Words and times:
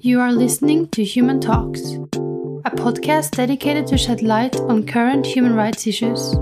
You 0.00 0.20
are 0.20 0.32
listening 0.32 0.88
to 0.88 1.02
Human 1.04 1.40
Talks, 1.40 1.80
a 2.64 2.70
podcast 2.70 3.36
dedicated 3.36 3.86
to 3.86 3.96
shed 3.96 4.22
light 4.22 4.56
on 4.56 4.84
current 4.84 5.24
human 5.24 5.54
rights 5.54 5.86
issues. 5.86 6.32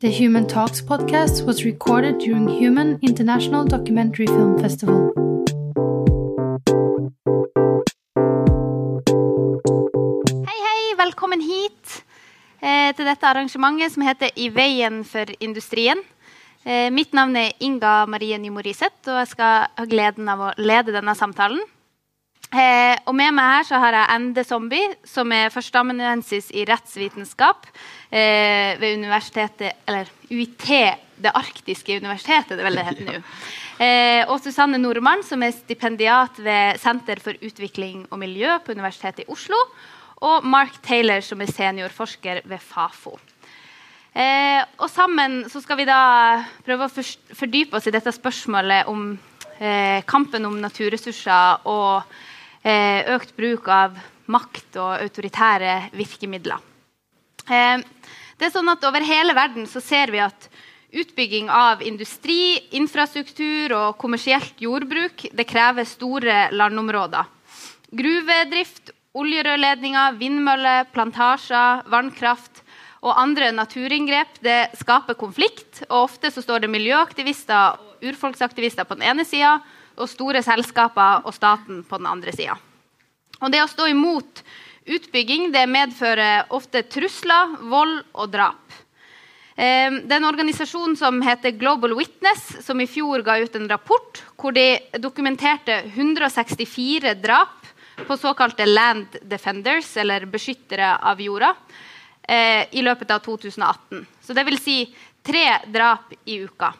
The 0.00 0.10
Human 0.10 0.46
Talks 0.46 0.80
podcast 0.82 1.46
was 1.46 1.64
recorded 1.64 2.18
during 2.18 2.48
Human 2.48 2.98
International 3.02 3.64
Documentary 3.64 4.26
Film 4.26 4.58
Festival. 4.58 5.12
Hei, 10.46 10.58
hei, 10.66 10.94
velkommen 10.96 11.40
hit 11.40 12.04
eh, 12.62 12.94
til 12.96 13.04
dette 13.04 13.26
arrangementet 13.26 13.92
som 13.94 14.02
heter 14.02 14.30
I 14.36 14.48
veien 14.50 15.04
for 15.04 15.28
industrien. 15.40 16.02
Eh, 16.64 16.90
mitt 16.90 17.12
navn 17.12 17.36
er 17.36 17.52
Inga 17.60 18.06
Marie 18.06 18.38
Nymoriseth, 18.38 19.06
og 19.08 19.20
jeg 19.22 19.36
skal 19.36 19.68
ha 19.76 19.86
gleden 19.86 20.28
av 20.28 20.48
å 20.48 20.56
lede 20.58 20.92
denne 20.96 21.14
samtalen. 21.14 21.60
Eh, 22.50 22.96
og 23.06 23.14
med 23.14 23.30
meg 23.36 23.46
her 23.46 23.66
så 23.68 23.78
har 23.78 23.94
jeg 23.94 24.10
Ende 24.16 24.42
Zombie, 24.42 24.88
som 25.06 25.30
er 25.30 25.52
førsteamanuensis 25.54 26.48
i 26.50 26.64
rettsvitenskap 26.66 27.68
eh, 28.10 28.74
ved 28.80 28.96
universitetet, 28.98 29.84
eller 29.86 30.10
UiT, 30.32 30.66
det 31.20 31.30
arktiske 31.36 32.00
universitetet, 32.00 32.56
det 32.58 32.66
vel 32.66 32.80
det 32.80 32.86
heter 32.90 33.10
nå. 33.10 33.18
Eh, 33.80 34.26
og 34.28 34.42
Susanne 34.44 34.76
Nordmann, 34.76 35.22
som 35.24 35.40
er 35.40 35.54
stipendiat 35.56 36.36
ved 36.44 36.76
Senter 36.82 37.16
for 37.24 37.32
utvikling 37.40 38.02
og 38.12 38.18
miljø 38.20 38.58
på 38.60 38.74
Universitetet 38.76 39.22
i 39.22 39.32
Oslo. 39.32 39.56
Og 40.20 40.44
Mark 40.44 40.82
Taylor, 40.84 41.22
som 41.24 41.40
er 41.40 41.48
seniorforsker 41.48 42.42
ved 42.44 42.60
Fafo. 42.60 43.14
Eh, 44.12 44.60
og 44.76 44.90
sammen 44.92 45.46
så 45.48 45.62
skal 45.64 45.80
vi 45.80 45.88
da 45.88 46.02
prøve 46.66 46.90
å 46.90 47.04
fordype 47.40 47.80
oss 47.80 47.88
i 47.88 47.94
dette 47.94 48.12
spørsmålet 48.12 48.92
om 48.92 49.14
eh, 49.56 50.04
kampen 50.04 50.44
om 50.44 50.60
naturressurser 50.60 51.64
og 51.72 52.02
økt 52.64 53.36
bruk 53.36 53.68
av 53.72 53.94
makt 54.30 54.76
og 54.80 55.00
autoritære 55.00 55.90
virkemidler. 55.96 56.60
Eh, 57.48 57.82
det 58.38 58.48
er 58.48 58.54
sånn 58.54 58.70
at 58.72 58.84
Over 58.86 59.04
hele 59.04 59.34
verden 59.36 59.66
så 59.68 59.82
ser 59.84 60.12
vi 60.12 60.20
at 60.22 60.48
utbygging 60.90 61.50
av 61.52 61.82
industri, 61.86 62.58
infrastruktur 62.74 63.74
og 63.76 63.98
kommersielt 64.00 64.58
jordbruk 64.58 65.28
det 65.36 65.46
krever 65.46 65.86
store 65.86 66.48
landområder. 66.54 67.28
Gruvedrift, 67.90 68.90
oljerørledninger, 69.18 70.16
vindmøller, 70.18 70.88
plantasjer, 70.94 71.84
vannkraft 71.90 72.62
og 73.00 73.16
andre 73.18 73.50
naturinngrep 73.54 74.40
det 74.44 74.70
skaper 74.78 75.18
konflikt. 75.18 75.84
og 75.88 76.10
Ofte 76.10 76.30
så 76.30 76.42
står 76.42 76.64
det 76.64 76.74
miljøaktivister 76.74 77.78
og 77.78 78.08
urfolksaktivister 78.10 78.86
på 78.86 78.98
den 78.98 79.08
ene 79.10 79.26
sida 79.26 79.58
og 80.00 80.10
store 80.10 80.42
selskaper 80.42 81.26
og 81.28 81.34
staten 81.36 81.84
på 81.84 82.00
den 82.00 82.08
andre 82.10 82.34
sida. 82.34 82.56
Det 83.40 83.62
å 83.62 83.70
stå 83.70 83.86
imot 83.88 84.42
utbygging 84.90 85.50
det 85.52 85.66
medfører 85.70 86.50
ofte 86.56 86.82
trusler, 86.88 87.56
vold 87.70 88.00
og 88.12 88.32
drap. 88.32 88.80
Eh, 89.56 89.90
Det 89.90 90.12
er 90.12 90.20
en 90.20 90.28
organisasjon 90.28 90.96
som 90.96 91.20
heter 91.22 91.56
Global 91.58 91.94
Witness, 91.94 92.64
som 92.64 92.80
i 92.80 92.86
fjor 92.86 93.22
ga 93.22 93.38
ut 93.38 93.56
en 93.56 93.68
rapport 93.68 94.22
hvor 94.36 94.52
de 94.52 94.80
dokumenterte 94.98 95.82
164 95.94 97.14
drap 97.20 97.60
på 98.06 98.16
såkalte 98.16 98.66
land 98.66 99.18
defenders, 99.22 99.96
eller 99.96 100.24
beskyttere 100.24 100.96
av 100.96 101.20
jorda, 101.20 101.54
eh, 102.22 102.64
i 102.72 102.82
løpet 102.82 103.10
av 103.10 103.20
2018. 103.20 104.06
Så 104.22 104.34
det 104.34 104.44
vil 104.44 104.58
si 104.58 104.94
tre 105.22 105.60
drap 105.66 106.12
i 106.24 106.40
uka. 106.40 106.72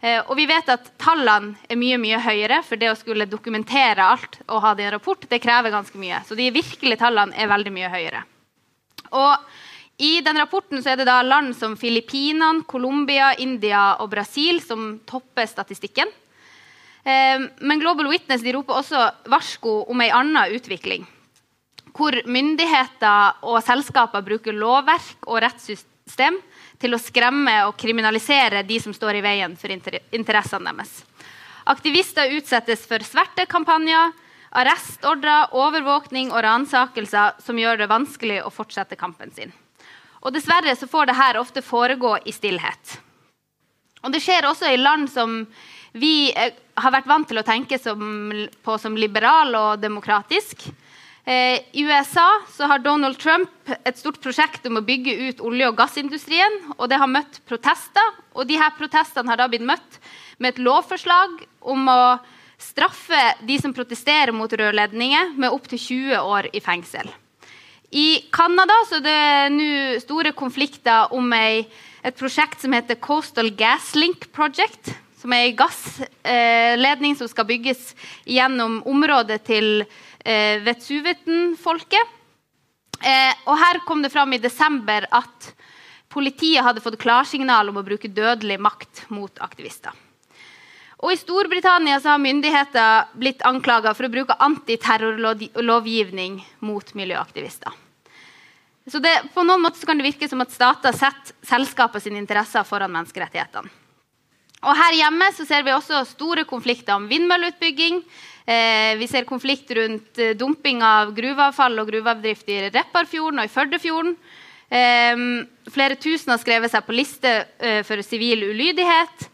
Eh, 0.00 0.20
og 0.20 0.34
vi 0.36 0.44
vet 0.48 0.68
at 0.68 0.90
tallene 1.00 1.56
er 1.70 1.78
mye 1.80 1.96
mye 2.00 2.18
høyere, 2.20 2.60
for 2.66 2.80
det 2.80 2.90
å 2.92 2.98
skulle 2.98 3.28
dokumentere 3.30 4.04
alt 4.04 4.40
og 4.46 4.60
ha 4.64 4.74
det 4.76 4.84
i 4.84 4.88
en 4.90 4.96
rapport, 4.98 5.24
det 5.30 5.40
krever 5.42 5.72
ganske 5.72 6.00
mye. 6.00 6.20
Så 6.28 6.36
de 6.36 6.50
virkelige 6.52 7.00
tallene 7.00 7.36
er 7.36 7.50
veldig 7.50 7.72
mye 7.72 7.92
høyere. 7.92 8.22
Og 9.16 10.02
I 10.02 10.20
den 10.20 10.36
rapporten 10.36 10.82
så 10.84 10.92
er 10.92 11.00
det 11.00 11.08
da 11.08 11.22
land 11.24 11.54
som 11.56 11.76
Filippinene, 11.80 12.66
Colombia, 12.68 13.32
India 13.40 13.94
og 14.02 14.10
Brasil 14.12 14.60
som 14.60 14.98
topper 15.08 15.48
statistikken. 15.48 16.10
Eh, 17.06 17.46
men 17.64 17.80
Global 17.80 18.10
Witness 18.10 18.44
de 18.44 18.52
roper 18.52 18.82
også 18.82 19.06
varsko 19.32 19.86
om 19.88 20.04
ei 20.04 20.10
anna 20.12 20.44
utvikling. 20.52 21.06
Hvor 21.96 22.12
myndigheter 22.28 23.40
og 23.48 23.62
selskaper 23.64 24.20
bruker 24.26 24.52
lovverk 24.52 25.24
og 25.24 25.40
rettssystem 25.46 26.36
til 26.80 26.94
å 26.94 27.00
skremme 27.00 27.54
og 27.66 27.76
kriminalisere 27.80 28.64
de 28.66 28.78
som 28.82 28.94
står 28.94 29.18
i 29.18 29.24
veien 29.24 29.56
for 29.58 29.72
inter 29.72 29.98
interessene 30.14 30.72
deres. 30.72 31.02
Aktivister 31.66 32.30
utsettes 32.36 32.84
for 32.86 33.02
svertekampanjer, 33.02 34.12
arrestordrer, 34.56 35.54
overvåkning 35.56 36.30
og 36.30 36.44
ransakelser 36.46 37.40
som 37.42 37.58
gjør 37.58 37.82
det 37.82 37.90
vanskelig 37.90 38.42
å 38.46 38.52
fortsette 38.54 38.98
kampen 38.98 39.32
sin. 39.34 39.52
Og 40.22 40.32
Dessverre 40.34 40.74
så 40.78 40.88
får 40.90 41.10
dette 41.10 41.40
ofte 41.40 41.62
foregå 41.62 42.16
i 42.24 42.34
stillhet. 42.34 43.00
Og 44.02 44.12
Det 44.12 44.22
skjer 44.22 44.46
også 44.46 44.70
i 44.70 44.78
land 44.78 45.10
som 45.10 45.40
vi 45.96 46.30
eh, 46.30 46.54
har 46.76 46.92
vært 46.92 47.08
vant 47.08 47.28
til 47.28 47.40
å 47.40 47.46
tenke 47.46 47.78
som, 47.80 48.30
på 48.62 48.78
som 48.78 48.96
liberal 48.98 49.54
og 49.56 49.80
demokratisk. 49.82 50.66
Eh, 51.26 51.60
I 51.72 51.82
USA 51.82 52.40
har 52.58 52.78
Donald 52.78 53.18
Trump 53.18 53.50
et 53.84 53.98
stort 53.98 54.20
prosjekt 54.22 54.66
om 54.68 54.78
å 54.78 54.84
bygge 54.86 55.10
ut 55.26 55.40
olje- 55.42 55.66
og 55.66 55.74
gassindustrien. 55.76 56.60
og 56.78 56.88
Det 56.88 56.98
har 56.98 57.08
møtt 57.08 57.40
protester. 57.44 58.14
og 58.34 58.46
de 58.46 58.54
her 58.56 58.70
Protestene 58.78 59.28
har 59.28 59.36
da 59.36 59.48
blitt 59.48 59.66
møtt 59.66 59.98
med 60.38 60.54
et 60.54 60.62
lovforslag 60.62 61.44
om 61.62 61.88
å 61.88 62.20
straffe 62.58 63.34
de 63.44 63.58
som 63.58 63.74
protesterer 63.74 64.32
mot 64.32 64.50
rørledninger, 64.50 65.36
med 65.36 65.50
opptil 65.50 65.78
20 65.78 66.16
år 66.16 66.48
i 66.54 66.60
fengsel. 66.60 67.10
I 67.90 68.22
Canada 68.30 68.74
er 68.92 69.00
det 69.00 69.52
nå 69.52 70.00
store 70.00 70.32
konflikter 70.32 71.12
om 71.12 71.32
ei, 71.32 71.66
et 72.04 72.16
prosjekt 72.16 72.60
som 72.60 72.72
heter 72.72 73.00
Coastal 73.00 73.50
Gas 73.50 73.94
Link 73.94 74.32
Project. 74.32 74.94
Som 75.18 75.32
er 75.32 75.48
ei 75.48 75.56
gassledning 75.56 77.16
som 77.16 77.26
skal 77.26 77.46
bygges 77.46 77.94
gjennom 78.24 78.82
området 78.86 79.42
til 79.44 79.86
eh, 80.26 80.58
Vetsuveten-folket. 80.66 82.14
Eh, 83.00 83.34
og 83.46 83.58
her 83.60 83.78
kom 83.86 84.02
det 84.02 84.10
fram 84.10 84.32
i 84.34 84.42
desember 84.42 85.06
at 85.14 85.52
politiet 86.12 86.64
hadde 86.64 86.80
fått 86.82 86.98
klarsignal 87.02 87.68
om 87.70 87.78
å 87.78 87.86
bruke 87.86 88.08
dødelig 88.08 88.58
makt 88.62 89.04
mot 89.12 89.38
aktivister. 89.44 89.92
Og 91.04 91.12
I 91.12 91.18
Storbritannia 91.20 92.00
har 92.00 92.18
myndigheter 92.18 93.04
blitt 93.20 93.42
anklaga 93.44 93.92
for 93.94 94.08
å 94.08 94.12
bruke 94.12 94.38
antiterrorlovgivning 94.40 96.40
mot 96.64 96.94
miljøaktivister. 96.96 97.70
Så 98.86 98.98
det, 99.02 99.22
på 99.34 99.42
noen 99.44 99.60
måter 99.60 99.86
kan 99.86 99.98
det 99.98 100.06
virke 100.06 100.28
som 100.30 100.40
at 100.40 100.54
stater 100.54 100.92
setter 100.96 102.00
sine 102.00 102.18
interesser 102.22 102.64
foran 102.64 102.92
menneskerettighetene. 102.94 103.68
Og 104.66 104.76
Her 104.78 104.94
hjemme 104.96 105.28
ser 105.36 105.62
vi 105.66 105.74
også 105.74 106.00
store 106.08 106.44
konflikter 106.48 106.96
om 106.96 107.08
vindmølleutbygging. 107.10 108.00
Eh, 108.46 108.94
vi 108.96 109.08
ser 109.10 109.26
konflikt 109.26 109.70
rundt 109.74 110.18
eh, 110.22 110.36
dumping 110.38 110.82
av 110.86 111.10
gruveavfall 111.16 111.80
og 111.82 111.88
gruveavdrift 111.90 112.50
i 112.54 112.58
Repparfjorden 112.70 113.42
og 113.42 113.48
i 113.48 113.50
Førdefjorden. 113.50 114.12
Eh, 114.70 115.22
flere 115.74 115.96
tusen 115.98 116.30
har 116.30 116.38
skrevet 116.42 116.70
seg 116.70 116.86
på 116.86 116.94
liste 116.94 117.32
for 117.88 118.02
sivil 118.06 118.46
ulydighet. 118.52 119.26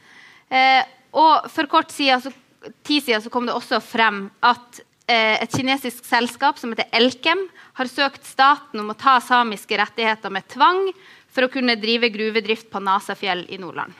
Og 1.16 1.48
for 1.52 1.68
kort 1.68 1.92
tid 1.92 2.24
siden 3.04 3.22
så 3.24 3.32
kom 3.32 3.46
det 3.48 3.54
også 3.56 3.80
frem 3.84 4.26
at 4.44 4.80
et 5.12 5.52
kinesisk 5.52 6.06
selskap 6.06 6.60
som 6.60 6.72
heter 6.72 6.88
Elkem, 6.96 7.40
har 7.76 7.88
søkt 7.90 8.24
staten 8.24 8.80
om 8.80 8.92
å 8.92 8.96
ta 8.96 9.18
samiske 9.20 9.76
rettigheter 9.76 10.32
med 10.32 10.46
tvang 10.52 10.86
for 11.32 11.44
å 11.44 11.50
kunne 11.52 11.76
drive 11.80 12.12
gruvedrift 12.12 12.70
på 12.72 12.80
Nasafjell 12.80 13.44
i 13.52 13.58
Nordland. 13.60 13.92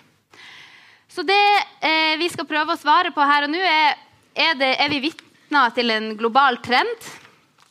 Så 1.13 1.25
det 1.29 1.43
eh, 1.85 2.17
vi 2.21 2.29
skal 2.33 2.49
prøve 2.49 2.73
å 2.73 2.81
svare 2.81 3.13
på 3.13 3.25
her 3.29 3.45
og 3.45 3.53
nå, 3.53 3.61
er 3.61 3.99
er, 4.35 4.55
det, 4.59 4.71
er 4.81 4.91
vi 4.93 5.03
vitner 5.09 5.75
til 5.77 5.93
en 5.93 6.13
global 6.17 6.59
trend. 6.65 7.09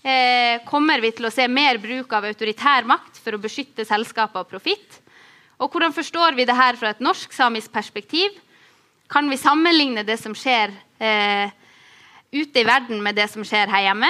Eh, 0.01 0.61
kommer 0.65 1.01
vi 1.01 1.11
til 1.13 1.27
å 1.27 1.33
se 1.33 1.45
mer 1.49 1.77
bruk 1.81 2.13
av 2.17 2.25
autoritær 2.29 2.87
makt 2.89 3.19
for 3.21 3.37
å 3.37 3.41
beskytte 3.41 3.85
selskaper 3.85 4.43
og 4.43 4.49
profitt? 4.49 4.99
Og 5.61 5.69
hvordan 5.69 5.93
forstår 5.93 6.37
vi 6.37 6.47
det 6.49 6.57
her 6.57 6.77
fra 6.79 6.93
et 6.93 7.03
norsk-samisk 7.03 7.73
perspektiv? 7.73 8.33
Kan 9.11 9.29
vi 9.29 9.37
sammenligne 9.37 10.05
det 10.07 10.17
som 10.17 10.33
skjer 10.37 10.73
eh, 10.97 11.53
ute 12.31 12.63
i 12.63 12.65
verden, 12.65 13.01
med 13.03 13.17
det 13.19 13.27
som 13.29 13.45
skjer 13.45 13.69
her 13.69 13.89
hjemme? 13.89 14.09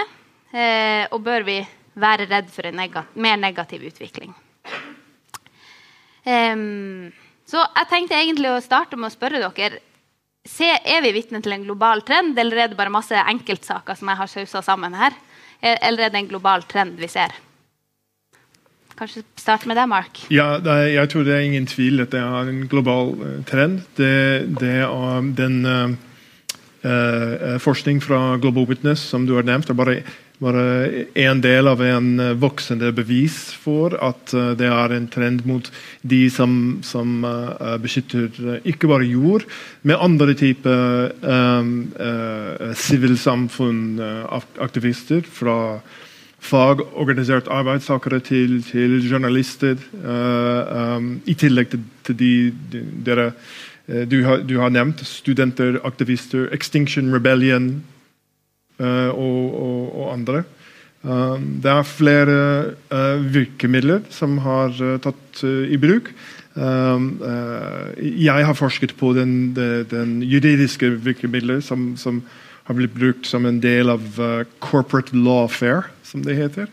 Eh, 0.51 1.03
og 1.11 1.19
bør 1.25 1.47
vi 1.47 1.59
være 1.99 2.29
redd 2.31 2.47
for 2.51 2.67
en 2.67 2.79
negat 2.79 3.15
mer 3.19 3.39
negativ 3.39 3.83
utvikling? 3.89 4.31
Um, 6.23 7.09
så 7.49 7.63
jeg 7.65 7.87
tenkte 7.89 8.19
egentlig 8.19 8.51
å 8.53 8.61
starte 8.63 8.95
med 8.95 9.09
å 9.09 9.15
spørre 9.15 9.41
dere 9.41 9.81
Se, 10.47 10.65
er 10.65 11.03
vi 11.05 11.11
vitne 11.13 11.41
til 11.45 11.53
en 11.53 11.63
global 11.67 12.01
trend, 12.01 12.37
eller 12.41 12.63
er 12.63 12.71
det 12.71 12.77
bare 12.79 12.89
masse 12.93 13.13
enkeltsaker 13.13 13.97
som 13.97 14.09
jeg 14.09 14.17
har 14.17 14.29
sausa 14.31 14.61
sammen 14.65 14.93
her? 14.97 15.13
Er- 15.61 15.77
Eller 15.85 16.05
er 16.05 16.09
det 16.09 16.17
en 16.23 16.27
global 16.31 16.63
trend 16.63 16.97
vi 16.97 17.07
ser? 17.07 17.29
Kanskje 18.97 19.23
start 19.37 19.65
med 19.65 19.77
deg, 19.77 19.87
Mark. 19.89 20.17
Ja, 20.29 20.55
er, 20.57 20.87
jeg 20.93 21.09
tror 21.09 21.23
det 21.23 21.33
er 21.35 21.45
ingen 21.45 21.65
tvil 21.69 22.01
at 22.01 22.11
det 22.11 22.19
er 22.21 22.49
en 22.49 22.67
global 22.69 23.13
eh, 23.21 23.43
trend. 23.49 23.81
Det, 23.97 24.57
det 24.59 24.73
er 24.81 25.21
den 25.37 25.65
uh, 25.65 27.57
forskning 27.61 28.01
fra 28.01 28.37
Global 28.41 28.65
Witness, 28.69 28.99
som 28.99 29.25
du 29.27 29.35
har 29.35 29.43
nevnt, 29.45 29.69
er 29.69 29.77
bare, 29.77 30.01
bare 30.41 31.05
en 31.21 31.37
del 31.43 31.67
av 31.69 31.81
en 31.85 32.37
voksende 32.41 32.89
bevis 32.97 33.53
for 33.61 33.93
at 34.01 34.33
uh, 34.33 34.57
det 34.57 34.67
er 34.67 34.91
en 34.95 35.07
trend 35.11 35.45
mot 35.47 35.71
de 36.01 36.29
som, 36.33 36.81
som 36.85 37.25
uh, 37.25 37.77
beskytter 37.81 38.29
ikke 38.67 38.87
bare 38.91 39.05
jord, 39.05 39.43
men 39.83 39.97
andre 40.01 40.33
typer 40.37 41.11
sivilsamfunnaktivister 42.77 45.21
fra 45.25 45.79
fagorganisert 46.41 47.47
arbeidstakere 47.53 48.19
til, 48.25 48.63
til 48.65 49.05
journalister. 49.05 49.77
Um, 50.01 51.21
I 51.29 51.37
tillegg 51.37 51.69
til, 51.69 51.85
til 52.07 52.15
de, 52.17 52.49
de 52.73 52.81
dere 53.05 53.27
Eh, 53.91 54.07
du 54.07 54.23
har, 54.23 54.37
du 54.37 54.59
har, 54.59 54.69
nevnt 54.69 55.07
studenter, 55.07 55.79
aktivister, 55.83 56.53
Extinction 56.53 57.13
Rebellion 57.13 57.69
uh, 57.69 58.00
og, 58.81 59.39
og, 59.61 59.79
og, 59.95 60.13
andre. 60.13 60.43
Um, 61.01 61.61
det 61.63 61.71
er 61.71 61.87
flere 61.87 62.35
uh, 62.91 63.33
virkemidler 63.33 64.03
som 64.13 64.37
har 64.45 64.75
tatt 65.01 65.43
i 65.45 65.77
bruk. 65.81 66.11
Jeg 66.51 68.45
har 68.45 68.57
forsket 68.59 68.91
på 68.99 69.13
den, 69.15 69.53
den, 69.55 69.85
den 69.87 70.09
juridiske 70.27 70.89
virkemidler 70.99 71.61
som, 71.63 71.93
som, 71.95 72.19
har 72.67 72.75
blitt 72.75 72.91
brukt 72.93 73.25
som 73.25 73.47
en 73.47 73.61
del 73.63 73.89
av 73.89 74.03
corporate 74.59 75.15
lawfare, 75.15 75.87
som 76.03 76.25
det 76.27 76.35
heter. 76.35 76.67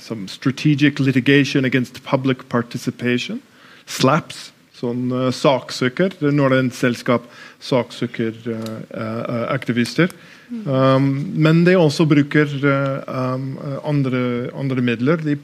Som 0.00 0.24
strategic 0.26 0.98
litigation 1.04 1.68
against 1.68 2.00
public 2.08 2.48
participation 2.48 3.42
slaps, 3.88 4.52
sånn 4.78 5.10
uh, 5.12 5.28
saksøker, 5.34 6.18
når 6.22 6.52
det 6.54 6.58
er 6.58 6.64
en 6.64 6.74
selskap 6.74 7.28
saksøker 7.64 8.38
uh, 8.48 9.44
aktivister. 9.52 10.12
Um, 10.48 11.10
men 11.36 11.60
de 11.66 11.74
også 11.76 12.06
bruker 12.08 12.48
um, 12.62 13.50
andre, 13.84 14.22
andre, 14.56 14.84
midler. 14.84 15.20
De, 15.20 15.36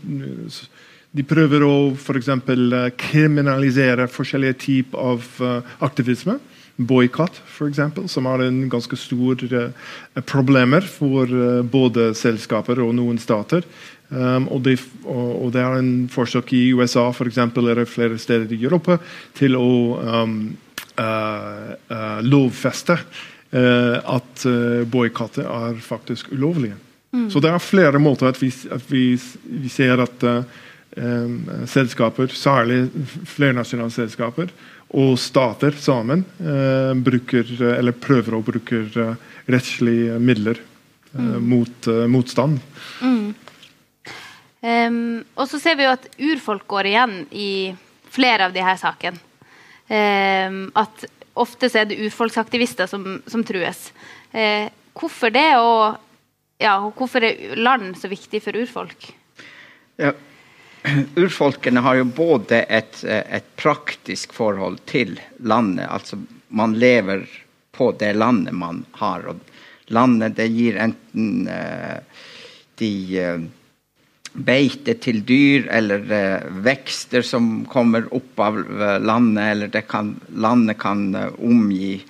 de 1.14 1.26
prøver 1.28 1.66
å 1.66 1.74
f.eks. 1.92 2.30
For 2.46 2.96
kriminalisere 3.02 4.08
forskjellige 4.08 4.60
typer 4.64 5.12
av 5.12 5.26
aktivisme. 5.84 6.38
Boikott, 6.74 7.36
f.eks., 7.44 7.82
som 8.10 8.26
har 8.26 8.42
en 8.42 8.64
ganske 8.72 8.96
stor 8.98 9.44
problemer 10.26 10.88
for 10.88 11.30
både 11.70 12.08
selskaper 12.18 12.80
og 12.82 12.96
noen 12.96 13.20
stater. 13.22 13.62
Um, 14.14 14.46
og, 14.52 14.60
det, 14.62 14.76
og, 15.10 15.48
det 15.54 15.62
er 15.64 15.78
en 15.80 15.92
forsøk 16.12 16.52
i 16.54 16.68
USA 16.76 17.08
for 17.16 17.26
eksempel, 17.26 17.66
eller 17.72 17.88
flere 17.88 18.18
steder 18.20 18.52
i 18.54 18.60
Europa 18.62 19.00
til 19.34 19.56
å 19.58 19.70
um, 19.98 20.36
uh, 21.00 21.72
uh, 21.90 22.20
lovfeste 22.22 22.94
uh, 22.94 23.96
at 24.14 24.46
boikotter 24.90 25.48
er 25.48 25.80
faktisk 25.82 26.30
ulovlige. 26.34 26.78
Mm. 27.14 27.26
Så 27.32 27.42
det 27.42 27.50
er 27.50 27.62
flere 27.62 28.02
måter 28.02 28.30
at 28.30 28.38
vi, 28.42 28.52
at 28.74 28.86
vi, 28.90 29.04
vi 29.64 29.72
ser 29.72 30.02
at 30.04 30.28
um, 30.28 31.36
selskaper, 31.70 32.30
særlig 32.34 32.84
flernasjonale 33.34 33.94
selskaper, 33.94 34.54
og 34.94 35.16
stater 35.18 35.74
sammen 35.74 36.20
bruker, 37.02 37.48
eller 37.66 37.96
prøver 37.98 38.36
å 38.36 38.44
bruke 38.46 38.84
rettslige 39.50 40.20
midler 40.22 40.60
mm. 41.16 41.32
mot 41.42 41.88
motstand. 42.12 42.60
Mm. 43.02 43.32
Um, 44.64 45.24
og 45.36 45.48
så 45.50 45.58
ser 45.60 45.76
vi 45.76 45.84
jo 45.84 45.92
at 45.92 46.06
urfolk 46.16 46.64
går 46.72 46.88
igjen 46.88 47.16
i 47.36 47.74
flere 48.14 48.46
av 48.48 48.54
de 48.54 48.62
her 48.64 48.78
sakene. 48.80 49.20
Um, 49.90 50.70
at 50.80 51.04
ofte 51.36 51.68
så 51.68 51.82
er 51.82 51.90
det 51.90 51.98
urfolksaktivister 52.06 52.88
som, 52.88 53.18
som 53.28 53.42
trues. 53.44 53.90
Uh, 54.32 54.70
hvorfor 54.96 55.34
det, 55.34 55.50
og, 55.60 55.98
ja, 56.62 56.78
hvorfor 56.96 57.26
er 57.28 57.58
land 57.60 57.98
så 58.00 58.08
viktig 58.08 58.40
for 58.46 58.56
urfolk? 58.56 59.10
Ja, 60.00 60.14
Urfolkene 61.20 61.80
har 61.84 61.98
jo 62.00 62.04
både 62.04 62.62
et, 62.68 63.02
et, 63.04 63.46
praktisk 63.56 64.32
forhold 64.36 64.82
til 64.88 65.18
landet, 65.44 65.86
altså 65.88 66.18
man 66.48 66.76
lever 66.76 67.24
på 67.72 67.90
det 68.00 68.12
landet 68.16 68.54
man 68.56 68.84
har. 69.00 69.24
og 69.28 69.92
Landet 69.92 70.36
det 70.36 70.48
gir 70.52 70.80
enten 70.80 71.48
uh, 71.48 72.00
de 72.80 72.92
uh, 73.20 73.46
beite 74.34 74.96
til 74.98 75.20
dyr 75.26 75.68
eller 75.70 76.02
uh, 76.10 76.48
vekster 76.66 77.22
som 77.26 77.62
kommer 77.70 78.08
opp 78.14 78.40
av 78.42 78.58
uh, 78.58 78.96
landet, 78.98 79.44
eller 79.52 79.86
kan, 79.86 80.14
landet 80.34 80.78
kan 80.82 81.06
uh, 81.14 81.28
omgi 81.38 82.00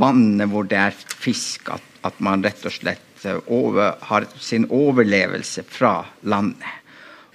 vannet 0.00 0.48
hvor 0.48 0.68
det 0.70 0.78
er 0.80 0.96
fisk, 0.96 1.68
at, 1.74 1.84
at 2.06 2.20
man 2.24 2.44
rett 2.46 2.64
og 2.64 2.72
slett 2.72 3.06
over, 3.52 3.98
har 4.08 4.24
sin 4.40 4.64
overlevelse 4.72 5.66
fra 5.68 5.98
landet. 6.24 6.78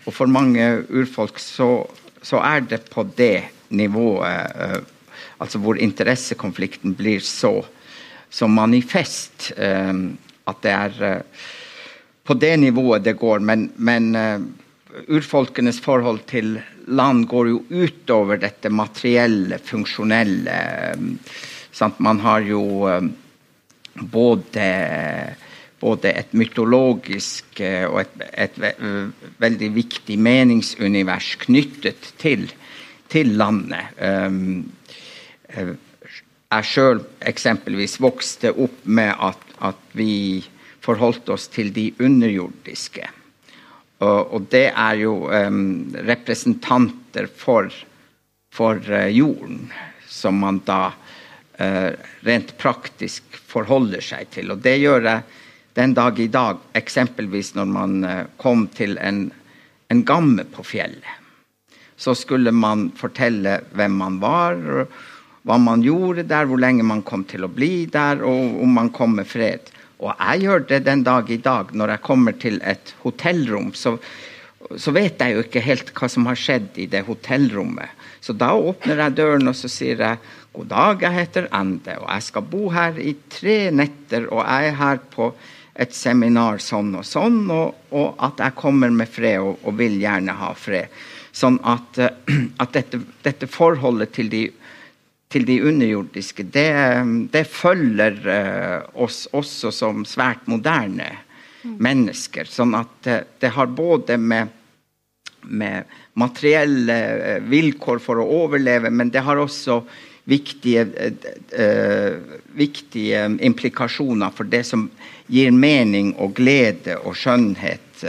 Og 0.08 0.16
for 0.16 0.30
mange 0.30 0.64
urfolk 0.90 1.38
så, 1.42 1.86
så 2.26 2.42
er 2.42 2.66
det 2.66 2.88
på 2.90 3.04
det 3.18 3.52
nivået 3.70 4.82
altså 5.38 5.60
hvor 5.62 5.78
interessekonflikten 5.78 6.96
blir 6.98 7.22
så, 7.22 7.60
så 8.30 8.50
manifest 8.50 9.52
at 9.58 10.64
det 10.64 10.74
er 10.74 11.22
på 12.26 12.38
det 12.42 12.56
nivået 12.60 13.06
det 13.06 13.16
går. 13.22 13.44
Men, 13.46 13.70
men 13.78 14.16
uh, 14.16 14.42
urfolkenes 15.08 15.80
forhold 15.84 16.24
til 16.30 16.58
land 16.88 17.26
går 17.30 17.50
jo 17.52 17.62
utover 17.70 18.40
dette 18.42 18.70
materielle, 18.70 19.60
funksjonelle. 19.62 20.58
Sant? 21.76 22.00
Man 22.00 22.22
har 22.24 22.46
jo 22.46 22.62
um, 22.90 23.10
både, 24.12 24.68
både, 25.80 26.12
et 26.12 26.34
mytologisk 26.34 27.62
og 27.90 28.02
et, 28.02 28.24
et, 28.34 28.60
veldig 29.40 29.70
viktig 29.76 30.18
meningsunivers 30.20 31.36
knyttet 31.46 32.14
til, 32.22 32.48
til 33.12 33.36
landet. 33.40 33.96
Jeg 36.56 36.68
sjøl 36.70 37.02
eksempelvis 37.26 37.98
vokste 38.04 38.52
opp 38.52 38.84
med 38.86 39.12
at, 39.28 39.56
at 39.66 39.82
vi 39.98 40.44
forholdt 40.86 41.30
oss 41.34 41.48
til 41.54 41.72
de 41.74 41.90
underjordiske. 42.04 43.08
Og, 44.04 44.34
og 44.36 44.48
det 44.52 44.68
er 44.70 45.00
jo 45.00 45.16
um, 45.30 45.96
representanter 46.06 47.30
for, 47.32 47.72
for 48.54 48.82
uh, 48.92 49.08
jorden, 49.10 49.70
som 50.12 50.42
man 50.44 50.60
da 50.68 50.82
uh, 50.92 51.92
rent 52.28 52.54
praktisk 52.60 53.40
forholder 53.48 54.04
seg 54.04 54.30
til. 54.36 54.52
Og 54.52 54.62
det 54.66 54.78
gjør 54.82 55.08
jeg 55.10 55.42
den 55.76 55.96
dag 55.96 56.20
i 56.20 56.30
dag, 56.32 56.60
eksempelvis 56.76 57.54
når 57.56 57.72
man 57.72 57.98
uh, 58.04 58.22
kom 58.42 58.68
til 58.76 59.00
en, 59.00 59.30
en 59.92 60.04
gamme 60.08 60.46
på 60.52 60.66
fjellet. 60.76 61.24
Så 61.96 62.12
skulle 62.20 62.52
man 62.52 62.90
fortelle 63.00 63.62
hvem 63.72 63.94
man 63.96 64.20
var, 64.20 64.60
hva 65.48 65.58
man 65.62 65.84
gjorde 65.86 66.26
der, 66.28 66.50
hvor 66.50 66.60
lenge 66.60 66.84
man 66.84 67.06
kom 67.08 67.24
til 67.24 67.46
å 67.48 67.52
bli 67.52 67.86
der, 67.88 68.20
og 68.28 68.58
om 68.66 68.76
man 68.76 68.92
kom 68.92 69.16
med 69.16 69.30
fred. 69.30 69.72
Og 70.02 70.12
jeg 70.12 70.46
gjør 70.46 70.66
det 70.70 70.82
den 70.86 71.04
dag 71.06 71.30
i 71.32 71.42
dag. 71.42 71.72
Når 71.72 71.96
jeg 71.96 72.06
kommer 72.06 72.36
til 72.40 72.60
et 72.64 72.94
hotellrom, 73.04 73.72
så, 73.74 73.96
så, 74.76 74.94
vet 74.96 75.22
jeg 75.22 75.36
jo 75.36 75.44
ikke 75.46 75.64
helt 75.64 75.94
hva 75.96 76.10
som 76.12 76.28
har 76.30 76.40
skjedd 76.40 76.80
i 76.82 76.88
det 76.92 77.06
hotellrommet. 77.08 78.04
Så 78.26 78.36
da 78.36 78.52
åpner 78.58 79.06
jeg 79.06 79.18
døren 79.20 79.52
og 79.52 79.56
så 79.58 79.70
sier 79.72 80.02
jeg 80.02 80.24
god 80.56 80.72
dag, 80.72 81.04
jeg 81.04 81.20
heter 81.20 81.50
Ende, 81.54 81.98
og 82.00 82.08
jeg 82.10 82.26
skal 82.30 82.48
bo 82.48 82.70
her 82.72 82.98
i 83.00 83.12
tre 83.30 83.58
netter, 83.76 84.30
og 84.32 84.40
jeg 84.40 84.72
er 84.72 84.78
her 84.80 85.02
på 85.12 85.30
et 85.76 85.92
seminar 85.92 86.62
sånn 86.64 86.94
og 86.96 87.04
sånn, 87.04 87.42
og, 87.52 87.76
og 87.92 88.22
at 88.24 88.40
jeg 88.40 88.56
kommer 88.56 88.94
med 88.96 89.12
fred 89.12 89.44
og, 89.44 89.60
og, 89.66 89.76
vil 89.80 89.98
gjerne 90.00 90.36
ha 90.40 90.54
fred. 90.56 90.94
Sånn 91.36 91.60
at, 91.68 92.00
at 92.64 92.72
dette, 92.78 93.02
dette 93.26 93.50
forholdet 93.52 94.16
til 94.16 94.32
de 94.32 94.46
til 95.32 95.46
de 95.48 95.58
underjordiske, 95.66 96.46
det, 96.54 96.70
det 97.34 97.46
følger 97.50 98.20
uh, 98.26 99.04
oss 99.04 99.26
også 99.34 99.72
som 99.74 100.04
svært 100.08 100.46
moderne 100.52 101.10
mm. 101.64 101.78
mennesker. 101.82 102.50
Sånn 102.50 102.76
at 102.78 102.94
det, 103.08 103.20
det 103.42 103.52
har 103.56 103.72
både 103.74 104.20
med, 104.22 104.54
med, 105.50 105.96
materielle 106.16 106.96
eh, 106.96 107.42
vilkår 107.44 108.00
for 108.00 108.22
å 108.22 108.30
overleve, 108.46 108.88
men 108.88 109.10
det 109.12 109.26
har 109.26 109.36
også 109.36 109.82
viktige, 110.32 110.86
viktige 112.56 113.26
implikasjoner 113.44 114.32
for 114.32 114.48
det 114.48 114.62
som 114.66 114.88
gir 115.28 115.52
mening 115.52 116.14
og 116.24 116.38
glede 116.40 116.96
og 117.04 117.18
skjønnhet 117.20 118.06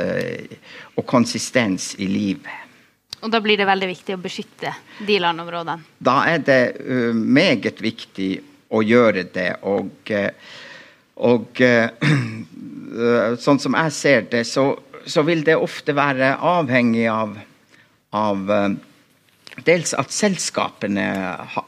og 0.94 1.04
konsistens 1.11 1.90
i 1.99 2.06
livet. 2.08 2.65
Og 3.26 3.33
da 3.35 3.40
blir 3.42 3.59
det 3.59 3.66
veldig 3.66 3.88
viktig 3.90 4.14
å 4.14 4.23
beskytte 4.23 4.71
de 5.02 5.16
landområdene? 5.18 5.83
Da 5.99 6.21
er 6.30 6.45
det 6.47 6.61
uh, 6.78 7.11
meget 7.11 7.83
viktig 7.83 8.30
å 8.71 8.83
gjøre 8.87 9.25
det. 9.35 9.49
Og, 9.66 10.12
og 11.26 11.62
uh, 11.66 13.35
sånn 13.45 13.62
som 13.62 13.75
jeg 13.83 13.97
ser 13.99 14.28
det, 14.30 14.45
så, 14.47 14.68
så, 15.02 15.26
vil 15.26 15.42
det 15.47 15.59
ofte 15.59 15.97
være 15.97 16.37
avhengig 16.38 17.09
av, 17.11 17.35
av 18.14 18.52
Dels 19.66 19.95
at 19.97 20.12
selskapene 20.12 21.04
ha, 21.49 21.62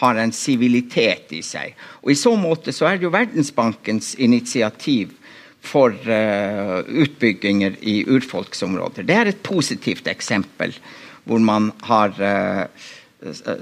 har 0.00 0.18
en 0.22 0.32
sivilitet 0.32 1.32
i 1.34 1.40
seg. 1.42 1.74
Og 2.04 2.12
I 2.14 2.18
så 2.18 2.34
måte 2.38 2.72
så 2.74 2.86
er 2.86 2.98
det 2.98 3.08
jo 3.08 3.14
Verdensbankens 3.14 4.12
initiativ 4.22 5.14
for 5.64 5.94
uh, 6.08 6.80
utbygginger 6.84 7.78
i 7.80 8.02
urfolksområder. 8.10 9.06
Det 9.06 9.16
er 9.16 9.32
et 9.32 9.42
positivt 9.46 10.08
eksempel 10.10 10.76
hvor 11.24 11.40
man 11.40 11.70
har 11.88 12.12
uh, 12.20 12.88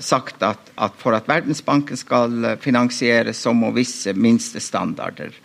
sagt 0.03 0.43
at, 0.43 0.73
at, 0.75 0.97
for 0.99 1.15
at 1.15 1.29
Verdensbanken 1.31 1.99
skal 1.99 2.57
finansiere, 2.63 3.35
så 3.35 3.55
må 3.55 3.71
visse 3.77 4.15
minstestandarder 4.19 5.37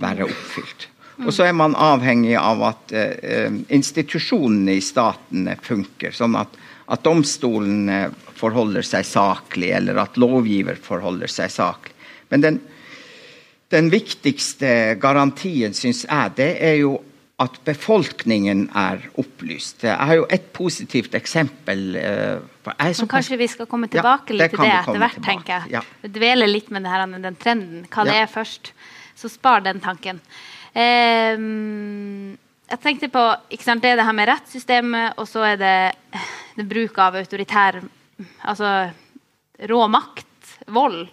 være 0.00 0.28
oppfylt. 0.30 0.88
Og 1.26 1.32
så 1.34 1.48
er 1.48 1.56
man 1.56 1.74
avhengig 1.74 2.36
av 2.38 2.62
at 2.68 2.94
uh, 2.94 3.60
institusjonene 3.74 4.78
i 4.78 4.84
statene 4.84 5.58
funker. 5.62 6.14
Sånn 6.14 6.38
at, 6.38 6.54
at, 6.86 7.04
domstolene 7.04 8.08
forholder 8.38 8.86
seg 8.86 9.06
saklig, 9.06 9.72
eller 9.74 9.98
at 9.98 10.18
lovgiver 10.20 10.78
forholder 10.80 11.30
seg 11.32 11.50
saklig. 11.52 11.96
Men 12.30 12.44
den, 12.44 12.60
den 13.72 13.90
viktigste 13.92 14.96
garantien, 15.00 15.74
syns 15.76 16.04
jeg, 16.06 16.34
det 16.38 16.52
er 16.64 16.80
jo 16.80 16.96
at 17.38 17.54
befolkningen 17.62 18.64
er 18.74 19.04
opplyst. 19.20 19.84
Jeg 19.86 19.94
har 19.94 20.16
jo 20.18 20.24
et 20.34 20.48
positivt 20.56 21.14
eksempel. 21.14 21.84
Men 21.94 23.10
kanskje 23.12 23.38
vi 23.38 23.46
skal 23.50 23.68
komme 23.70 23.86
tilbake 23.92 24.34
ja, 24.34 24.40
litt 24.40 24.56
til 24.56 24.64
det 24.64 24.72
etter 24.80 24.98
hvert, 25.04 25.20
tenker 25.22 25.52
jeg. 25.54 25.76
Ja. 25.76 25.82
Dvele 26.16 26.48
litt 26.50 26.72
med 26.74 26.88
her, 26.90 27.06
den 27.06 27.38
trenden. 27.38 27.84
Hva 27.92 28.02
ja. 28.02 28.10
det 28.10 28.16
er 28.24 28.32
først. 28.32 28.72
Så 29.18 29.30
spar 29.30 29.62
den 29.62 29.78
tanken. 29.82 30.18
Eh, 30.74 31.38
jeg 32.68 32.82
tenkte 32.82 33.08
på 33.12 33.22
sant, 33.62 33.82
Det 33.82 33.92
er 33.92 34.00
det 34.00 34.08
her 34.08 34.18
med 34.18 34.28
rettssystemet, 34.28 35.18
og 35.18 35.30
så 35.30 35.46
er 35.52 35.62
det, 35.62 35.76
det 36.58 36.66
bruk 36.68 36.98
av 36.98 37.16
autoritær 37.22 37.80
Altså 38.42 38.90
rå 39.70 39.84
makt, 39.86 40.26
vold. 40.74 41.04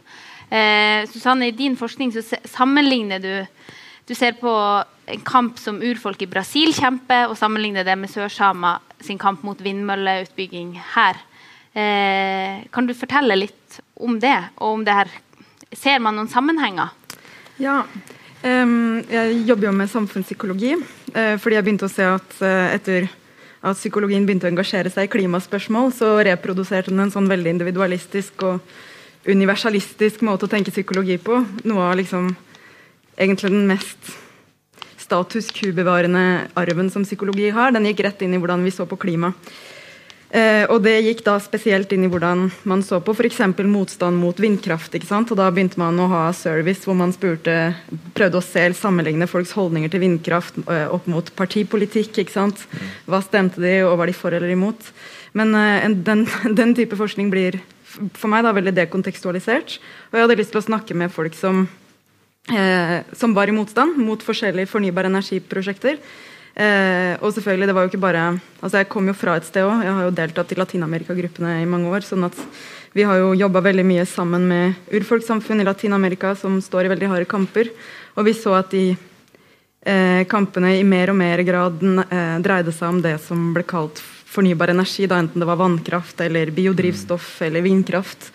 Eh, 0.55 1.03
Susanne, 1.11 1.49
i 1.49 1.55
din 1.55 1.75
forskning 1.75 2.13
så 2.15 2.23
sammenligner 2.47 3.19
du 3.19 3.45
Du 4.05 4.13
ser 4.13 4.35
på 4.37 4.51
en 5.09 5.21
kamp 5.25 5.57
som 5.57 5.79
urfolk 5.81 6.21
i 6.21 6.27
Brasil 6.29 6.69
kjemper, 6.77 7.25
og 7.25 7.37
sammenligner 7.39 7.83
det 7.83 7.95
med 7.97 8.11
sørsamer 8.11 8.77
sin 9.01 9.17
kamp 9.17 9.41
mot 9.41 9.57
vindmølleutbygging 9.57 10.75
her. 10.93 11.17
Eh, 11.73 12.61
kan 12.69 12.85
du 12.85 12.93
fortelle 12.93 13.33
litt 13.33 13.79
om 13.97 14.19
det, 14.21 14.37
og 14.57 14.77
om 14.79 14.85
det 14.85 14.93
her 14.93 15.09
Ser 15.75 15.97
man 15.99 16.15
noen 16.15 16.29
sammenhenger? 16.29 16.93
Ja, 17.59 17.81
Um, 18.45 19.01
jeg 19.09 19.39
jobber 19.47 19.71
jo 19.71 19.73
med 19.73 19.89
samfunnspsykologi 19.89 20.75
uh, 20.75 21.35
fordi 21.41 21.55
jeg 21.55 21.65
begynte 21.65 21.87
å 21.87 21.89
se 21.89 22.05
at 22.05 22.35
uh, 22.43 22.67
etter 22.75 23.07
at 23.65 23.79
psykologien 23.79 24.27
begynte 24.27 24.45
å 24.45 24.51
engasjere 24.51 24.91
seg 24.93 25.07
i 25.07 25.09
klimaspørsmål, 25.15 25.89
så 25.95 26.11
reproduserte 26.27 26.91
den 26.91 27.01
en 27.07 27.13
sånn 27.13 27.31
veldig 27.31 27.55
individualistisk 27.55 28.43
og 28.45 28.59
universalistisk 29.27 30.21
måte 30.25 30.47
å 30.47 30.51
tenke 30.51 30.73
psykologi 30.73 31.17
på. 31.21 31.41
Noe 31.65 31.89
av 31.89 31.97
liksom 31.99 32.29
egentlig 33.17 33.51
den 33.53 33.67
mest 33.69 34.11
status 35.05 35.51
quo-bevarende 35.53 36.49
arven 36.57 36.89
som 36.93 37.05
psykologi 37.05 37.51
har. 37.53 37.73
Den 37.73 37.87
gikk 37.89 38.05
rett 38.05 38.25
inn 38.25 38.35
i 38.35 38.41
hvordan 38.41 38.65
vi 38.65 38.73
så 38.73 38.87
på 38.89 38.99
klima. 38.99 39.33
Eh, 40.35 40.65
og 40.67 40.81
Det 40.83 40.95
gikk 41.05 41.21
da 41.23 41.37
spesielt 41.39 41.91
inn 41.93 42.07
i 42.07 42.09
hvordan 42.11 42.49
man 42.67 42.81
så 42.83 42.99
på 42.99 43.13
f.eks. 43.13 43.39
motstand 43.69 44.17
mot 44.19 44.39
vindkraft. 44.41 44.95
ikke 44.95 45.07
sant? 45.07 45.31
Og 45.31 45.37
Da 45.37 45.51
begynte 45.51 45.79
man 45.79 45.99
å 45.99 46.09
ha 46.11 46.23
service 46.33 46.83
hvor 46.83 46.97
man 46.97 47.13
spurte, 47.13 47.75
prøvde 48.17 48.41
å 48.41 48.43
se 48.43 48.65
sammenligne 48.73 49.29
folks 49.31 49.53
holdninger 49.55 49.89
til 49.93 50.03
vindkraft 50.03 50.57
eh, 50.65 50.87
opp 50.89 51.07
mot 51.07 51.29
partipolitikk. 51.37 52.17
ikke 52.17 52.35
sant? 52.35 52.65
Hva 53.05 53.21
stemte 53.23 53.61
de, 53.61 53.83
og 53.85 53.97
var 54.01 54.11
de 54.11 54.17
for 54.17 54.33
eller 54.33 54.51
imot? 54.51 54.91
Men 55.33 55.55
eh, 55.55 55.87
den, 55.93 56.25
den, 56.59 56.75
type 56.75 56.97
forskning 56.97 57.29
blir 57.31 57.61
for 58.13 58.31
meg 58.31 58.45
da 58.45 58.53
veldig 58.55 58.75
dekontekstualisert. 58.75 59.79
Og 60.11 60.17
jeg 60.17 60.25
hadde 60.25 60.39
lyst 60.39 60.53
til 60.55 60.61
å 60.61 60.67
snakke 60.67 60.97
med 60.97 61.13
folk 61.13 61.35
som, 61.37 61.67
eh, 62.51 63.01
som 63.13 63.33
var 63.33 63.49
i 63.49 63.55
motstand 63.55 63.97
mot 63.97 64.21
forskjellige 64.21 64.71
fornybare 64.71 65.11
energiprosjekter. 65.11 65.99
Eh, 66.55 67.17
og 67.19 67.33
selvfølgelig, 67.35 67.67
det 67.67 67.75
var 67.75 67.83
jo 67.83 67.89
ikke 67.91 67.99
bare 67.99 68.39
altså 68.63 68.77
Jeg 68.79 68.87
kom 68.87 69.07
jo 69.07 69.13
fra 69.13 69.35
et 69.35 69.43
sted 69.43 69.63
òg. 69.63 69.83
Jeg 69.83 69.91
har 69.91 70.03
jo 70.03 70.15
deltatt 70.15 70.51
i 70.51 70.55
Latin-Amerika-gruppene 70.55 71.61
i 71.61 71.65
mange 71.65 71.91
år. 71.91 71.99
sånn 71.99 72.25
at 72.25 72.35
vi 72.93 73.03
har 73.03 73.17
jo 73.17 73.33
jobba 73.35 73.59
veldig 73.59 73.83
mye 73.83 74.05
sammen 74.05 74.47
med 74.47 74.73
urfolkssamfunn 74.87 75.59
i 75.59 75.65
Latin-Amerika 75.65 76.33
som 76.35 76.61
står 76.61 76.85
i 76.85 76.93
veldig 76.93 77.09
harde 77.11 77.25
kamper. 77.25 77.69
Og 78.15 78.23
vi 78.23 78.31
så 78.31 78.55
at 78.57 78.71
de 78.71 78.95
eh, 79.85 80.23
kampene 80.31 80.79
i 80.79 80.83
mer 80.83 81.09
og 81.09 81.17
mer 81.19 81.43
grad 81.43 81.83
eh, 81.83 82.39
dreide 82.39 82.71
seg 82.71 82.87
om 82.89 83.01
det 83.01 83.19
som 83.19 83.51
ble 83.53 83.63
kalt 83.67 83.99
fornybar 84.35 84.73
energi, 84.73 85.07
da 85.07 85.21
enten 85.23 85.41
det 85.41 85.47
var 85.47 85.59
vannkraft 85.61 86.19
eller 86.25 86.51
biodrivstoff 86.55 87.39
eller 87.47 87.63
vindkraft. 87.65 88.29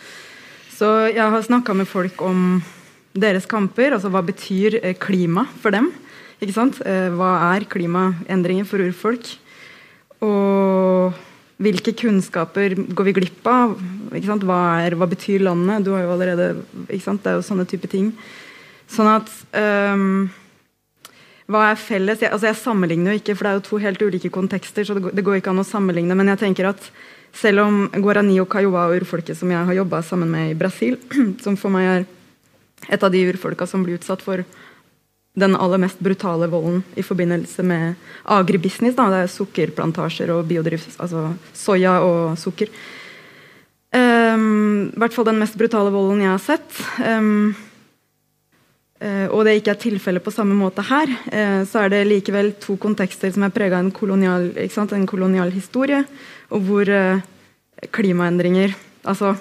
Så 0.72 0.88
jeg 1.12 1.20
har 1.20 1.42
snakka 1.44 1.76
med 1.76 1.88
folk 1.88 2.22
om 2.24 2.62
deres 3.12 3.46
kamper. 3.46 3.92
altså 3.92 4.10
Hva 4.12 4.22
betyr 4.24 4.78
eh, 4.80 4.96
klima 4.96 5.44
for 5.60 5.74
dem? 5.74 5.90
Ikke 6.40 6.56
sant? 6.56 6.80
Eh, 6.88 7.10
hva 7.12 7.34
er 7.52 7.68
klimaendringer 7.68 8.68
for 8.68 8.80
urfolk? 8.80 9.34
Og 10.24 11.18
hvilke 11.60 11.92
kunnskaper 11.96 12.74
går 12.96 13.08
vi 13.10 13.16
glipp 13.18 13.48
av? 13.48 13.76
Hva, 14.10 14.60
er, 14.80 14.96
hva, 14.96 15.08
betyr 15.08 15.44
landet? 15.44 15.84
Du 15.84 15.92
har 15.92 16.06
jo 16.06 16.14
allerede 16.14 16.46
ikke 16.88 17.04
sant? 17.04 17.22
Det 17.24 17.34
er 17.34 17.40
jo 17.40 17.46
sånne 17.46 17.68
type 17.68 17.90
ting. 17.92 18.14
Sånn 18.90 19.10
at 19.10 19.28
um, 19.52 20.30
Hva 21.50 21.64
er 21.70 21.80
felles? 21.80 22.20
Jeg, 22.22 22.30
altså 22.30 22.50
jeg 22.50 22.60
sammenligner 22.60 23.14
jo 23.14 23.20
ikke, 23.20 23.34
for 23.34 23.46
det 23.46 23.50
er 23.50 23.58
jo 23.58 23.66
to 23.66 23.80
helt 23.82 24.02
ulike 24.06 24.30
kontekster. 24.30 24.86
så 24.86 24.94
det 24.94 25.02
går, 25.06 25.16
det 25.18 25.24
går 25.26 25.40
ikke 25.40 25.50
an 25.50 25.64
å 25.64 25.66
sammenligne, 25.66 26.14
Men 26.14 26.30
jeg 26.30 26.42
tenker 26.44 26.70
at 26.70 26.90
selv 27.34 27.64
om 27.64 27.82
Guarani 27.90 28.38
og 28.42 28.48
caioa 28.50 28.88
og 28.88 29.02
urfolket 29.02 29.38
som 29.38 29.50
jeg 29.50 29.66
har 29.66 29.78
jobba 29.82 30.02
sammen 30.02 30.30
med 30.30 30.50
i 30.50 30.58
Brasil, 30.58 30.98
som 31.44 31.58
for 31.58 31.74
meg 31.74 31.86
er 31.90 32.08
et 32.88 33.02
av 33.02 33.12
de 33.12 33.26
urfolka 33.28 33.66
som 33.66 33.82
blir 33.84 33.98
utsatt 33.98 34.22
for 34.22 34.44
den 35.40 35.54
aller 35.56 35.78
mest 35.78 36.00
brutale 36.02 36.48
volden 36.50 36.82
i 36.98 37.04
forbindelse 37.06 37.62
med 37.62 37.94
agribusiness. 38.24 38.96
Da. 38.96 39.08
Det 39.12 39.20
er 39.24 39.34
sukkerplantasjer 39.34 40.32
og 40.34 40.46
biodrivstoff, 40.50 40.98
altså 41.02 41.30
soya 41.54 42.00
og 42.02 42.38
sukker. 42.38 42.70
Um, 43.90 44.90
I 44.94 45.02
hvert 45.02 45.14
fall 45.14 45.26
den 45.26 45.40
mest 45.42 45.58
brutale 45.58 45.90
volden 45.94 46.22
jeg 46.22 46.30
har 46.30 46.42
sett. 46.42 46.82
Um, 47.02 47.54
og 49.32 49.46
det 49.46 49.56
ikke 49.56 49.72
er 49.72 49.80
tilfellet 49.80 50.24
på 50.24 50.32
samme 50.34 50.56
måte 50.58 50.84
her, 50.84 51.08
uh, 51.08 51.60
så 51.68 51.84
er 51.84 51.92
det 51.94 52.00
likevel 52.08 52.52
to 52.60 52.76
kontekster 52.80 53.32
som 53.32 53.46
er 53.46 53.54
prega 53.54 53.78
av 53.78 53.86
en 53.86 53.94
kolonial, 53.96 54.50
en 54.56 55.06
kolonial 55.08 55.52
historie, 55.54 56.02
og 56.52 56.66
hvor 56.68 56.90
uh, 56.92 57.22
klimaendringer 57.96 58.76
altså 59.08 59.36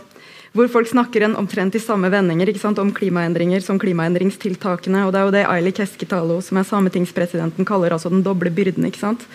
hvor 0.56 0.70
folk 0.72 0.88
snakker 0.89 1.22
en 1.25 1.36
omtrent 1.38 1.75
i 1.78 1.82
samme 1.82 2.10
vendinger 2.10 2.50
sant, 2.58 2.80
om 2.82 2.89
klimaendringer 2.96 3.62
som 3.62 3.78
klimaendringstiltakene. 3.78 5.04
og 5.06 5.12
Det 5.13 5.20
er 5.20 5.28
jo 5.28 5.34
det 5.36 5.44
Aili 5.46 5.74
Keskitalo, 5.78 6.39
som 6.42 6.58
er 6.58 6.66
sametingspresidenten, 6.66 7.68
kaller 7.70 7.94
altså 7.94 8.10
den 8.10 8.24
doble 8.25 8.50
byrden. 8.50 8.88
ikke 8.89 8.98
sant? 8.98 9.28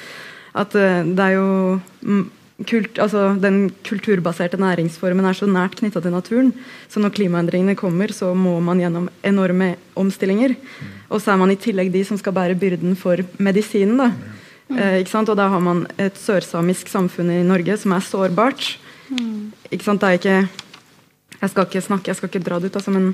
At 0.55 0.75
det 0.75 1.23
er 1.23 1.37
jo 1.37 1.79
mm, 2.03 2.25
kult, 2.63 2.99
altså 3.03 3.35
Den 3.41 3.73
kulturbaserte 3.87 4.57
næringsformen 4.61 5.27
er 5.27 5.35
så 5.35 5.47
nært 5.47 5.77
knytta 5.81 6.01
til 6.01 6.15
naturen. 6.15 6.53
Så 6.89 7.01
når 7.01 7.15
klimaendringene 7.17 7.75
kommer, 7.75 8.13
så 8.13 8.35
må 8.35 8.61
man 8.61 8.79
gjennom 8.79 9.11
enorme 9.25 9.77
omstillinger. 9.97 10.55
Og 11.11 11.21
så 11.21 11.33
er 11.33 11.41
man 11.43 11.51
i 11.51 11.59
tillegg 11.59 11.93
de 11.93 12.05
som 12.05 12.19
skal 12.19 12.33
bære 12.33 12.59
byrden 12.59 12.97
for 12.97 13.17
medisinen. 13.39 13.99
da. 13.99 14.13
Eh, 14.71 15.01
ikke 15.03 15.11
sant? 15.11 15.29
Og 15.29 15.37
da 15.37 15.49
har 15.49 15.61
man 15.61 15.87
et 15.99 16.17
sørsamisk 16.17 16.89
samfunn 16.89 17.31
i 17.31 17.43
Norge 17.43 17.77
som 17.77 17.93
er 17.93 18.01
sårbart. 18.01 18.79
Mm. 19.11 19.53
Ikke 19.71 19.85
sant? 19.85 20.01
Det 20.01 20.09
er 20.09 20.19
ikke 20.19 20.49
jeg 21.45 21.53
skal 21.53 21.67
ikke 21.69 21.85
snakke, 21.85 22.09
jeg 22.09 22.17
skal 22.17 22.31
ikke 22.31 22.45
dra 22.47 22.59
det 22.61 22.71
ut, 22.71 22.77
altså, 22.79 22.93
men 22.95 23.11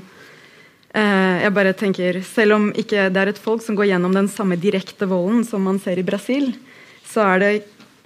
eh, 0.95 1.41
jeg 1.43 1.53
bare 1.55 1.73
tenker 1.75 2.21
Selv 2.23 2.55
om 2.55 2.69
ikke 2.71 3.09
det 3.11 3.19
er 3.19 3.31
et 3.33 3.41
folk 3.41 3.63
som 3.65 3.75
går 3.75 3.89
gjennom 3.91 4.15
den 4.15 4.29
samme 4.31 4.55
direkte 4.55 5.07
volden 5.09 5.43
som 5.47 5.65
man 5.67 5.81
ser 5.83 5.99
i 5.99 6.05
Brasil, 6.07 6.53
så 7.03 7.25
er 7.33 7.43
det 7.43 7.51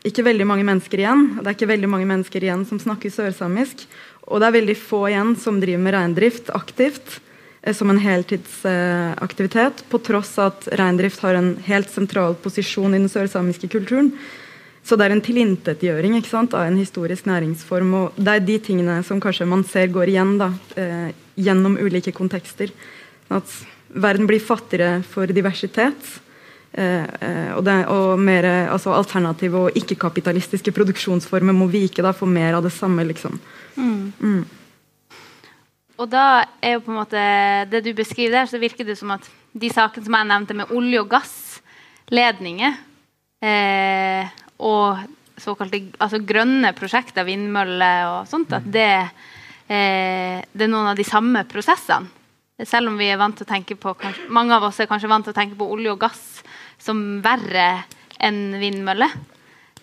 ikke 0.05 0.25
veldig 0.25 0.45
mange 0.47 0.65
mennesker 0.67 1.01
igjen. 1.01 1.27
Det 1.39 1.47
er 1.49 1.57
ikke 1.57 1.71
veldig 1.73 1.89
mange 1.91 2.07
mennesker 2.09 2.45
igjen 2.45 2.65
som 2.69 2.81
snakker 2.81 3.13
sørsamisk. 3.13 3.85
Og 4.25 4.41
det 4.41 4.47
er 4.47 4.57
veldig 4.59 4.77
få 4.79 5.05
igjen 5.09 5.35
som 5.39 5.59
driver 5.61 5.83
med 5.85 5.95
reindrift 5.95 6.49
aktivt 6.53 7.19
eh, 7.61 7.73
som 7.75 7.91
en 7.91 8.01
heltidsaktivitet, 8.01 9.85
på 9.89 10.01
tross 10.05 10.33
at 10.41 10.67
reindrift 10.79 11.21
har 11.25 11.37
en 11.37 11.53
helt 11.67 11.91
sentral 11.93 12.37
posisjon 12.41 12.93
i 12.93 13.01
den 13.01 13.11
sørsamiske 13.11 13.69
kulturen. 13.73 14.13
Så 14.85 14.97
det 14.97 15.07
er 15.07 15.15
en 15.15 15.23
tilintetgjøring 15.25 16.19
av 16.19 16.59
en 16.61 16.77
historisk 16.77 17.25
næringsform. 17.25 17.93
og 17.93 18.17
Det 18.17 18.33
er 18.33 18.45
de 18.45 18.59
tingene 18.59 18.99
som 19.03 19.21
kanskje 19.21 19.47
man 19.49 19.63
ser 19.65 19.87
går 19.87 20.13
igjen 20.13 20.37
da, 20.37 20.51
eh, 20.77 21.09
gjennom 21.35 21.77
ulike 21.77 22.13
kontekster. 22.13 22.69
At 23.29 23.49
verden 23.89 24.27
blir 24.27 24.39
fattigere 24.39 25.03
for 25.03 25.25
diversitet. 25.25 25.97
Eh, 26.75 27.07
eh 27.27 27.51
og, 27.55 27.63
det, 27.63 27.75
og 27.87 28.19
mer 28.19 28.47
altså 28.73 28.93
alternative 28.95 29.67
og 29.67 29.79
ikke-kapitalistiske 29.79 30.73
produksjonsformer 30.75 31.55
må 31.55 31.69
vike 31.71 32.03
da, 32.03 32.11
for 32.11 32.27
mer 32.27 32.57
av 32.57 32.65
det 32.67 32.73
samme. 32.75 33.05
liksom. 33.07 33.39
Mm. 33.77 34.13
Mm. 34.19 34.45
Og 35.95 36.09
da 36.11 36.43
er 36.59 36.75
jo 36.75 36.83
på 36.83 36.91
en 36.91 36.99
måte 36.99 37.21
det 37.71 37.83
du 37.85 37.93
beskriver 37.95 38.41
der, 38.41 38.49
så 38.51 38.59
virker 38.59 38.87
det 38.87 38.97
som 38.99 39.13
at 39.15 39.27
de 39.55 39.69
sakene 39.71 40.03
som 40.03 40.17
jeg 40.17 40.27
nevnte 40.27 40.57
med 40.57 40.73
olje- 40.75 41.03
og 41.03 41.11
gassledninger 41.13 42.75
eh, 43.39 44.33
og 44.59 45.05
såkalte 45.39 45.81
altså 45.99 46.19
grønne 46.23 46.73
prosjekter, 46.75 47.23
vindmøller 47.27 48.09
og 48.11 48.27
sånt, 48.27 48.51
at 48.55 48.67
det 48.67 48.89
eh, 49.67 50.43
det 50.51 50.67
er 50.67 50.71
noen 50.71 50.91
av 50.91 50.99
de 50.99 51.07
samme 51.07 51.45
prosessene. 51.47 52.11
Selv 52.63 52.87
om 52.87 52.95
vi 52.95 53.09
er 53.11 53.19
vant 53.19 53.35
til 53.35 53.43
å 53.43 53.49
tenke 53.49 53.75
på, 53.75 53.91
kanskje, 53.99 54.29
mange 54.31 54.55
av 54.55 54.63
oss 54.63 54.77
er 54.79 54.87
kanskje 54.87 55.09
vant 55.11 55.25
til 55.27 55.33
å 55.33 55.35
tenke 55.35 55.57
på 55.59 55.67
olje 55.75 55.91
og 55.91 55.99
gass 55.99 56.21
som 56.85 57.21
verre 57.25 57.83
enn 58.21 58.59
vindmølle. 58.61 59.09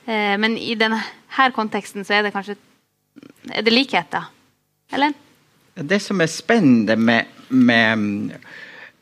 Eh, 0.07 0.39
men 0.39 0.55
i 0.59 0.75
denne 0.79 1.03
konteksten 1.57 2.05
så 2.07 2.15
er 2.19 2.23
det 2.27 2.35
kanskje 2.35 2.57
er 3.51 3.63
det 3.67 3.75
likheter? 3.75 4.23
Eller? 4.93 5.13
Det 5.75 6.03
som 6.05 6.21
er 6.21 6.27
spennende 6.31 6.97
med, 6.97 7.25
med, 7.49 7.99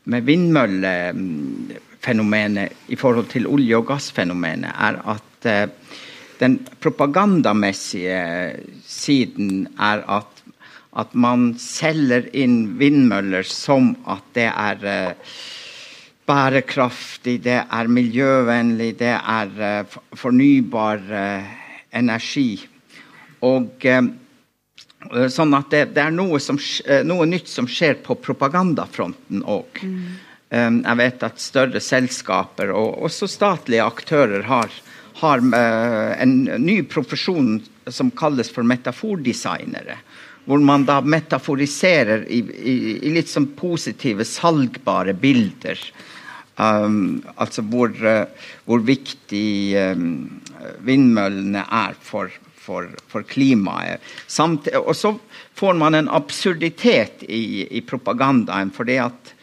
med 0.03 0.21
vindmøllefenomenet 0.27 2.71
i 2.87 2.95
forhold 2.99 3.27
til 3.31 3.47
olje- 3.47 3.77
og 3.77 3.87
gassfenomenet, 3.91 4.71
er 4.71 4.95
at 5.13 5.45
eh, 5.49 5.67
den 6.41 6.67
propagandamessige 6.81 8.21
siden 8.87 9.67
er 9.77 10.01
at, 10.09 10.43
at 10.97 11.13
man 11.13 11.59
selger 11.61 12.21
inn 12.33 12.79
vindmøller 12.79 13.43
som 13.47 13.95
at 14.09 14.23
det 14.35 14.49
er 14.49 14.85
eh, 14.89 15.13
bærekraftig, 16.29 17.39
det 17.43 17.59
er 17.63 17.91
miljøvennlig, 17.91 18.93
det 18.99 19.13
er 19.17 19.53
uh, 19.57 19.99
fornybar 20.17 21.03
uh, 21.11 21.53
energi. 21.97 22.49
Og 23.47 23.87
uh, 23.89 24.03
Sånn 25.33 25.49
at 25.57 25.71
det, 25.73 25.79
det 25.95 26.01
er 26.03 26.11
noe, 26.13 26.37
som, 26.37 26.59
noe, 27.09 27.25
nytt 27.25 27.47
som 27.49 27.65
skjer 27.65 27.95
på 28.05 28.13
propagandafronten 28.21 29.41
òg. 29.49 29.79
Mm. 29.81 30.03
Jeg 30.53 30.97
vet 30.99 31.25
at 31.25 31.41
større 31.41 31.81
selskaper 31.81 32.69
og 32.69 33.07
også 33.07 33.25
statlige 33.25 33.81
aktører 33.81 34.45
har, 34.45 34.69
har 35.23 35.41
en 35.41 36.35
ny 36.61 36.75
profesjon 36.85 37.55
som 37.89 38.13
kalles 38.13 38.53
for 38.53 38.61
metafordesignere 38.61 39.97
hvor 40.45 40.61
man 40.63 40.85
da 40.87 40.99
metaforiserer 41.05 42.25
i, 42.29 42.39
i, 42.41 42.77
i 43.07 43.11
litt 43.13 43.29
sånn 43.29 43.51
positive, 43.57 44.25
salgbare 44.27 45.13
bilder 45.17 45.79
Um, 46.61 47.23
altså 47.39 47.63
hvor, 47.65 47.93
uh, 48.05 48.27
hvor 48.67 48.83
viktig 48.85 49.73
um, 49.95 50.41
vindmøllene 50.85 51.63
er 51.63 51.95
for, 52.03 52.29
for, 52.59 52.91
for 53.09 53.25
klimaet. 53.25 54.03
Samt, 54.29 54.67
og 54.77 54.93
så 54.97 55.15
får 55.57 55.79
man 55.79 55.97
en 55.97 56.11
absurditet 56.11 57.23
i, 57.25 57.65
i 57.65 57.81
propagandaen. 57.87 58.73
For 58.75 58.89
at, 58.93 59.33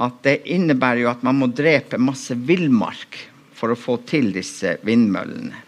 at, 0.00 0.18
det 0.26 0.40
innebærer 0.50 1.04
jo 1.04 1.12
at 1.12 1.22
man 1.26 1.38
må 1.42 1.50
drepe 1.52 2.00
masse 2.00 2.34
villmark 2.34 3.20
for 3.54 3.70
å 3.70 3.78
få 3.78 4.00
til 4.08 4.32
disse 4.34 4.78
vindmøllene. 4.86 5.66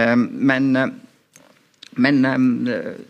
Um, 0.00 0.26
men 0.48 0.72
uh, 0.74 0.88
men 2.00 2.24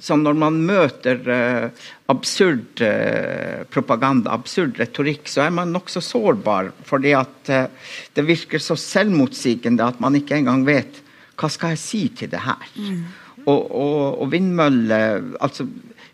så 0.03 0.17
når 0.19 0.35
man 0.39 0.59
møter 0.67 1.21
uh, 1.29 1.85
absurd 2.11 2.83
uh, 2.83 3.63
propaganda, 3.71 4.35
absurd 4.35 4.81
retorikk, 4.81 5.31
så 5.31 5.45
er 5.47 5.55
man 5.55 5.71
nokså 5.75 6.03
sårbar. 6.03 6.73
Fordi 6.89 7.15
at 7.15 7.53
uh, 7.53 7.95
det 8.17 8.27
virker 8.27 8.63
så 8.63 8.75
selvmotsigende 8.79 9.87
at 9.87 10.03
man 10.03 10.19
ikke 10.19 10.41
engang 10.41 10.67
vet 10.67 10.99
hva 11.39 11.51
skal 11.51 11.77
jeg 11.77 11.83
si 11.83 12.03
til 12.19 12.33
det 12.35 12.43
her. 12.43 12.67
Mm. 12.75 13.07
Og, 13.47 13.63
og, 13.71 13.97
og 14.23 14.29
vindmølle, 14.35 15.01
altså, 15.43 15.67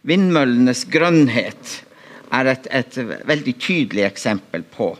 vindmøllenes 0.08 0.84
grønnhet 0.92 1.75
er 2.37 2.52
et, 2.52 2.68
et, 2.72 2.96
veldig 3.28 3.54
tydelig 3.60 4.04
eksempel 4.06 4.64
på, 4.64 4.92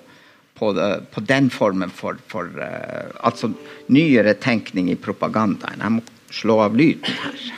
på, 0.57 0.73
på 1.13 1.25
den 1.29 1.49
formen 1.53 1.93
for, 1.93 2.21
for 2.29 2.49
altså 2.59 3.53
nyere 3.93 4.37
tenkning 4.41 4.91
i 4.93 5.01
propagandaen. 5.01 5.85
Jeg 5.85 5.97
må 5.97 6.05
slå 6.31 6.61
av 6.65 6.77
lyden 6.77 7.19
her. 7.23 7.49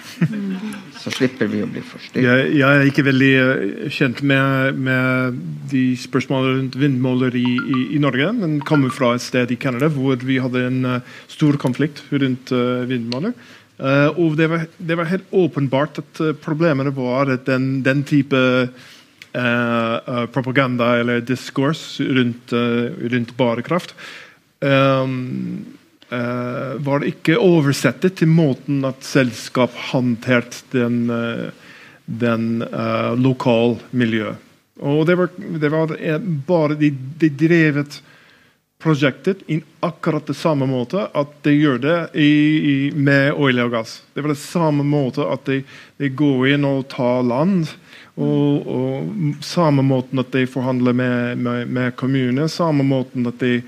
Så 1.00 1.08
slipper 1.14 1.48
vi 1.48 1.62
å 1.64 1.68
bli 1.70 1.80
forstyrret. 1.84 2.26
Jeg, 2.26 2.56
jeg, 2.60 2.68
er 2.68 2.90
ikke 2.90 3.06
veldig 3.06 3.30
eh, 3.40 3.86
kjent 3.94 4.20
med, 4.26 4.80
med 4.84 5.38
de 5.72 5.84
spørsmålene 5.96 6.58
rundt 6.58 6.76
vindmåler 6.80 7.38
i, 7.40 7.46
i, 7.46 7.78
i, 7.96 8.00
Norge, 8.02 8.28
men 8.36 8.58
kommer 8.68 8.92
fra 8.92 9.14
et 9.16 9.24
sted 9.24 9.52
i 9.54 9.58
Canada 9.60 9.88
hvor 9.94 10.20
vi 10.26 10.36
hadde 10.42 10.66
en 10.68 10.78
uh, 10.84 11.16
stor 11.30 11.56
konflikt 11.62 12.04
rundt 12.12 12.52
uh, 12.52 12.84
vindmåler. 12.90 13.32
Uh, 13.80 14.12
og 14.20 14.36
det 14.36 14.50
var, 14.52 14.66
det 14.76 15.00
var, 15.00 15.08
helt 15.08 15.32
åpenbart 15.32 16.02
at 16.02 16.22
problemene 16.44 16.92
var 16.92 17.32
at 17.32 17.48
den, 17.48 17.78
den 17.86 18.04
type 18.04 18.40
propaganda 20.34 20.88
eller 20.98 21.20
diskurs 21.22 22.00
rundt, 22.02 22.50
rundt 22.50 23.30
barekraft 23.38 23.92
um, 24.66 25.62
var 26.10 27.00
det 27.00 27.12
ikke 27.12 27.36
oversettet 27.38 28.16
til 28.18 28.30
måten 28.34 28.82
at 28.88 29.04
selskap 29.06 29.74
håndterte 29.92 30.64
den, 30.74 31.04
uh, 31.06 31.50
den 32.04 32.64
uh, 32.66 33.14
lokalmiljøet. 33.14 34.48
Og 34.80 35.04
det 35.06 35.14
var, 35.20 35.28
det 35.36 35.70
var 35.70 35.92
bare 36.48 36.74
de, 36.80 36.90
de 37.20 37.28
drevet 37.30 38.00
prosjektet 38.80 39.42
i 39.46 39.60
akkurat 39.80 40.26
det 40.26 40.34
samme 40.34 40.66
måte 40.66 41.04
at 41.12 41.32
de 41.44 41.52
gjør 41.52 41.78
det 41.82 41.98
i, 42.14 42.30
i, 42.72 42.76
med 42.96 43.34
olje 43.36 43.66
og 43.66 43.74
gass. 43.74 43.92
Det 44.14 44.24
var 44.24 44.32
det 44.32 44.40
samme 44.40 44.86
måte 44.86 45.26
at 45.28 45.44
de, 45.48 45.60
de 46.00 46.08
går 46.16 46.54
inn 46.54 46.64
og 46.64 46.86
tar 46.92 47.20
land. 47.28 47.68
Og, 48.20 48.66
og 48.66 49.44
samme 49.44 49.84
måten 49.86 50.20
at 50.20 50.32
de 50.32 50.46
forhandler 50.50 50.96
med, 50.96 51.38
med, 51.44 51.68
med 51.68 51.94
kommuner, 51.96 52.48
samme 52.52 52.84
måten 52.84 53.28
at 53.28 53.38
de 53.40 53.60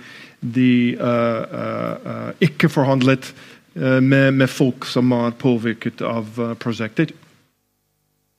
de 0.43 0.99
uh, 0.99 1.43
uh, 2.05 2.31
ikke 2.43 2.71
forhandlet 2.73 3.33
med, 3.75 4.35
med, 4.37 4.51
folk 4.53 4.85
som 4.85 5.09
var 5.15 5.31
påvirket 5.41 6.03
av 6.05 6.37
prosjektet. 6.61 7.15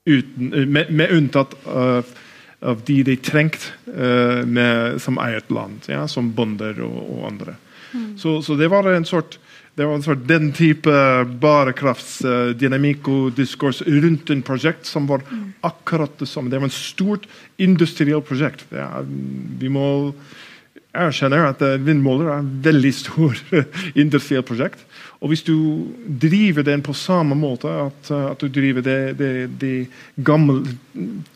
Uten, 0.06 0.52
med, 0.70 0.92
med, 0.94 1.10
unntatt 1.10 1.56
av, 1.66 2.12
av 2.62 2.84
de 2.86 3.00
de 3.08 3.16
trengte 3.18 3.74
som 5.02 5.18
eiet 5.18 5.50
land, 5.50 5.90
ja, 5.90 6.04
som 6.06 6.30
bønder 6.38 6.84
og, 6.86 7.00
og, 7.02 7.24
andre. 7.32 7.56
Mm. 7.96 8.12
Så, 8.22 8.36
så, 8.46 8.60
det 8.62 8.70
var 8.70 8.92
en 8.92 9.10
sort 9.10 9.40
det 9.74 9.88
var 9.90 9.96
en 9.98 10.06
sort 10.06 10.28
den 10.30 10.52
type 10.54 10.94
bærekraftsdynamikk 11.42 13.08
og 13.10 13.34
diskurs 13.38 13.82
rundt 13.88 14.30
en 14.30 14.44
prosjekt 14.46 14.86
som 14.86 15.08
var 15.10 15.24
mm. 15.26 15.48
akkurat 15.66 16.14
det 16.20 16.28
samme. 16.30 16.52
Det 16.54 16.60
var 16.62 16.70
et 16.70 16.78
stort 16.78 17.26
industrielt 17.58 18.28
prosjekt. 18.28 18.68
Ja, 18.70 19.02
vi 19.02 19.72
må 19.74 19.88
jeg 20.94 21.10
erkjenner 21.10 21.48
at 21.50 21.62
eh, 21.66 21.80
vindmåler 21.82 22.30
er 22.30 22.42
et 22.44 22.58
veldig 22.68 22.92
stort 22.94 23.40
industrielt 24.04 24.46
prosjekt. 24.46 24.84
Og 25.24 25.32
hvis 25.32 25.42
du 25.46 25.56
driver 26.06 26.66
den 26.68 26.84
på 26.86 26.94
samme 26.98 27.36
måte, 27.38 27.72
at, 27.88 28.12
eh, 28.14 28.26
at 28.30 28.44
du 28.44 28.52
driver 28.54 28.86
det, 28.86 29.00
det, 29.18 29.32
det 29.62 29.74
gammel, 30.22 30.62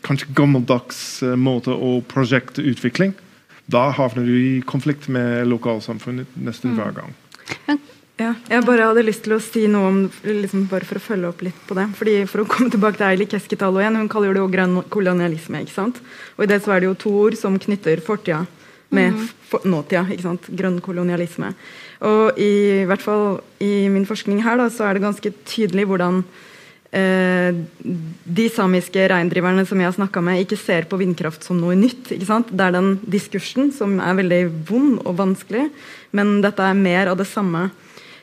kanskje 0.06 0.30
gammeldags 0.38 1.00
eh, 1.26 1.34
måte 1.34 1.74
og 1.74 2.04
prosjektutvikling, 2.12 3.16
da 3.68 3.88
havner 3.96 4.24
du 4.24 4.34
i 4.38 4.52
konflikt 4.64 5.10
med 5.12 5.48
lokalsamfunnet 5.50 6.38
nesten 6.40 6.78
hver 6.78 6.94
gang. 6.96 7.16
Ja, 8.18 8.32
jeg 8.50 8.64
bare 8.66 8.86
hadde 8.88 9.04
lyst 9.04 9.22
til 9.26 9.36
å 9.36 9.42
si 9.42 9.66
noe 9.70 9.90
om 9.90 9.98
liksom 10.26 10.64
bare 10.70 10.86
for 10.88 10.98
å 10.98 11.02
følge 11.02 11.28
opp 11.28 11.42
litt 11.46 11.58
på 11.68 11.76
det. 11.78 11.84
Fordi 11.94 12.14
For 12.26 12.42
å 12.42 12.48
komme 12.50 12.72
tilbake 12.72 12.98
til 12.98 13.06
Eili 13.06 13.28
Keskitalo 13.30 13.78
igjen, 13.78 13.98
hun 14.00 14.08
kaller 14.10 14.34
det 14.34 14.42
jo 14.42 14.50
grønn 14.50 14.78
kolonialisme. 14.90 15.60
ikke 15.62 15.76
sant? 15.76 16.00
Og 16.34 16.46
I 16.46 16.50
det 16.50 16.62
så 16.64 16.74
er 16.74 16.82
det 16.82 16.88
jo 16.88 16.96
to 16.98 17.12
ord 17.26 17.38
som 17.38 17.60
knytter 17.62 18.02
fortida 18.02 18.46
med 18.94 19.14
mm. 19.14 19.28
nåtida. 19.68 20.04
ikke 20.10 20.24
sant? 20.24 20.50
Grønn 20.58 20.78
kolonialisme. 20.84 21.52
Og 22.06 22.38
i, 22.40 22.84
hvert 22.88 23.02
fall 23.02 23.40
i 23.62 23.88
min 23.92 24.06
forskning 24.08 24.42
her 24.44 24.60
da, 24.60 24.68
så 24.72 24.86
er 24.88 24.96
det 24.96 25.04
ganske 25.04 25.32
tydelig 25.48 25.88
hvordan 25.90 26.22
eh, 26.94 27.58
de 28.38 28.46
samiske 28.54 29.08
reindriverne 29.10 29.66
som 29.68 29.80
jeg 29.80 29.90
har 29.90 29.98
snakka 29.98 30.22
med, 30.24 30.44
ikke 30.44 30.60
ser 30.60 30.88
på 30.88 31.00
vindkraft 31.00 31.46
som 31.46 31.60
noe 31.60 31.76
nytt. 31.78 32.12
ikke 32.14 32.30
sant? 32.30 32.52
Det 32.52 32.64
er 32.64 32.78
den 32.78 32.94
diskursen 33.04 33.72
som 33.74 33.98
er 34.00 34.18
veldig 34.22 34.42
vond 34.70 35.02
og 35.04 35.18
vanskelig, 35.20 35.68
men 36.16 36.38
dette 36.44 36.64
er 36.64 36.78
mer 36.78 37.12
av 37.12 37.20
det 37.20 37.28
samme. 37.28 37.68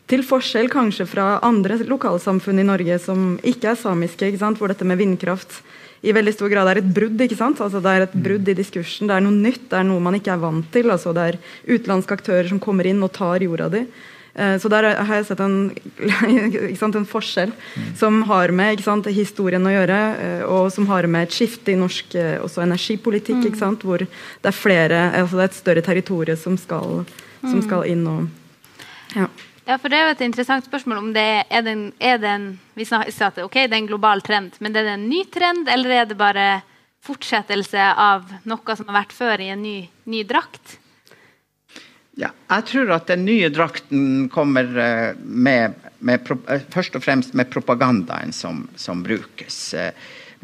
Til 0.05 0.21
forskjell 0.21 0.67
kanskje 0.69 1.07
fra 1.09 1.39
andre 1.45 1.79
lokalsamfunn 1.89 2.61
i 2.61 2.67
Norge 2.67 2.99
som 3.01 3.39
ikke 3.41 3.71
er 3.71 3.79
samiske, 3.79 4.29
ikke 4.29 4.43
sant? 4.43 4.61
hvor 4.61 4.69
dette 4.69 4.85
med 4.85 5.01
vindkraft 5.01 5.63
i 6.05 6.13
veldig 6.15 6.33
stor 6.35 6.51
grad 6.53 6.69
er 6.71 6.81
et 6.81 6.89
brudd. 6.97 7.21
ikke 7.21 7.37
sant? 7.37 7.61
Altså 7.61 7.81
Det 7.83 7.91
er 7.91 8.05
et 8.05 8.17
brudd 8.25 8.49
i 8.49 8.57
diskursen. 8.57 9.09
Det 9.09 9.15
er 9.15 9.23
noe 9.25 9.35
nytt, 9.35 9.69
det 9.71 9.79
er 9.79 9.87
noe 9.87 10.03
man 10.03 10.17
ikke 10.17 10.33
er 10.33 10.43
vant 10.43 10.67
til. 10.71 10.91
altså 10.91 11.13
Det 11.13 11.29
er 11.29 11.39
utenlandske 11.67 12.19
aktører 12.19 12.51
som 12.51 12.59
kommer 12.59 12.85
inn 12.85 13.03
og 13.03 13.13
tar 13.15 13.41
jorda 13.41 13.69
di. 13.73 13.85
Eh, 14.35 14.57
så 14.59 14.67
der 14.67 14.89
har 14.99 15.15
jeg 15.15 15.27
sett 15.29 15.39
en, 15.39 15.71
sant, 16.81 16.97
en 16.99 17.07
forskjell 17.07 17.53
mm. 17.55 17.91
som 17.95 18.21
har 18.27 18.51
med 18.51 18.83
sant, 18.83 19.07
historien 19.07 19.63
å 19.63 19.71
gjøre, 19.71 19.99
eh, 20.19 20.43
og 20.43 20.67
som 20.75 20.89
har 20.91 21.07
med 21.07 21.29
et 21.29 21.37
skifte 21.37 21.71
i 21.71 21.79
norsk 21.79 22.17
eh, 22.19 22.43
energipolitikk, 22.65 23.45
mm. 23.45 23.59
sant, 23.61 23.85
hvor 23.87 24.03
det 24.03 24.51
er 24.51 24.55
flere, 24.55 25.01
altså 25.21 25.39
det 25.39 25.45
er 25.45 25.53
et 25.53 25.61
større 25.61 25.85
territorium 25.87 26.37
som 26.37 26.59
som 27.45 27.59
mm. 27.59 27.65
skal 27.67 27.85
inn 27.87 28.07
og 28.09 29.15
ja. 29.15 29.29
Ja, 29.65 29.79
for 29.81 29.89
Det 29.89 29.97
er 29.97 30.05
jo 30.05 30.13
et 30.13 30.21
interessant 30.21 30.65
spørsmål 30.67 30.99
om 31.01 31.11
det 31.15 31.25
er, 31.49 31.61
den, 31.65 31.87
er 31.97 32.19
den, 32.21 32.59
Vi 32.77 32.85
sa 32.85 33.01
okay, 33.41 33.65
det 33.65 33.73
er 33.73 33.81
en 33.81 33.89
global 33.89 34.21
trend, 34.21 34.53
men 34.61 34.75
er 34.75 34.85
det 34.85 34.93
en 34.93 35.09
ny 35.09 35.23
trend, 35.33 35.69
eller 35.69 35.89
er 35.89 36.05
det 36.05 36.17
bare 36.19 36.61
fortsettelse 37.05 37.81
av 37.97 38.29
noe 38.45 38.75
som 38.77 38.89
har 38.89 39.01
vært 39.01 39.13
før 39.13 39.41
i 39.41 39.49
en 39.53 39.63
ny, 39.65 39.77
ny 40.05 40.21
drakt? 40.25 40.77
Ja, 42.15 42.29
jeg 42.47 42.67
tror 42.69 42.93
at 42.95 43.09
den 43.09 43.25
nye 43.25 43.49
drakten 43.51 44.29
kommer 44.31 44.69
eh, 44.69 45.17
med, 45.19 45.73
med, 45.99 46.29
eh, 46.47 46.61
først 46.71 46.95
og 46.95 47.03
fremst 47.03 47.33
med 47.35 47.49
propagandaen 47.51 48.31
som, 48.33 48.67
som 48.77 49.03
brukes. 49.05 49.73
Eh, 49.73 49.91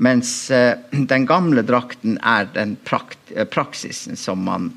Mens 0.02 0.50
den 0.50 1.26
gamle 1.30 1.62
drakten 1.68 2.16
er 2.26 2.48
den 2.56 2.72
prakt, 2.88 3.20
praksisen 3.54 4.18
som 4.18 4.40
man, 4.48 4.70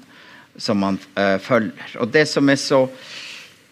som 0.61 0.83
man 0.83 0.99
følger. 1.41 1.95
Og 2.03 2.11
det 2.13 2.27
som 2.29 2.51
er 2.53 2.59
så 2.61 2.83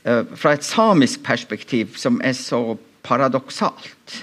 Fra 0.02 0.52
et 0.52 0.64
samisk 0.66 1.22
perspektiv 1.22 1.94
som 1.94 2.16
er 2.26 2.34
så 2.34 2.74
paradoksalt, 3.06 4.16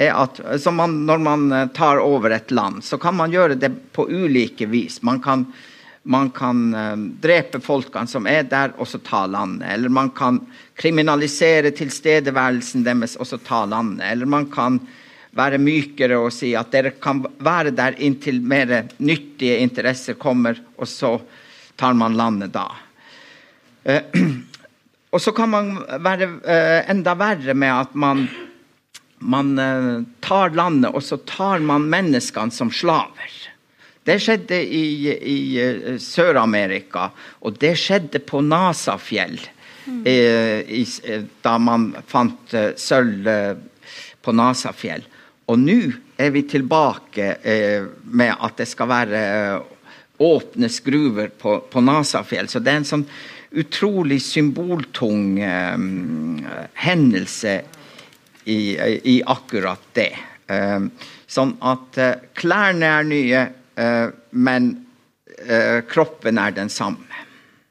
er 0.00 0.14
at 0.16 0.40
man, 0.72 0.94
når 1.06 1.20
man 1.20 1.52
eh, 1.52 1.66
tar 1.76 2.00
over 2.00 2.32
et 2.32 2.50
land, 2.50 2.80
så 2.84 2.96
kan 2.98 3.16
man 3.16 3.32
gjøre 3.32 3.58
det 3.60 3.70
på 3.92 4.06
ulike 4.08 4.66
vis. 4.66 5.02
Man 5.04 5.20
kan, 5.20 5.44
man 6.02 6.30
kan 6.32 6.72
drepe 7.20 7.60
folkene 7.60 8.08
som 8.08 8.26
er 8.26 8.48
der, 8.48 8.72
og 8.78 8.88
så 8.88 9.02
ta 9.04 9.26
landet. 9.26 9.68
Eller 9.68 9.92
man 9.92 10.10
kan 10.16 10.40
kriminalisere 10.80 11.74
tilstedeværelsen 11.76 12.84
deres 12.88 13.18
og 13.20 13.28
så 13.28 13.38
ta 13.38 13.64
landet. 13.68 14.06
Eller 14.08 14.26
man 14.26 14.48
kan 14.50 14.80
være 15.36 15.60
mykere 15.62 16.18
og 16.20 16.32
si 16.34 16.52
at 16.58 16.72
dere 16.72 16.94
kan 17.00 17.22
være 17.40 17.72
der 17.76 17.96
inntil 18.04 18.40
mer 18.44 18.74
nyttige 19.00 19.60
interesser 19.64 20.18
kommer, 20.20 20.58
og 20.76 20.88
så 20.88 21.16
tar 21.80 21.96
man 21.96 22.16
landet 22.18 22.52
da. 22.52 22.66
Uh, 23.82 24.02
og 25.12 25.20
så 25.20 25.32
kan 25.36 25.50
man 25.52 25.74
være 26.00 26.28
uh, 26.40 26.80
enda 26.90 27.14
verre 27.20 27.54
med 27.54 27.72
at 27.72 27.94
man 27.94 28.26
man 29.22 29.52
uh, 29.54 30.02
tar 30.24 30.50
landet, 30.50 30.90
og 30.90 31.02
så 31.04 31.20
tar 31.28 31.62
man 31.62 31.84
menneskene 31.86 32.50
som 32.50 32.72
slaver. 32.74 33.34
Det 34.02 34.16
skjedde 34.18 34.58
i, 34.58 35.12
i 35.14 35.36
uh, 35.62 35.98
Sør-Amerika, 36.02 37.10
og 37.44 37.60
det 37.62 37.76
skjedde 37.78 38.18
på 38.26 38.40
Nasafjell. 38.42 39.38
Mm. 39.82 40.02
I, 40.06 40.84
da 41.42 41.56
man 41.58 41.88
fant 42.06 42.52
sølv 42.78 43.26
på 44.22 44.34
Nasafjell. 44.38 45.02
Og 45.50 45.58
nå 45.58 45.78
er 46.22 46.30
vi 46.30 46.44
tilbake 46.46 47.32
med 48.14 48.30
at 48.30 48.60
det 48.60 48.68
skal 48.70 48.90
være 48.92 49.22
åpne 50.22 50.70
skruver 50.70 51.32
på, 51.34 51.56
på 51.66 51.82
Nasafjell. 51.82 52.46
Så 52.46 52.62
det 52.62 52.70
er 52.70 52.80
en 52.84 52.86
sånn 52.92 53.04
utrolig 53.52 54.22
symboltung 54.22 55.38
eh, 55.40 55.78
hendelse 56.74 57.56
i, 58.44 58.60
i 59.14 59.22
akkurat 59.26 59.82
det. 59.96 60.12
Eh, 60.46 60.78
sånn 61.26 61.56
at 61.60 62.00
eh, 62.00 62.14
klærne 62.38 62.94
er 62.98 63.08
nye, 63.08 63.42
uh, 63.80 64.08
men 64.32 64.74
kroppen 65.90 66.38
er 66.38 66.52
den 66.54 66.68
samme. 66.70 67.24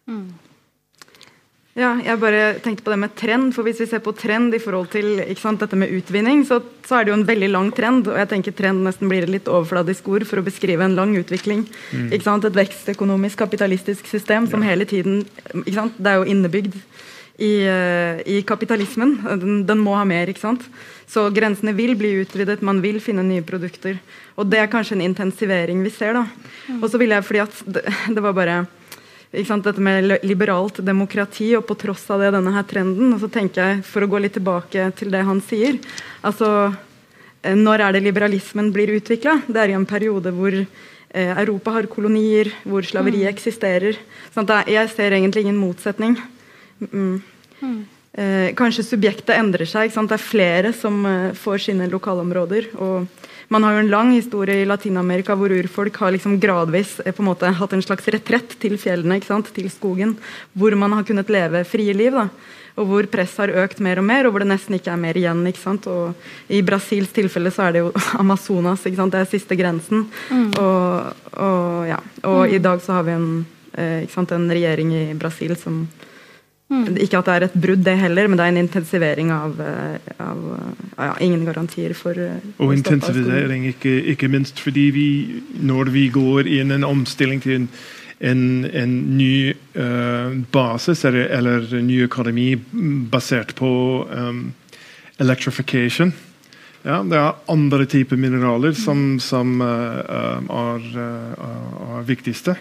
Mm. 0.10 0.34
Ja, 1.82 1.96
jeg 2.04 2.20
bare 2.22 2.42
tenkte 2.62 2.84
på 2.86 2.92
det 2.94 3.00
med 3.02 3.14
trend. 3.18 3.54
for 3.56 3.66
Hvis 3.66 3.80
vi 3.82 3.88
ser 3.90 4.02
på 4.06 4.14
trend 4.14 4.54
i 4.54 4.62
forhold 4.62 4.92
til 4.94 5.22
sant, 5.40 5.62
dette 5.64 5.78
med 5.80 5.90
utvinning, 5.90 6.44
så, 6.46 6.60
så, 6.86 7.00
er 7.00 7.06
det 7.06 7.14
jo 7.14 7.18
en 7.18 7.28
veldig 7.28 7.50
lang 7.50 7.72
trend. 7.74 8.10
Og 8.12 8.20
jeg 8.20 8.30
tenker 8.30 8.56
trend 8.58 8.86
nesten 8.86 9.10
blir 9.10 9.26
et 9.26 9.34
litt 9.34 9.50
overfladisk 9.50 10.12
ord 10.14 10.28
for 10.30 10.42
å 10.42 10.46
beskrive 10.46 10.86
en 10.86 10.98
lang 11.00 11.16
utvikling. 11.18 11.66
Mm. 11.92 12.12
Et 12.14 12.60
vekstøkonomisk 12.62 13.40
kapitalistisk 13.42 14.06
system 14.08 14.50
som 14.52 14.62
ja. 14.62 14.74
hele 14.74 14.86
tiden 14.86 15.24
Det 15.54 16.12
er 16.12 16.20
jo 16.22 16.30
innebygd 16.30 16.76
i, 17.42 17.66
eh, 17.66 18.22
i 18.30 18.42
kapitalismen. 18.46 19.18
Den, 19.42 19.64
den, 19.66 19.82
må 19.82 19.96
ha 19.98 20.04
mer. 20.06 20.30
ikke 20.30 20.44
sant? 20.44 20.68
Så 21.10 21.30
grensene 21.34 21.74
vil 21.74 21.96
bli 21.98 22.14
utvidet, 22.22 22.62
man 22.62 22.82
vil 22.84 23.02
finne 23.02 23.26
nye 23.26 23.42
produkter. 23.42 23.98
Og 24.38 24.46
det 24.46 24.62
er 24.62 24.70
kanskje 24.70 25.00
en 25.00 25.08
intensivering 25.08 25.82
vi 25.84 25.90
ser. 25.90 26.14
da. 26.14 26.28
Og 26.82 26.92
så 26.92 27.02
ville 27.02 27.18
jeg, 27.18 27.26
fordi 27.26 27.44
at 27.48 27.66
det, 27.66 27.84
det 28.16 28.22
var 28.22 28.38
bare 28.38 28.60
sant, 28.62 28.81
dette 29.32 29.80
med 29.80 30.20
liberalt 30.24 30.82
demokrati, 30.84 31.56
og 31.56 31.66
på 31.68 31.76
tross 31.80 32.10
av 32.12 32.20
det, 32.20 32.32
denne 32.36 32.52
her 32.52 32.64
trenden. 32.64 33.14
og 33.14 33.20
så 33.20 33.30
tenker 33.32 33.62
jeg, 33.62 33.84
For 33.84 34.04
å 34.04 34.08
gå 34.08 34.20
litt 34.20 34.34
tilbake 34.34 34.92
til 34.96 35.12
det 35.12 35.24
han 35.24 35.42
sier 35.42 35.80
altså, 36.22 36.76
eh, 37.42 37.56
Når 37.56 37.80
er 37.80 37.92
det 37.94 38.04
liberalismen 38.04 38.72
blir 38.72 38.92
utvikla? 38.92 39.42
Det 39.48 39.58
er 39.58 39.70
i 39.70 39.78
en 39.80 39.86
periode 39.86 40.32
hvor 40.32 40.52
eh, 40.54 41.38
Europa 41.38 41.72
har 41.72 41.88
kolonier, 41.88 42.52
hvor 42.64 42.84
slaveriet 42.84 43.30
mm. 43.30 43.34
eksisterer. 43.34 43.98
Sånn 44.34 44.48
jeg 44.68 44.90
ser 44.90 45.12
egentlig 45.12 45.44
ingen 45.46 45.60
motsetning. 45.60 46.18
Mm. 46.92 47.22
Mm. 47.62 47.86
Eh, 48.12 48.54
kanskje 48.56 48.84
subjektet 48.84 49.38
endrer 49.38 49.66
seg. 49.66 49.92
Det 49.92 50.18
er 50.18 50.24
flere 50.24 50.74
som 50.74 51.06
eh, 51.06 51.32
får 51.32 51.70
sine 51.70 51.88
lokalområder. 51.88 52.74
og 52.76 53.08
Man 53.52 53.66
har 53.68 53.76
jo 53.76 53.84
en 53.84 53.92
lang 53.92 54.14
historie 54.16 54.62
i 54.62 54.68
Latin-Amerika 54.68 55.36
hvor 55.36 55.52
urfolk 55.52 55.98
har 56.00 56.14
liksom 56.16 56.40
gradvis 56.40 57.00
eh, 57.04 57.12
på 57.12 57.24
en 57.24 57.30
måte 57.34 57.52
hatt 57.60 57.76
en 57.76 57.84
slags 57.84 58.08
retrett 58.14 58.56
til 58.64 58.78
fjellene, 58.80 59.20
til 59.20 59.70
skogen, 59.70 60.16
hvor 60.54 60.76
man 60.80 60.96
har 60.96 61.04
kunnet 61.04 61.30
leve 61.30 61.66
frie 61.68 61.94
liv. 61.94 62.16
da 62.16 62.30
og 62.80 62.88
hvor 62.88 63.08
presset 63.12 63.42
har 63.44 63.66
økt 63.66 63.82
mer 63.84 64.00
og 64.00 64.06
mer, 64.08 64.26
og 64.26 64.32
hvor 64.32 64.44
det 64.44 64.52
nesten 64.52 64.78
ikke 64.78 64.94
er 64.94 65.00
mer 65.00 65.18
igjen. 65.20 65.44
Og 65.92 66.14
I 66.48 66.62
Brasils 66.64 67.12
tilfelle 67.12 67.52
så 67.52 67.68
er 67.68 67.76
det 67.76 67.82
jo 67.84 67.92
Amazonas, 68.22 68.86
det 68.88 69.20
er 69.20 69.28
siste 69.30 69.58
grensen. 69.60 70.06
Mm. 70.30 70.54
Og, 70.56 71.26
og, 71.36 71.88
ja. 71.90 72.00
og 72.24 72.46
mm. 72.48 72.54
i 72.56 72.62
dag 72.64 72.82
så 72.82 72.94
har 72.94 73.04
vi 73.04 73.18
en, 73.18 73.46
sant, 74.10 74.32
en 74.32 74.48
regjering 74.50 74.94
i 74.96 75.04
Brasil 75.14 75.56
som 75.60 75.84
Mm. 76.72 76.96
Ikke 77.04 77.20
at 77.20 77.28
det 77.28 77.34
er 77.34 77.44
et 77.50 77.56
brudd, 77.66 77.82
det 77.84 77.98
heller, 78.00 78.30
men 78.32 78.40
det 78.40 78.46
er 78.46 78.54
en 78.54 78.62
intensivering 78.62 79.32
av, 79.36 79.58
eh, 79.60 80.12
av 80.24 80.44
ja, 80.96 81.16
ingen 81.20 81.44
garantier 81.44 81.92
for 81.98 82.16
eh, 82.16 82.38
Og 82.64 82.72
intensivering, 82.78 83.66
ikke, 83.74 83.92
ikke, 84.14 84.30
minst 84.32 84.60
fordi 84.64 84.86
vi, 84.96 85.08
når 85.60 85.92
vi 85.92 86.06
går 86.16 86.48
inn 86.48 86.72
en 86.72 86.88
omstilling 86.88 87.44
til 87.44 87.58
en, 87.58 87.68
en, 88.24 88.44
en 88.72 88.94
ny 89.18 89.52
uh, 89.76 90.32
basis 90.54 91.04
eller, 91.10 91.28
eller 91.36 91.68
en 91.76 91.88
ny 91.90 92.06
akademi 92.06 92.54
basert 93.12 93.52
på 93.58 93.72
um, 94.08 94.54
electrification 95.20 96.14
ja, 96.86 97.02
Det 97.04 97.18
er 97.18 97.52
andre 97.52 97.86
typer 97.90 98.18
mineraler 98.18 98.78
som, 98.78 99.20
som 99.20 99.60
uh, 99.60 100.00
er, 100.08 100.48
er, 100.48 100.88
er 101.98 102.08
viktigste. 102.08 102.56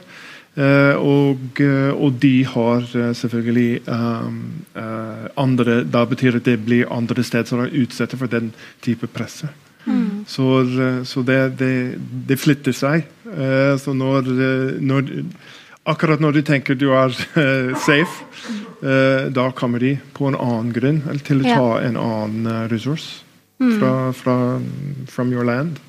Uh, 0.59 0.97
og, 0.99 1.61
uh, 1.63 1.93
og, 1.95 2.17
de 2.19 2.45
har 2.45 2.83
uh, 2.83 3.13
selvfølgelig 3.15 3.81
um, 3.87 4.41
andre 5.39 5.85
Da 5.87 6.03
betyr 6.05 6.33
det 6.35 6.41
at 6.41 6.49
det 6.49 6.65
blir 6.65 6.91
andre 6.91 7.23
steder 7.23 7.47
som 7.47 7.61
er 7.63 7.71
utsatt 7.71 8.17
for 8.19 8.27
den 8.27 8.51
type 8.83 9.07
press. 9.07 9.45
Mm. 9.87 10.27
Så, 10.27 10.49
så 11.05 11.23
det, 11.23 11.59
det, 11.59 11.99
det, 12.29 12.39
flytter 12.39 12.73
seg. 12.73 13.07
så 13.81 13.93
når, 13.95 14.29
når, 14.81 15.09
Akkurat 15.87 16.21
når 16.21 16.33
du 16.33 16.43
tenker 16.43 16.75
du 16.75 16.91
er 16.93 17.15
safe, 17.87 18.27
da 19.33 19.51
kommer 19.57 19.79
de 19.81 19.95
på 20.15 20.29
en 20.29 20.37
annen 20.37 20.73
grunn 20.77 21.01
til 21.25 21.41
å 21.41 21.49
ta 21.49 21.71
en 21.81 21.97
annen 21.97 22.69
ressurs 22.69 23.23
mm. 23.59 23.79
fra, 23.79 23.95
fra 24.13 24.37
from 25.09 25.33
your 25.33 25.49
land. 25.49 25.81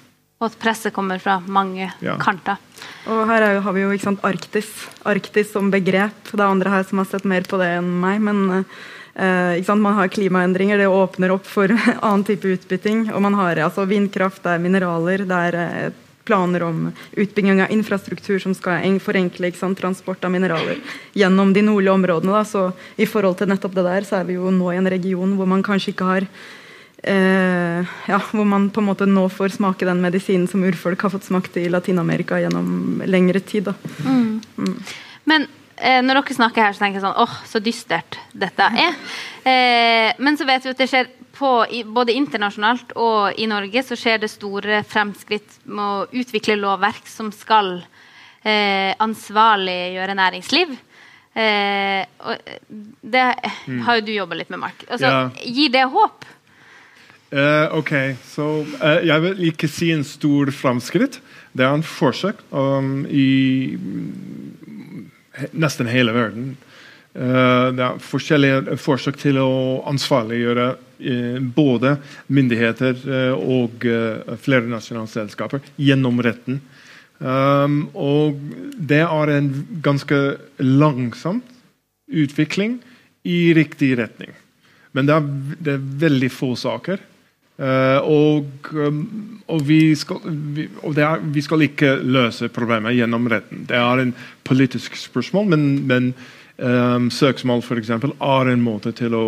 Og 0.41 0.47
at 0.49 0.57
presset 0.57 0.93
kommer 0.93 1.21
fra 1.21 1.37
mange 1.45 1.85
ja. 2.01 2.15
kanter. 2.17 2.57
Og 3.05 3.27
her 3.29 3.45
jo, 3.53 3.61
har 3.61 3.75
vi 3.77 3.83
jo 3.83 3.97
sant, 4.01 4.23
Arktis. 4.25 4.69
Arktis 5.05 5.51
som 5.53 5.69
begrep. 5.69 6.31
Det 6.31 6.39
er 6.39 6.47
andre 6.47 6.73
her 6.73 6.87
som 6.89 6.97
har 6.97 7.09
sett 7.11 7.27
mer 7.29 7.45
på 7.45 7.59
det 7.61 7.69
enn 7.77 7.91
meg. 8.01 8.17
men 8.25 8.63
eh, 9.13 9.69
Man 9.69 9.93
har 9.99 10.09
klimaendringer, 10.09 10.81
det 10.81 10.89
åpner 10.89 11.35
opp 11.37 11.45
for 11.45 11.69
annen 12.01 12.25
type 12.25 12.57
utbytting. 12.57 13.11
Og 13.13 13.21
man 13.21 13.37
har 13.37 13.61
altså, 13.61 13.85
vindkraft, 13.85 14.41
det 14.41 14.55
er 14.55 14.63
mineraler, 14.65 15.25
det 15.29 15.43
er 15.51 15.59
eh, 15.61 15.99
planer 16.25 16.63
om 16.63 16.87
utbygging 17.11 17.61
av 17.61 17.71
infrastruktur 17.73 18.39
som 18.39 18.53
skal 18.57 18.97
forenkle 19.01 19.51
sant, 19.57 19.77
transport 19.77 20.25
av 20.25 20.33
mineraler 20.33 20.81
gjennom 21.17 21.53
de 21.53 21.61
nordlige 21.65 21.93
områdene. 21.93 22.33
Da. 22.33 22.43
Så 22.45 22.71
I 22.97 23.05
forhold 23.05 23.37
til 23.37 23.49
nettopp 23.51 23.77
det 23.77 23.85
der, 23.85 24.07
så 24.07 24.21
er 24.21 24.29
vi 24.29 24.39
jo 24.39 24.49
nå 24.53 24.71
i 24.71 24.79
en 24.79 24.89
region 24.89 25.37
hvor 25.37 25.49
man 25.49 25.65
kanskje 25.65 25.93
ikke 25.93 26.09
har 26.09 26.27
ja, 27.01 28.17
hvor 28.29 28.45
man 28.45 28.67
på 28.69 28.81
en 28.81 28.87
måte 28.91 29.07
nå 29.09 29.23
får 29.33 29.55
smake 29.55 29.87
den 29.87 30.03
medisinen 30.03 30.45
som 30.47 30.61
urfolk 30.67 31.01
har 31.01 31.13
fått 31.15 31.25
smakt 31.25 31.55
i 31.57 31.65
Latin-Amerika 31.71 32.37
gjennom 32.37 33.01
lengre 33.09 33.41
tid. 33.41 33.71
Mm. 34.05 34.41
Mm. 34.57 34.75
Men 35.29 35.47
eh, 35.77 36.01
når 36.05 36.21
dere 36.21 36.37
snakker 36.37 36.67
her, 36.67 36.75
så 36.75 36.83
tenker 36.83 36.99
jeg 36.99 37.05
sånn 37.07 37.23
åh, 37.23 37.33
så 37.47 37.61
dystert 37.63 38.19
dette 38.37 38.67
er. 38.85 38.99
Eh, 39.41 40.11
men 40.21 40.37
så 40.37 40.45
vet 40.49 40.65
vi 40.65 40.75
at 40.75 40.83
det 40.83 40.89
skjer 40.91 41.09
på, 41.41 41.51
både 41.95 42.15
internasjonalt 42.17 42.93
og 42.99 43.39
i 43.39 43.47
Norge 43.49 43.83
så 43.85 43.97
skjer 43.97 44.21
det 44.21 44.31
store 44.31 44.83
fremskritt 44.87 45.61
med 45.65 45.81
å 45.81 46.21
utvikle 46.21 46.59
lovverk 46.59 47.09
som 47.09 47.31
skal 47.33 47.79
eh, 48.43 48.93
ansvarliggjøre 49.01 50.17
næringsliv. 50.19 50.75
Eh, 51.31 52.03
og 52.27 52.53
det 53.01 53.25
mm. 53.65 53.81
har 53.87 53.99
jo 53.99 54.05
du 54.05 54.13
jobba 54.13 54.37
litt 54.41 54.51
med, 54.51 54.61
Mark. 54.67 54.85
Altså, 54.89 55.07
ja. 55.07 55.23
Gir 55.47 55.73
det 55.73 55.87
håp? 55.93 56.27
Uh, 57.31 57.77
ok, 57.79 57.91
så 58.27 58.45
uh, 58.83 58.99
Jeg 59.07 59.23
vil 59.23 59.45
ikke 59.47 59.69
si 59.71 59.87
en 59.95 60.03
stor 60.03 60.51
framskritt. 60.51 61.21
Det 61.55 61.63
er 61.63 61.77
en 61.77 61.85
forsøk 61.85 62.41
um, 62.51 63.05
i 63.07 63.77
nesten 65.55 65.87
hele 65.87 66.11
verden. 66.15 66.49
Uh, 67.15 67.71
det 67.71 67.85
er 67.85 68.03
forskjellige 68.03 68.75
forsøk 68.79 69.19
til 69.19 69.39
å 69.39 69.51
ansvarliggjøre 69.91 70.73
både 71.57 71.95
myndigheter 72.29 72.99
og 73.33 73.81
flernasjonale 74.43 75.09
selskaper 75.09 75.63
gjennom 75.81 76.19
retten. 76.21 76.59
Um, 77.17 77.87
og 77.97 78.37
det 78.77 78.99
er 79.01 79.31
en 79.33 79.49
ganske 79.81 80.19
langsom 80.61 81.39
utvikling 82.05 82.77
i 83.25 83.39
riktig 83.57 83.95
retning. 83.97 84.29
Men 84.93 85.09
det 85.09 85.15
er, 85.15 85.31
det 85.57 85.73
er 85.73 85.89
veldig 86.05 86.29
få 86.35 86.51
saker 86.59 87.01
og, 87.61 88.69
um, 88.73 89.01
og, 89.47 89.63
vi 89.67 89.95
skal, 89.95 90.21
vi, 90.55 90.67
og 90.81 90.97
er, 90.97 91.21
vi 91.21 91.43
skal 91.45 91.65
ikke 91.67 91.95
løse 92.01 92.49
problemet 92.49 92.95
gjennom 92.97 93.27
retten. 93.29 93.65
Det 93.69 93.77
er 93.77 94.01
en 94.01 94.13
politisk 94.47 94.95
spørsmål, 94.97 95.49
men, 95.53 95.67
men 95.87 96.13
um, 96.57 97.09
søksmål 97.13 97.61
for 97.65 97.81
eksempel, 97.81 98.15
er 98.21 98.51
en 98.51 98.63
måte 98.65 98.93
til 98.97 99.13
å 99.17 99.25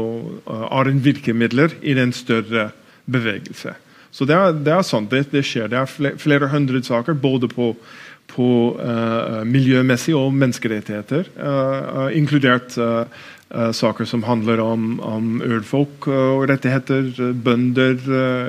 uh, 0.48 0.66
er 0.80 0.90
en 0.90 1.04
virkemidler 1.04 1.76
i 1.82 1.96
den 1.98 2.14
større 2.16 2.72
bevegelse. 3.06 3.76
Så 4.14 4.26
det 4.30 4.38
er, 4.38 4.54
det 4.54 4.74
er 4.74 4.86
sånn 4.86 5.10
det, 5.10 5.26
det, 5.34 5.42
skjer. 5.48 5.70
Det 5.72 5.80
er 5.80 5.90
flere, 5.90 6.18
flere 6.22 6.50
hundre 6.52 6.84
saker 6.86 7.18
både 7.18 7.50
på, 7.50 7.72
på 8.30 8.50
uh, 8.78 9.42
miljømessig 9.50 10.14
og 10.18 10.34
menneskerettigheter, 10.38 11.32
uh, 11.38 12.10
inkludert 12.14 12.78
saker 13.54 14.08
som 14.10 14.24
handler 14.26 14.60
om, 14.64 14.96
om 15.06 15.42
urfolk 15.46 16.08
og 16.10 16.48
rettigheter, 16.50 17.12
bønder 17.34 18.00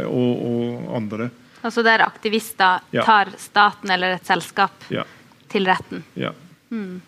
og, 0.08 0.44
og, 0.48 0.86
andre. 0.96 1.26
Altså 1.60 1.84
der 1.84 2.04
aktivister 2.04 2.80
ja. 2.92 3.04
tar 3.04 3.32
staten 3.40 3.92
eller 3.92 4.16
et 4.16 4.24
selskap 4.28 4.86
ja. 4.92 5.04
til 5.52 5.68
retten? 5.68 6.04
Ja. 6.16 6.32
Mm. 6.72 7.02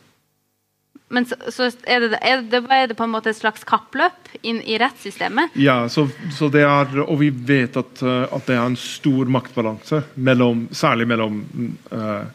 Men 1.09 1.27
så, 1.27 1.37
så 1.49 1.69
er, 1.87 2.01
det, 2.01 2.19
er, 2.21 2.41
det, 2.43 2.63
er, 2.71 2.87
det, 2.91 2.97
på 2.99 3.07
en 3.07 3.13
måte 3.13 3.31
et 3.31 3.39
slags 3.39 3.63
kappløp 3.67 4.33
inn 4.43 4.59
i 4.67 4.79
rettssystemet? 4.81 5.55
Ja, 5.61 5.85
så, 5.93 6.09
så 6.35 6.49
det 6.51 6.65
er, 6.67 6.97
og 7.05 7.21
vi 7.21 7.31
vet 7.31 7.79
at, 7.79 8.03
eh, 8.03 8.25
at, 8.27 8.47
det 8.49 8.57
er 8.57 8.65
en 8.65 8.79
stor 8.81 9.31
maktbalanse, 9.31 10.03
mellom, 10.15 10.67
særlig 10.75 11.07
mellom 11.07 11.45
uh, 11.93 12.27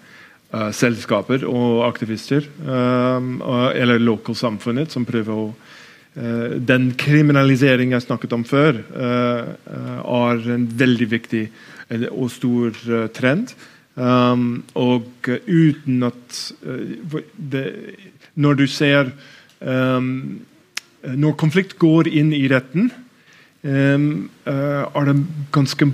selskaper 0.76 1.46
og 1.48 1.86
aktivister. 1.88 2.48
Uh, 2.66 3.72
eller 3.76 4.02
lokalsamfunnet, 4.04 4.92
som 4.92 5.08
prøver 5.08 5.32
å 5.36 5.52
Den 6.12 6.90
kriminaliseringen 7.00 7.96
jeg 7.96 8.04
snakket 8.04 8.34
om 8.36 8.42
før, 8.44 8.82
er 8.92 10.42
en 10.52 10.66
veldig 10.68 11.06
viktig 11.08 11.46
og 12.10 12.28
stor 12.34 12.76
trend. 13.16 13.54
Og 13.96 15.30
uten 15.48 16.04
at 16.04 16.42
det 17.40 17.64
når 18.36 18.60
du 18.60 18.66
ser 18.68 19.14
Når 21.16 21.40
konflikt 21.40 21.78
går 21.80 22.12
inn 22.12 22.34
i 22.36 22.44
retten, 22.52 22.92
er 23.64 25.08
det 25.08 25.18
ganske 25.56 25.92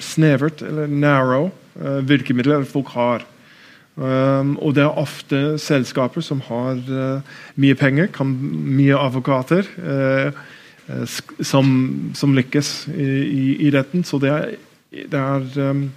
snevert, 0.00 0.62
eller 0.62 0.86
narrow, 0.86 1.50
virkemidler 1.76 2.64
folk 2.68 2.88
har. 2.96 3.26
Um, 4.00 4.54
og 4.62 4.74
det 4.78 4.84
er 4.86 4.96
ofte 4.96 5.58
selskaper 5.60 6.22
som 6.24 6.40
har 6.46 6.78
uh, 6.88 7.34
mye 7.60 7.76
penger, 7.76 8.06
kan, 8.14 8.30
mye 8.32 8.96
advokater, 8.96 9.66
uh, 9.82 10.30
som, 11.44 11.66
som, 12.16 12.32
lykkes 12.34 12.88
i, 12.94 13.08
i, 13.26 13.42
i, 13.66 13.70
retten. 13.74 14.04
Så 14.06 14.18
det 14.22 14.30
er, 14.32 14.54
det 14.90 15.20
er 15.20 15.70
um, 15.70 15.90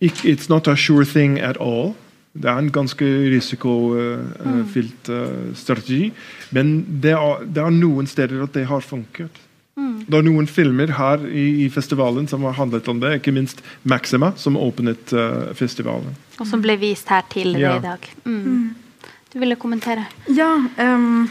It's 0.00 0.50
not 0.50 0.68
a 0.68 0.76
sure 0.76 1.04
thing 1.04 1.40
at 1.40 1.56
all. 1.60 1.94
Det 2.34 2.44
er 2.50 2.58
en 2.58 2.70
ganske 2.70 3.04
risikofylt 3.32 5.08
uh, 5.08 5.54
strategi. 5.54 6.12
Men 6.50 7.00
det 7.02 7.16
er, 7.16 7.42
det 7.46 7.62
er, 7.62 7.70
noen 7.70 8.06
steder 8.06 8.44
at 8.44 8.54
det 8.54 8.66
har 8.68 8.84
funket. 8.84 9.40
Mm. 9.78 9.98
Det 10.08 10.18
er 10.18 10.26
noen 10.26 10.48
filmer 10.50 10.90
her 10.98 11.24
i, 11.30 11.46
i, 11.64 11.68
festivalen 11.70 12.26
som 12.30 12.42
har 12.48 12.56
handlet 12.58 12.88
om 12.90 12.98
det. 13.02 13.14
Ikke 13.20 13.34
minst 13.34 13.62
Maxima, 13.86 14.32
som 14.36 14.58
åpnet 14.58 15.12
uh, 15.14 15.50
festivalen. 15.58 16.16
Og 16.38 16.48
som 16.50 16.62
ble 16.64 16.74
vist 16.80 17.10
her 17.12 17.26
tidligere 17.30 17.76
ja. 17.76 17.76
i 17.78 17.86
dag. 17.86 18.08
Mm. 18.24 18.40
Mm. 18.42 19.12
Du 19.32 19.38
ville 19.38 19.58
kommentere? 19.60 20.08
Ja. 20.34 20.50
Um, 20.80 21.28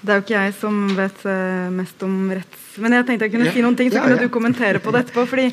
det 0.00 0.14
er 0.14 0.18
jo 0.18 0.24
ikke 0.24 0.40
jeg 0.40 0.56
som 0.58 0.82
vet 0.96 1.22
uh, 1.28 1.68
mest 1.76 2.02
om 2.06 2.16
retts... 2.34 2.66
Men 2.80 2.94
jeg 2.96 3.06
tenkte 3.06 3.26
jeg 3.26 3.34
kunne 3.34 3.52
si 3.52 3.62
noen 3.62 3.76
ting, 3.78 3.90
så 3.92 4.00
ja, 4.00 4.08
kunne 4.08 4.26
du 4.26 4.32
kommentere 4.32 4.80
på 4.82 4.92
det 4.94 5.04
etterpå. 5.04 5.26
fordi 5.28 5.50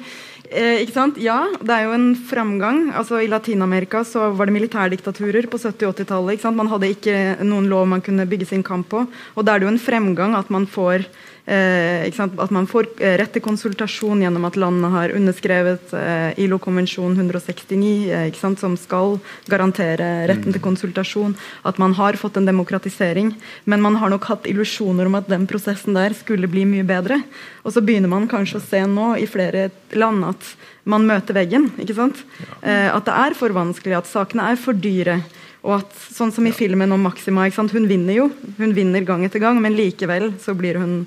Eh, 0.47 0.83
ikke 0.85 0.95
sant? 0.95 1.17
Ja, 1.19 1.41
det 1.59 1.73
er 1.75 1.87
jo 1.87 1.95
en 1.95 2.11
framgang. 2.15 2.87
Altså, 2.95 3.19
I 3.19 3.27
Latin-Amerika 3.27 4.03
så 4.07 4.29
var 4.31 4.47
det 4.47 4.55
militærdiktaturer 4.55 5.47
på 5.51 5.59
70- 5.59 5.91
80-tallet. 5.91 6.45
Man 6.55 6.71
hadde 6.71 6.91
ikke 6.93 7.15
noen 7.43 7.67
lov 7.67 7.87
man 7.87 8.03
kunne 8.03 8.27
bygge 8.29 8.47
sin 8.47 8.63
kamp 8.63 8.87
på. 8.93 9.03
Og 9.35 9.45
da 9.45 9.55
er 9.55 9.59
det 9.59 9.67
jo 9.67 9.73
en 9.75 9.81
fremgang 9.81 10.37
at 10.39 10.49
man 10.53 10.67
får 10.67 11.03
at 11.47 12.51
man 12.51 12.67
får 12.67 12.89
eh, 12.99 13.15
rett 13.21 13.31
til 13.31 13.43
konsultasjon 13.45 14.19
gjennom 14.21 14.45
at 14.49 14.57
landet 14.59 14.91
har 14.91 15.13
underskrevet 15.15 15.93
eh, 15.95 16.39
ILO-konvensjon 16.43 17.15
169, 17.15 18.11
eh, 18.11 18.55
som 18.59 18.75
skal 18.75 19.15
garantere 19.47 20.27
retten 20.27 20.51
til 20.51 20.61
konsultasjon. 20.61 21.37
At 21.63 21.79
man 21.79 21.95
har 21.95 22.19
fått 22.19 22.37
en 22.37 22.45
demokratisering. 22.49 23.31
Men 23.63 23.81
man 23.81 23.95
har 23.95 24.11
nok 24.11 24.27
hatt 24.27 24.47
illusjoner 24.47 25.07
om 25.07 25.15
at 25.15 25.29
den 25.31 25.47
prosessen 25.47 25.95
der 25.95 26.15
skulle 26.17 26.51
bli 26.51 26.65
mye 26.67 26.83
bedre. 26.83 27.21
Og 27.63 27.71
så 27.73 27.83
begynner 27.83 28.11
man 28.11 28.27
kanskje 28.27 28.59
å 28.59 28.67
se 28.67 28.83
nå 28.83 29.13
i 29.15 29.27
flere 29.29 29.69
land 29.95 30.27
at 30.27 30.51
man 30.87 31.07
møter 31.07 31.35
veggen. 31.35 31.71
ikke 31.79 31.95
sant? 31.95 32.23
Eh, 32.61 32.91
at 32.91 33.07
det 33.07 33.15
er 33.15 33.39
for 33.39 33.55
vanskelig, 33.55 33.97
at 33.97 34.11
sakene 34.11 34.51
er 34.51 34.59
for 34.59 34.75
dyre. 34.75 35.21
Og 35.67 35.81
at, 35.81 35.95
sånn 36.13 36.31
som 36.31 36.45
i 36.47 36.53
filmen 36.55 36.93
om 36.95 37.01
Maxima, 37.03 37.47
hun 37.51 37.87
vinner 37.89 38.15
jo. 38.15 38.29
Hun 38.59 38.75
vinner 38.75 39.03
gang 39.03 39.25
etter 39.25 39.41
gang, 39.43 39.59
men 39.59 39.75
likevel 39.75 40.31
så 40.39 40.55
blir 40.55 40.79
hun 40.79 41.01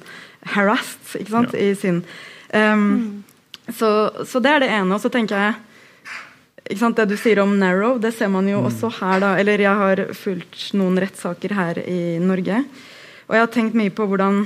harassed 0.55 1.17
ikke 1.21 1.33
sant, 1.33 1.57
ja. 1.57 1.65
i 1.71 1.75
sin 1.77 2.03
um, 2.55 2.85
mm. 2.85 3.03
så, 3.77 3.91
så, 4.25 4.41
det 4.41 4.55
er 4.55 4.65
det 4.65 4.71
ene. 4.73 4.95
Og 4.95 5.03
så 5.03 5.11
tenker 5.13 5.37
jeg 5.37 5.59
ikke 6.71 6.81
sant, 6.85 7.01
Det 7.01 7.09
du 7.11 7.17
sier 7.19 7.41
om 7.43 7.57
narrow, 7.59 7.97
det 7.99 8.13
ser 8.15 8.31
man 8.31 8.47
jo 8.47 8.61
mm. 8.63 8.69
også 8.69 8.93
her. 9.01 9.21
da, 9.25 9.35
eller 9.41 9.65
Jeg 9.65 9.83
har 9.83 10.05
fulgt 10.15 10.71
noen 10.79 11.01
rettssaker 11.03 11.55
her 11.57 11.81
i 11.83 12.19
Norge. 12.23 12.63
Og 13.27 13.37
jeg 13.37 13.43
har 13.43 13.53
tenkt 13.55 13.79
mye 13.79 13.93
på 13.95 14.07
hvordan 14.07 14.45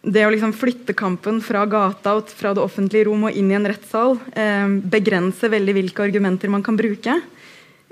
det 0.00 0.22
å 0.24 0.30
liksom 0.32 0.54
flytte 0.56 0.94
kampen 0.96 1.42
fra 1.44 1.66
gata 1.68 2.14
og 2.16 2.30
fra 2.32 2.54
det 2.56 2.62
offentlige 2.64 3.04
rom 3.10 3.26
og 3.28 3.36
inn 3.36 3.50
i 3.52 3.56
en 3.58 3.68
rettssal 3.68 4.14
eh, 4.32 4.70
begrenser 4.94 5.52
veldig 5.52 5.74
hvilke 5.76 6.06
argumenter 6.06 6.52
man 6.52 6.64
kan 6.64 6.78
bruke. 6.78 7.18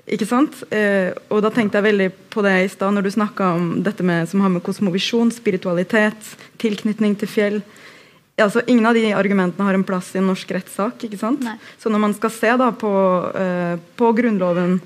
Ikke 0.09 0.29
sant? 0.29 0.63
Eh, 0.73 1.11
og 1.29 1.43
da 1.45 1.51
tenkte 1.53 1.79
jeg 1.79 1.89
veldig 1.91 2.09
på 2.33 2.43
det 2.45 2.55
i 2.65 2.71
stad, 2.73 2.95
når 2.97 3.07
du 3.07 3.11
snakka 3.13 3.51
om 3.59 3.67
dette 3.85 4.05
med, 4.07 4.29
som 4.31 4.41
har 4.45 4.53
med 4.53 4.65
kosmovisjon, 4.65 5.33
spiritualitet, 5.35 6.33
tilknytning 6.61 7.17
til 7.21 7.31
fjell. 7.31 7.59
Altså, 8.39 8.63
ingen 8.71 8.87
av 8.87 8.95
de 8.95 9.09
argumentene 9.19 9.67
har 9.67 9.75
en 9.75 9.85
plass 9.87 10.13
i 10.15 10.21
en 10.21 10.29
norsk 10.31 10.53
rettssak. 10.55 11.05
ikke 11.05 11.19
sant? 11.19 11.43
Nei. 11.45 11.57
Så 11.79 11.91
når 11.91 12.05
man 12.07 12.15
skal 12.15 12.31
se 12.31 12.55
da 12.61 12.71
på, 12.71 12.93
eh, 13.35 13.75
på 13.99 14.13
Grunnloven 14.15 14.79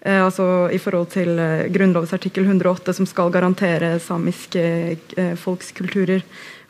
eh, 0.00 0.24
altså 0.24 0.68
i 0.72 0.80
forhold 0.80 1.12
til 1.12 1.38
eh, 1.38 1.68
Grunnlovens 1.72 2.14
artikkel 2.16 2.48
108, 2.48 2.96
som 2.96 3.06
skal 3.06 3.30
garantere 3.30 3.98
samiske 4.00 4.64
eh, 4.96 5.34
folks 5.36 5.70
kulturer 5.76 6.24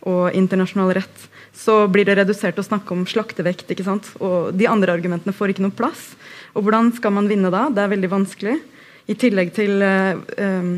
og 0.07 0.35
internasjonal 0.35 0.93
rett, 0.99 1.29
så 1.57 1.87
blir 1.89 2.05
det 2.05 2.19
redusert 2.19 2.59
til 2.59 2.65
å 2.65 2.69
snakke 2.69 2.93
om 2.93 3.07
slaktevekt. 3.09 3.71
ikke 3.71 3.87
sant? 3.87 4.11
Og 4.21 4.53
de 4.55 4.69
andre 4.69 4.93
argumentene 4.93 5.35
får 5.35 5.55
ikke 5.55 5.65
noen 5.65 5.79
plass. 5.79 6.11
Og 6.57 6.65
hvordan 6.65 6.93
skal 6.97 7.15
man 7.15 7.29
vinne 7.31 7.53
da? 7.53 7.67
Det 7.73 7.83
er 7.85 7.93
veldig 7.93 8.13
vanskelig. 8.13 8.57
I 9.07 9.15
tillegg 9.15 9.53
til 9.55 9.83
um, 9.85 10.71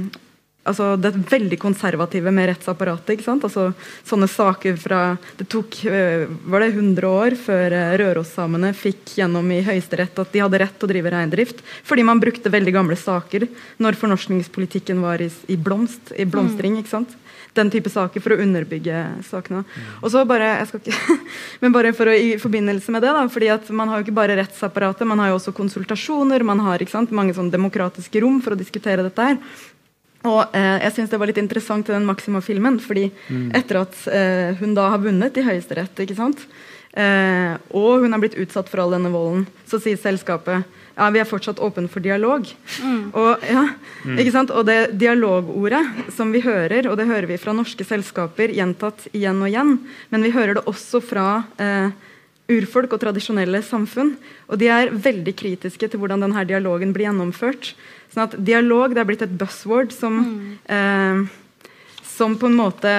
altså 0.68 0.90
det 1.00 1.14
veldig 1.30 1.56
konservative 1.60 2.32
med 2.34 2.50
rettsapparatet. 2.50 3.14
ikke 3.14 3.24
sant? 3.24 3.46
Altså 3.46 3.70
Sånne 4.04 4.28
saker 4.28 4.76
fra 4.80 5.00
Det 5.38 5.46
tok 5.48 5.78
uh, 5.88 6.26
var 6.50 6.64
det 6.64 6.72
100 6.74 7.08
år 7.08 7.38
før 7.40 7.76
uh, 7.78 7.94
Rørossamene 8.02 8.74
fikk 8.76 9.14
gjennom 9.20 9.48
i 9.54 9.62
Høyesterett 9.64 10.18
at 10.20 10.34
de 10.34 10.42
hadde 10.44 10.60
rett 10.64 10.76
til 10.76 10.88
å 10.88 10.92
drive 10.92 11.14
reindrift. 11.14 11.62
Fordi 11.88 12.04
man 12.04 12.20
brukte 12.20 12.52
veldig 12.52 12.74
gamle 12.74 12.98
saker 12.98 13.48
når 13.80 14.00
fornorskningspolitikken 14.02 15.00
var 15.04 15.24
i, 15.24 15.30
i 15.48 15.56
blomst, 15.56 16.12
i 16.18 16.28
blomstring. 16.28 16.76
Mm. 16.76 16.82
ikke 16.84 16.96
sant? 16.98 17.16
Den 17.56 17.70
type 17.72 17.90
saker 17.90 18.22
for 18.22 18.34
å 18.34 18.40
underbygge 18.42 18.98
sakene. 19.28 19.64
Og 20.02 20.12
så 20.12 20.24
bare, 20.28 20.50
jeg 20.60 20.68
skal 20.70 20.82
ikke, 20.82 21.16
men 21.62 21.74
bare 21.74 21.94
for 21.96 22.10
å, 22.10 22.14
I 22.14 22.36
forbindelse 22.42 22.94
med 22.94 23.04
det, 23.06 23.14
da, 23.16 23.24
fordi 23.32 23.50
at 23.54 23.70
man 23.74 23.90
har 23.90 24.00
jo 24.00 24.08
ikke 24.08 24.18
bare 24.18 24.38
rettsapparatet, 24.40 25.08
man 25.08 25.22
har 25.22 25.32
jo 25.32 25.40
også 25.40 25.56
konsultasjoner, 25.56 26.46
man 26.46 26.62
har 26.66 26.84
sant, 26.90 27.14
mange 27.14 27.36
sånn 27.36 27.52
demokratiske 27.54 28.22
rom 28.24 28.42
for 28.44 28.54
å 28.54 28.60
diskutere 28.60 29.06
dette 29.06 29.30
her. 29.30 29.40
Og 30.26 30.56
eh, 30.56 30.78
jeg 30.82 30.94
synes 30.96 31.12
Det 31.12 31.18
var 31.20 31.30
litt 31.30 31.38
interessant 31.38 31.88
i 31.88 31.94
den 31.94 32.08
Maxima-filmen. 32.08 32.80
fordi 32.82 33.08
mm. 33.28 33.52
Etter 33.58 33.82
at 33.84 34.00
eh, 34.10 34.56
hun 34.58 34.74
da 34.74 34.88
har 34.94 35.02
vunnet 35.02 35.36
i 35.38 35.46
Høyesterett, 35.46 36.02
ikke 36.04 36.18
sant? 36.18 36.42
Eh, 36.98 37.54
og 37.76 38.02
hun 38.02 38.12
har 38.12 38.22
blitt 38.22 38.38
utsatt 38.40 38.70
for 38.70 38.82
all 38.82 38.96
denne 38.96 39.12
volden, 39.12 39.46
så 39.68 39.78
sier 39.82 40.00
selskapet 40.00 40.66
ja, 40.98 41.08
vi 41.14 41.20
er 41.22 41.28
fortsatt 41.28 41.60
åpne 41.62 41.88
for 41.90 42.02
dialog. 42.02 42.48
Mm. 42.82 43.02
Og, 43.14 43.44
ja, 43.46 43.64
mm. 44.04 44.18
ikke 44.18 44.34
sant? 44.34 44.50
og 44.50 44.66
det 44.66 44.78
dialogordet 44.98 45.84
som 46.16 46.32
vi 46.34 46.42
hører, 46.42 46.90
og 46.90 46.98
det 46.98 47.06
hører 47.10 47.28
vi 47.30 47.38
fra 47.40 47.54
norske 47.54 47.86
selskaper 47.86 48.52
gjentatt 48.56 49.06
igjen 49.12 49.38
og 49.44 49.50
igjen, 49.52 49.76
men 50.10 50.26
vi 50.26 50.34
hører 50.34 50.58
det 50.58 50.66
også 50.70 51.00
fra 51.04 51.28
eh, 51.62 51.94
urfolk 52.50 52.96
og 52.96 53.02
tradisjonelle 53.04 53.60
samfunn. 53.62 54.16
Og 54.48 54.58
de 54.60 54.70
er 54.72 54.90
veldig 54.90 55.36
kritiske 55.38 55.90
til 55.92 56.02
hvordan 56.02 56.26
denne 56.26 56.46
dialogen 56.48 56.94
blir 56.96 57.08
gjennomført. 57.08 57.72
Sånn 58.12 58.24
at 58.24 58.36
Dialog 58.40 58.96
det 58.96 59.04
er 59.04 59.08
blitt 59.08 59.24
et 59.26 59.38
buzzword 59.38 59.94
som, 59.94 60.18
mm. 60.24 60.52
eh, 60.74 62.04
som 62.08 62.34
på 62.40 62.50
en 62.50 62.58
måte 62.58 62.94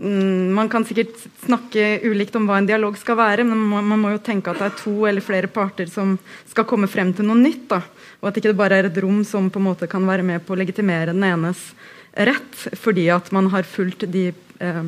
man 0.00 0.68
kan 0.72 0.84
sikkert 0.88 1.12
snakke 1.42 2.00
ulikt 2.08 2.36
om 2.38 2.46
hva 2.48 2.56
en 2.60 2.68
dialog 2.68 2.96
skal 2.96 3.18
være, 3.18 3.44
men 3.44 3.58
man, 3.68 3.84
man, 3.84 4.00
må 4.00 4.14
jo 4.14 4.22
tenke 4.24 4.52
at 4.52 4.60
det 4.62 4.68
er 4.70 4.78
to 4.80 4.94
eller 5.08 5.24
flere 5.24 5.50
parter 5.52 5.90
som 5.92 6.14
skal 6.48 6.64
komme 6.68 6.88
frem 6.88 7.12
til 7.16 7.28
noe 7.28 7.36
nytt. 7.36 7.66
Da. 7.68 7.82
Og 8.22 8.30
at 8.30 8.40
ikke 8.40 8.52
det 8.52 8.60
bare 8.60 8.80
er 8.80 8.88
et 8.88 9.00
rom 9.04 9.20
som 9.28 9.50
på 9.52 9.60
en 9.60 9.68
måte 9.68 9.90
kan 9.90 10.06
være 10.08 10.24
med 10.26 10.46
på 10.46 10.56
å 10.56 10.60
legitimere 10.60 11.12
den 11.12 11.26
enes 11.28 11.60
rett, 12.16 12.64
fordi 12.80 13.10
at 13.12 13.28
man 13.36 13.50
har 13.52 13.68
fulgt 13.68 14.08
de 14.10 14.30
eh, 14.32 14.82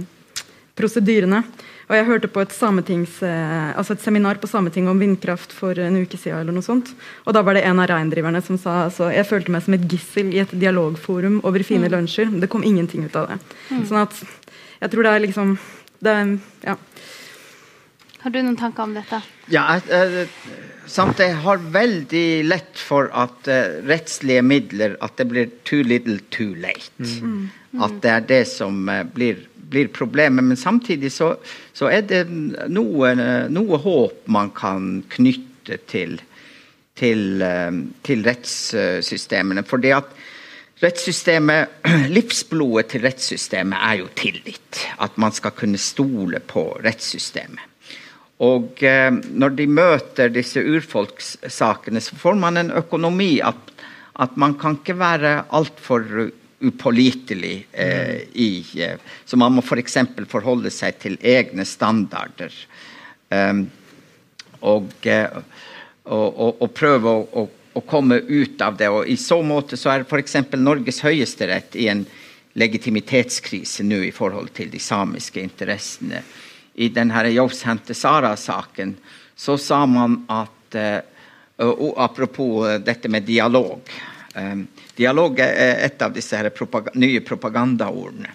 prosedyrene. 0.79 1.43
Og 1.91 1.97
jeg 1.99 2.07
hørte 2.09 2.29
på 2.33 2.41
et, 2.41 2.55
eh, 2.57 3.77
altså 3.77 3.93
et, 3.93 4.01
seminar 4.01 4.41
på 4.41 4.49
Sametinget 4.49 4.91
om 4.91 5.01
vindkraft 5.01 5.53
for 5.53 5.77
en 5.77 5.99
uke 6.01 6.17
siden. 6.17 6.41
eller 6.41 6.53
noe 6.53 6.65
sånt. 6.65 6.95
Og 7.27 7.35
da 7.35 7.43
var 7.43 7.55
det 7.55 7.65
en 7.65 7.79
av 7.79 7.91
reindriverne 7.91 8.41
som 8.41 8.57
sa 8.57 8.85
altså, 8.87 9.13
jeg 9.13 9.29
følte 9.29 9.53
meg 9.53 9.63
som 9.63 9.75
et 9.75 9.85
gissel 9.85 10.33
i 10.33 10.41
et 10.41 10.55
dialogforum 10.57 11.43
over 11.45 11.63
fine 11.63 11.85
mm. 11.85 11.93
lunsjer. 11.93 12.33
Det 12.41 12.49
kom 12.49 12.65
ingenting 12.65 13.05
ut 13.05 13.17
av 13.17 13.29
det. 13.29 13.39
Mm. 13.69 13.85
Sånn 13.85 14.01
at 14.07 14.23
jeg 14.83 14.93
tror 14.93 15.07
det 15.07 15.15
er 15.15 15.25
liksom 15.27 15.57
det 16.03 16.11
er, 16.11 16.31
ja. 16.67 16.75
Har 18.23 18.31
du 18.35 18.39
noen 18.43 18.59
tanker 18.59 18.87
om 18.87 18.95
dette? 18.95 19.19
Ja, 19.51 19.65
jeg, 19.87 20.27
samt 20.91 21.21
jeg 21.23 21.37
har 21.43 21.63
veldig 21.75 22.27
lett 22.47 22.79
for 22.79 23.11
at 23.19 23.51
uh, 23.51 23.79
rettslige 23.87 24.43
midler 24.47 24.97
At 25.03 25.17
det 25.19 25.27
blir 25.31 25.51
too 25.67 25.83
little 25.87 26.19
too 26.35 26.55
late. 26.59 26.91
Mm. 26.99 27.51
Mm. 27.73 27.83
At 27.87 27.97
det 28.03 28.13
er 28.13 28.27
det 28.29 28.43
som 28.51 28.83
uh, 28.91 29.03
blir, 29.07 29.45
blir, 29.55 29.91
problemet. 29.95 30.45
Men 30.45 30.59
samtidig 30.59 31.13
så, 31.15 31.35
så 31.75 31.91
er 31.91 32.07
det 32.07 32.25
noe, 32.31 33.15
noe, 33.51 33.81
håp 33.87 34.27
man 34.31 34.51
kan 34.55 35.03
knytte 35.17 35.79
til, 35.91 36.19
til, 36.99 37.43
uh, 37.43 37.71
til 38.07 38.27
rettssystemene. 38.27 39.67
Fordi 39.67 39.95
at 39.99 40.15
rettssystemet, 40.83 41.83
Livsblodet 42.17 42.93
til 42.93 43.05
rettssystemet 43.07 43.79
er 43.79 44.01
jo 44.03 44.09
tillit. 44.19 44.83
At 45.03 45.19
man 45.21 45.35
skal 45.35 45.55
kunne 45.57 45.81
stole 45.81 46.43
på 46.43 46.67
rettssystemet. 46.85 47.69
Og 48.43 48.83
eh, 48.83 49.11
når 49.13 49.55
de 49.55 49.69
møter 49.71 50.33
disse 50.35 50.59
urfolkssakene, 50.59 52.01
så 52.03 52.17
får 52.19 52.39
man 52.43 52.59
en 52.59 52.73
økonomi 52.75 53.37
at, 53.45 53.71
at 54.19 54.35
man 54.41 54.57
kan 54.59 54.81
ikke 54.81 54.99
være 54.99 55.37
altfor 55.55 56.33
upålitelig. 56.63 57.67
Eh, 57.73 58.17
i, 58.33 58.83
eh, 58.83 58.99
så 59.25 59.39
man 59.39 59.55
må 59.55 59.63
f.eks. 59.63 59.99
For 60.17 60.31
forholde 60.39 60.73
seg 60.75 60.99
til 61.03 61.19
egne 61.23 61.67
standarder. 61.69 62.55
Um, 63.33 63.65
og, 64.61 64.91
eh, 65.09 65.39
og, 66.05 66.27
og, 66.29 66.61
og, 66.61 66.69
prøve 66.77 67.13
å, 67.23 67.47
å, 67.75 67.81
komme 67.81 68.21
ut 68.29 68.61
av 68.63 68.77
det. 68.77 68.89
Og 68.89 69.09
I 69.09 69.17
så 69.17 69.41
måte 69.43 69.77
så 69.77 69.93
er 69.93 70.07
f.eks. 70.07 70.37
Norges 70.57 71.03
høyesterett 71.05 71.77
i 71.77 71.89
en 71.93 72.05
legitimitetskrise 72.59 73.85
nå 73.87 74.03
i 74.05 74.13
forhold 74.13 74.53
til 74.57 74.71
de 74.73 74.81
samiske 74.83 75.41
interessene 75.41 76.23
i 76.75 76.89
denne 76.89 77.29
Jovshente 77.33 77.95
Sara-saken, 77.95 78.97
så 79.37 79.57
sa 79.59 79.87
man 79.87 80.23
at 80.33 80.77
uh, 80.77 81.01
Apropos 81.97 82.65
uh, 82.67 82.79
dette 82.81 83.09
med 83.13 83.23
dialog. 83.23 83.91
Um, 84.35 84.65
dialog 84.97 85.39
er 85.45 85.85
et 85.85 86.01
av 86.03 86.15
disse 86.15 86.39
propag 86.57 86.89
nye 86.99 87.21
propagandaordene. 87.23 88.33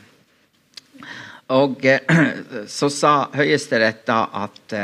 Og 1.57 1.83
så 2.77 2.89
sa 2.93 3.13
Høyesterett 3.33 4.05
da 4.07 4.19
at 4.45 4.75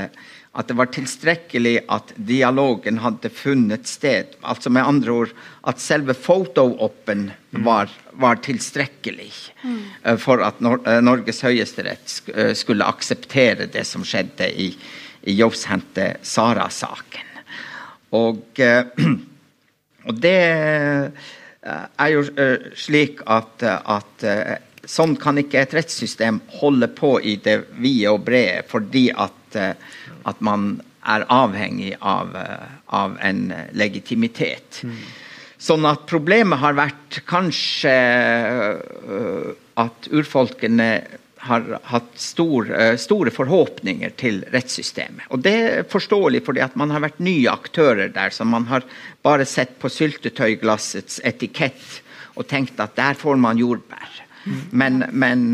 at 0.53 0.69
det 0.69 0.75
var 0.77 0.91
tilstrekkelig 0.93 1.79
at 1.89 2.11
dialogen 2.29 2.99
hadde 3.01 3.31
funnet 3.33 3.87
sted. 3.89 4.35
Altså 4.45 4.69
med 4.69 4.85
andre 4.85 5.15
ord 5.23 5.31
at 5.65 5.81
selve 5.81 6.13
photo-open 6.13 7.31
var, 7.65 7.89
var, 8.21 8.37
tilstrekkelig 8.45 9.31
mm. 9.63 9.79
for 10.21 10.43
at 10.45 10.61
Nor 10.61 10.83
eh, 10.85 10.99
Norges 11.01 11.41
høyesterett 11.41 12.29
eh, 12.35 12.51
skulle 12.57 12.85
akseptere 12.85 13.65
det 13.73 13.81
som 13.89 14.05
skjedde 14.05 14.51
i, 14.53 14.69
i 15.25 15.35
Jovshente 15.39 16.11
Sara-saken. 16.21 17.31
Og, 18.13 18.61
og, 20.05 20.13
det 20.21 20.37
er 21.65 22.11
jo 22.13 22.21
slik 22.77 23.23
at, 23.25 23.65
at 23.65 24.25
sånn 24.85 25.15
kan 25.17 25.39
ikke 25.41 25.63
et 25.63 25.73
rettssystem 25.73 26.43
holde 26.59 26.91
på 26.93 27.15
i 27.25 27.39
det 27.41 27.63
vide 27.81 28.13
og 28.13 28.21
brede, 28.27 28.61
fordi 28.69 29.07
at 29.09 29.57
at 30.29 30.41
man 30.43 30.77
er 31.03 31.25
avhengig 31.31 31.95
av, 31.99 32.36
eh, 32.36 32.67
av 32.88 33.17
en 33.21 33.43
legitimitet. 33.75 34.83
Mm. 34.83 34.95
Sånn 35.63 35.86
at 35.88 36.05
problemet 36.09 36.59
har 36.59 36.75
vært 36.75 37.21
kanskje 37.29 37.91
uh, 39.07 39.51
at 39.79 40.09
urfolkene 40.12 40.88
har 41.43 41.63
hatt 41.88 42.09
stor, 42.19 42.67
store 42.99 43.31
forhåpninger 43.36 44.12
til 44.19 44.41
rettssystemet. 44.51 45.27
Og 45.36 45.41
det 45.43 45.53
er 45.59 45.88
forståelig 45.91 46.43
fordi 46.45 46.63
at 46.63 46.75
man 46.79 46.91
har 46.91 47.03
vært 47.03 47.19
nye 47.23 47.51
aktører 47.51 48.12
der, 48.15 48.31
så 48.31 48.47
man 48.47 48.67
har 48.69 48.83
bare 49.23 49.47
sett 49.47 49.75
på 49.79 49.91
syltetøyglassets 49.91 51.19
etikett 51.27 51.99
og 52.39 52.47
tenkt 52.47 52.79
at 52.79 52.95
der 52.99 53.19
får 53.19 53.39
man 53.39 53.59
jordbær. 53.59 54.19
Mm. 54.43 54.62
Men, 54.71 55.03
men, 55.12 55.45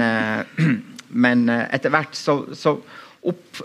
men 1.25 1.45
etter 1.49 1.93
hvert 1.93 2.17
så, 2.17 2.41
så 2.53 2.77
opp, 3.27 3.59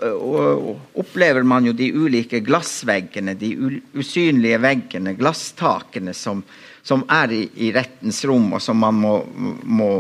opplever 0.98 1.46
man 1.46 1.68
jo 1.68 1.74
de 1.76 1.90
ulike 1.94 2.40
glassveggene, 2.44 3.36
de 3.38 3.52
usynlige 3.94 4.58
veggene, 4.62 5.14
glasstakene, 5.18 6.14
som, 6.16 6.42
som 6.82 7.04
er 7.12 7.34
i, 7.34 7.42
i, 7.62 7.70
rettens 7.74 8.24
rom, 8.26 8.52
og 8.56 8.62
som 8.62 8.80
man 8.82 8.98
må, 8.98 9.14
må 9.62 9.90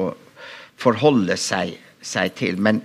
forholde 0.80 1.38
seg, 1.40 1.76
seg, 2.02 2.34
til. 2.38 2.58
Men, 2.58 2.82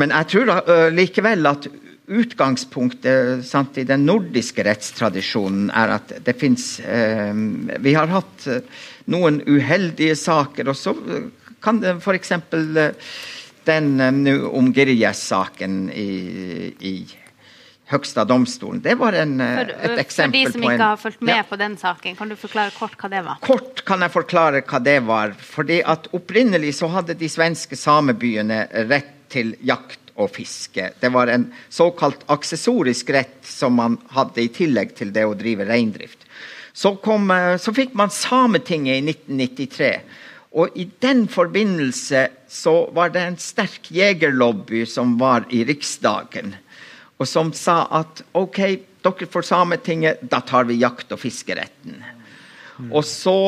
men 0.00 0.14
jeg 0.16 0.30
tror 0.32 0.48
da, 0.48 0.60
likevel 0.94 1.50
at 1.50 1.68
utgangspunktet 2.12 3.44
sant, 3.46 3.78
i 3.78 3.86
den 3.88 4.06
nordiske 4.08 4.64
rettstradisjonen 4.66 5.70
er 5.70 5.94
at 5.98 6.16
det 6.26 6.34
fins 6.40 6.74
eh, 6.80 7.30
Vi 7.84 7.94
har 7.94 8.10
hatt 8.10 8.48
uh, 8.50 8.82
noen 9.12 9.40
uheldige 9.46 10.16
saker, 10.18 10.72
og 10.72 10.76
så 10.76 10.96
kan 11.62 11.78
det 11.82 11.94
f.eks. 12.00 12.34
Uh, 12.52 12.90
den 13.68 14.00
uh, 14.00 14.46
om 14.54 14.72
Girjes-saken 14.74 15.90
i, 15.90 16.10
i 16.80 16.94
Høgsta 17.92 18.24
domstolen. 18.24 18.80
Det 18.82 18.94
var 19.00 19.16
en, 19.20 19.34
uh, 19.40 19.56
for, 19.58 19.72
et 19.88 20.02
eksempel 20.02 20.46
For 20.46 20.52
de 20.52 20.52
som 20.58 20.68
ikke 20.70 20.90
har 20.90 21.00
fulgt 21.00 21.24
med 21.24 21.40
ja. 21.40 21.46
på 21.48 21.58
den 21.60 21.76
saken, 21.80 22.16
kan 22.18 22.32
du 22.32 22.36
forklare 22.40 22.74
kort 22.76 22.96
hva 23.00 23.10
det 23.12 23.24
var? 23.26 23.42
Kort 23.44 23.82
kan 23.88 24.04
jeg 24.04 24.14
forklare 24.14 24.62
hva 24.68 24.80
det 24.84 24.98
var. 25.08 25.34
fordi 25.38 25.82
at 25.82 26.08
Opprinnelig 26.16 26.76
så 26.80 26.90
hadde 26.92 27.18
de 27.18 27.28
svenske 27.30 27.78
samebyene 27.78 28.64
rett 28.90 29.12
til 29.32 29.54
jakt 29.64 30.12
og 30.20 30.28
fiske. 30.34 30.90
Det 31.00 31.08
var 31.12 31.30
en 31.32 31.46
såkalt 31.72 32.26
aksessorisk 32.32 33.10
rett 33.16 33.38
som 33.48 33.78
man 33.80 33.96
hadde 34.12 34.42
i 34.44 34.50
tillegg 34.52 34.92
til 34.98 35.12
det 35.12 35.24
å 35.24 35.32
drive 35.38 35.64
reindrift. 35.68 36.26
Så, 36.72 36.94
kom, 37.04 37.28
så 37.60 37.72
fikk 37.76 37.96
man 37.96 38.12
Sametinget 38.12 39.00
i 39.00 39.12
1993 39.12 39.94
og 40.52 40.74
i 40.76 40.84
den 41.00 41.24
forbindelse 41.32 42.26
så 42.52 42.74
var 42.92 43.12
det 43.14 43.22
en 43.24 43.38
sterk 43.40 43.88
jegerlobby 43.94 44.84
som 44.88 45.14
var 45.20 45.46
i 45.50 45.62
Riksdagen, 45.64 46.54
og 47.16 47.28
som 47.28 47.52
sa 47.56 47.86
at 48.02 48.20
OK, 48.36 48.60
dere 49.02 49.28
får 49.30 49.46
Sametinget, 49.48 50.20
da 50.28 50.42
tar 50.44 50.68
vi 50.68 50.80
jakt- 50.82 51.12
og 51.14 51.22
fiskeretten. 51.22 52.02
Mm. 52.82 52.90
Og 52.90 53.04
så 53.06 53.38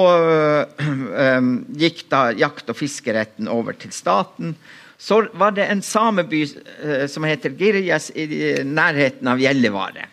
um, 0.78 1.52
gikk 1.76 2.04
da 2.12 2.28
jakt- 2.38 2.70
og 2.70 2.78
fiskeretten 2.78 3.50
over 3.52 3.76
til 3.76 3.92
staten. 3.92 4.54
Så 4.98 5.24
var 5.34 5.56
det 5.56 5.66
en 5.68 5.82
sameby 5.84 6.44
uh, 6.46 7.04
som 7.10 7.26
heter 7.28 7.52
Girjas 7.58 8.10
i 8.14 8.26
nærheten 8.64 9.28
av 9.28 9.42
Gjellivare. 9.42 10.08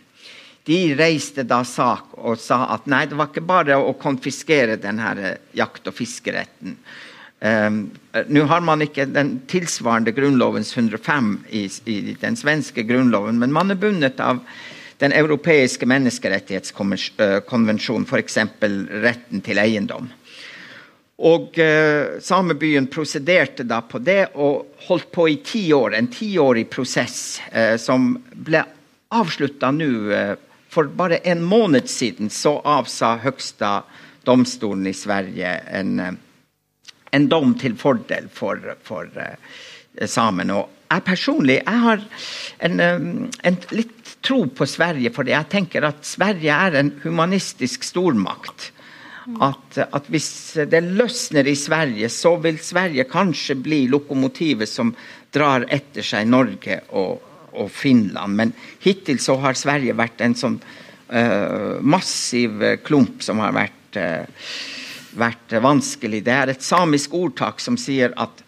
De 0.71 0.95
reiste 0.95 1.43
da 1.43 1.65
sak 1.67 2.13
og 2.15 2.39
sa 2.39 2.69
at 2.71 2.85
nei, 2.91 3.05
det 3.09 3.17
var 3.19 3.27
ikke 3.31 3.43
bare 3.43 3.75
å 3.75 3.91
konfiskere 3.99 4.77
denne 4.79 5.09
eh, 5.19 5.39
jakt- 5.57 5.87
og 5.89 5.93
fiskeretten. 5.97 6.77
Um, 7.41 7.89
Nå 8.29 8.43
har 8.45 8.61
man 8.61 8.85
ikke 8.85 9.07
den 9.09 9.41
tilsvarende 9.49 10.13
Grunnlovens 10.13 10.77
105 10.77 11.41
i, 11.49 11.65
i, 11.89 12.13
den 12.21 12.37
svenske 12.37 12.85
grunnloven, 12.85 13.41
men 13.41 13.49
man 13.55 13.71
er 13.73 13.79
bundet 13.81 14.21
av 14.21 14.45
Den 15.01 15.09
europeiske 15.17 15.89
menneskerettighetskonvensjonen, 15.89 18.05
f.eks. 18.05 18.37
retten 19.01 19.41
til 19.41 19.57
eiendom. 19.57 20.05
Og 21.25 21.57
uh, 21.57 22.21
Samebyen 22.21 22.85
prosederte 22.85 23.65
da 23.65 23.81
på 23.81 23.97
det 23.97 24.37
og 24.37 24.77
holdt 24.85 25.09
på 25.09 25.25
i 25.31 25.41
ti 25.41 25.73
år. 25.73 25.97
En 25.97 26.05
tiårig 26.13 26.69
prosess 26.69 27.41
uh, 27.49 27.81
som 27.81 28.13
ble 28.21 28.61
avslutta 29.09 29.73
nå 29.73 29.89
for 30.71 30.87
bare 30.87 31.17
en 31.27 31.43
måned 31.43 31.89
siden 31.91 32.29
så 32.31 32.55
avsa 32.63 33.17
Høgsta 33.19 33.81
domstolen 34.23 34.87
i 34.87 34.93
Sverige 34.95 35.55
en, 35.67 35.99
eh, 35.99 36.13
en 37.11 37.27
dom 37.27 37.55
til 37.59 37.75
fordel 37.75 38.29
for, 38.31 38.59
for 38.87 39.09
uh, 39.17 39.33
samene. 40.07 40.55
Og 40.55 40.69
jeg 40.91 41.03
personlig 41.03 41.57
jeg 41.57 41.81
har 41.85 42.05
en, 42.67 42.79
um, 42.79 43.09
en, 43.43 43.57
litt 43.75 44.13
tro 44.23 44.45
på 44.47 44.67
Sverige, 44.69 45.11
fordi 45.11 45.33
jeg 45.33 45.49
tenker 45.51 45.87
at 45.87 46.05
Sverige 46.07 46.55
er 46.67 46.77
en 46.79 46.93
humanistisk 47.03 47.83
stormakt. 47.83 48.69
At, 49.41 49.77
at, 49.83 50.07
hvis 50.09 50.29
det 50.71 50.81
løsner 50.83 51.47
i 51.47 51.55
Sverige, 51.55 52.09
så 52.09 52.35
vil 52.41 52.57
Sverige 52.63 53.05
kanskje 53.09 53.55
bli 53.59 53.83
lokomotivet 53.91 54.69
som 54.69 54.95
drar 55.33 55.67
etter 55.69 56.05
seg 56.05 56.29
Norge 56.31 56.79
og, 56.89 57.19
og 57.53 57.71
Finland. 57.73 58.37
Men 58.37 58.53
hittil 58.83 59.19
så 59.21 59.37
har 59.43 59.59
Sverige 59.59 59.97
vært 59.97 60.23
en 60.23 60.37
sånn 60.37 60.59
uh, 60.61 61.81
massiv 61.81 62.63
klump 62.85 63.23
som 63.25 63.41
har 63.43 63.55
vært, 63.55 63.99
uh, 63.99 64.55
vært 65.19 65.57
vanskelig. 65.63 66.23
Det 66.25 66.37
er 66.37 66.53
et 66.53 66.65
samisk 66.65 67.15
ordtak 67.17 67.63
som 67.63 67.79
sier 67.79 68.15
at 68.19 68.43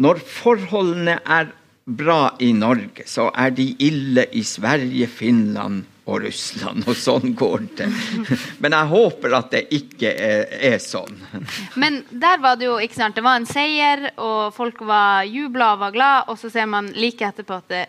når 0.00 0.20
forholdene 0.22 1.18
er 1.26 1.50
bra 1.90 2.36
i 2.38 2.52
Norge, 2.54 3.06
så 3.06 3.30
er 3.34 3.50
de 3.54 3.72
ille 3.82 4.26
i 4.36 4.42
Sverige, 4.46 5.08
Finland 5.10 5.84
og 6.10 6.24
Russland. 6.24 6.84
Og 6.88 6.96
sånn 6.98 7.34
går 7.38 7.66
det. 7.78 7.88
Men 8.62 8.76
jeg 8.76 8.90
håper 8.92 9.36
at 9.38 9.50
det 9.54 9.64
ikke 9.74 10.12
er, 10.12 10.44
er 10.72 10.78
sånn. 10.82 11.18
Men 11.82 12.02
der 12.10 12.42
var 12.42 12.58
det 12.60 12.68
jo 12.68 12.78
ikke 12.82 13.00
sant, 13.00 13.18
det 13.18 13.26
var 13.26 13.40
en 13.40 13.48
seier, 13.48 14.10
og 14.18 14.52
folk 14.56 14.82
var 14.86 15.24
jubla 15.28 15.74
og 15.74 15.86
var 15.86 15.96
glad, 15.96 16.30
og 16.30 16.38
så 16.40 16.52
ser 16.52 16.70
man 16.70 16.92
like 16.96 17.26
etterpå 17.26 17.60
at 17.60 17.72
det 17.72 17.86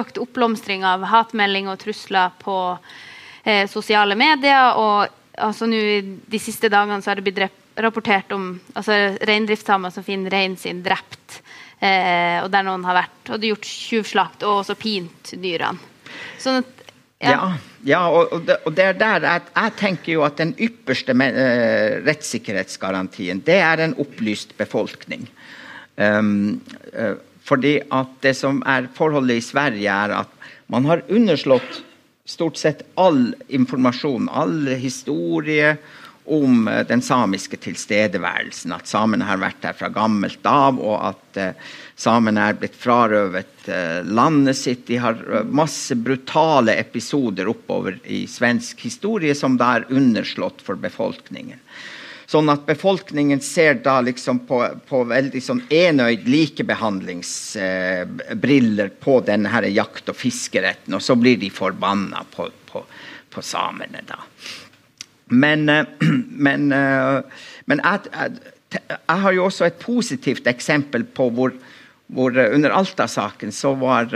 økt 0.00 0.20
oppblomstring 0.20 0.84
av 0.86 1.06
hatmelding 1.08 1.70
og 1.70 1.78
trusler 1.82 2.34
på 2.42 2.56
eh, 3.44 3.64
sosiale 3.70 4.16
medier. 4.18 4.76
Og 4.78 5.08
altså, 5.38 5.68
nå 5.70 5.82
de 6.28 6.42
siste 6.42 6.70
dagene 6.72 7.00
så 7.02 7.12
har 7.12 7.20
det 7.20 7.28
blitt 7.28 7.42
rapportert 7.78 8.32
om 8.34 8.50
altså, 8.74 8.96
reindriftssamer 9.28 9.94
som 9.94 10.06
finner 10.06 10.34
reinen 10.34 10.58
sin 10.60 10.82
drept. 10.84 11.40
Eh, 11.78 12.42
og 12.42 12.50
der 12.50 12.66
noen 12.66 12.82
har 12.88 13.04
vært 13.04 13.30
og 13.34 13.44
gjort 13.46 13.68
tjuvslakt 13.68 14.42
og 14.42 14.64
også 14.64 14.74
pint 14.78 15.36
dyrene. 15.38 15.78
Sånn 16.42 16.62
at 16.62 16.74
ja. 17.18 17.30
ja, 17.30 17.46
ja 17.86 18.00
og, 18.14 18.44
det, 18.46 18.84
er 18.84 18.98
der 18.98 19.24
jeg, 19.26 19.46
jeg, 19.50 19.74
tenker 19.78 20.12
jo 20.12 20.22
at 20.26 20.38
den 20.38 20.52
ypperste 20.54 21.14
uh, 21.18 21.98
rettssikkerhetsgarantien, 22.06 23.42
det 23.46 23.58
er 23.58 23.82
en 23.82 23.96
opplyst 23.98 24.54
befolkning. 24.58 25.26
Um, 25.98 26.60
fordi 27.48 27.78
at 27.94 28.10
det 28.24 28.34
som 28.36 28.60
er 28.68 28.90
forholdet 28.96 29.40
i 29.40 29.44
Sverige, 29.44 29.88
er 29.88 30.20
at 30.20 30.34
man 30.68 30.84
har 30.88 31.06
underslått 31.08 31.82
stort 32.28 32.60
sett 32.60 32.84
all 33.00 33.32
informasjon, 33.48 34.28
all 34.28 34.68
historie 34.76 35.78
om 36.28 36.68
eh, 36.68 36.86
den 36.86 37.02
samiske 37.02 37.56
tilstedeværelsen. 37.64 38.72
At 38.76 38.90
samene 38.90 39.24
har 39.28 39.40
vært 39.40 39.64
her 39.64 39.76
fra 39.78 39.88
gammelt 39.92 40.44
av, 40.48 40.76
og 40.76 40.98
at 41.10 41.40
uh, 41.40 41.76
samene 41.98 42.50
er 42.50 42.58
blitt 42.60 42.76
frarøvet 42.76 43.70
uh, 43.70 44.00
landet 44.04 44.58
sitt. 44.60 44.84
De 44.90 45.00
har 45.00 45.22
masse 45.48 45.96
brutale 45.96 46.76
episoder 46.76 47.48
oppover 47.48 47.96
i 48.04 48.26
svensk 48.28 48.84
historie 48.84 49.36
som 49.38 49.56
da 49.60 49.78
er 49.78 49.88
underslått 49.88 50.60
for 50.66 50.80
befolkningen. 50.80 51.60
Sånn 52.28 52.44
at 52.52 52.66
befolkningen 52.68 53.40
ser 53.40 53.80
da 53.80 54.04
liksom 54.04 54.44
på, 54.44 54.60
på 54.84 55.00
veldig 55.08 55.40
sånn 55.40 55.64
enøyd 55.72 56.28
likebehandlingsbriller 56.28 58.92
på 59.00 59.24
denne 59.24 59.48
jakt- 59.72 60.12
og 60.12 60.16
fiskeretten, 60.18 60.92
og 60.92 61.00
så 61.00 61.16
blir 61.16 61.40
de 61.40 61.48
forbanna 61.48 62.20
på, 62.34 62.50
på, 62.68 62.84
på 63.32 63.40
samene, 63.40 64.04
da. 64.04 64.20
Men, 65.28 65.68
eh, 65.68 65.84
men, 66.46 66.72
eh, 66.72 67.20
men 67.64 67.80
jeg, 67.84 68.00
jeg, 68.12 68.32
jeg, 68.76 69.18
har 69.24 69.32
jo 69.32 69.48
også 69.48 69.68
et 69.68 69.80
positivt 69.80 70.52
eksempel 70.52 71.04
på 71.04 71.30
hvor, 71.32 71.56
hvor 72.12 72.36
eh, 72.36 72.52
under 72.54 72.76
Alta-saken 72.76 73.52
så 73.56 73.72
var 73.80 74.12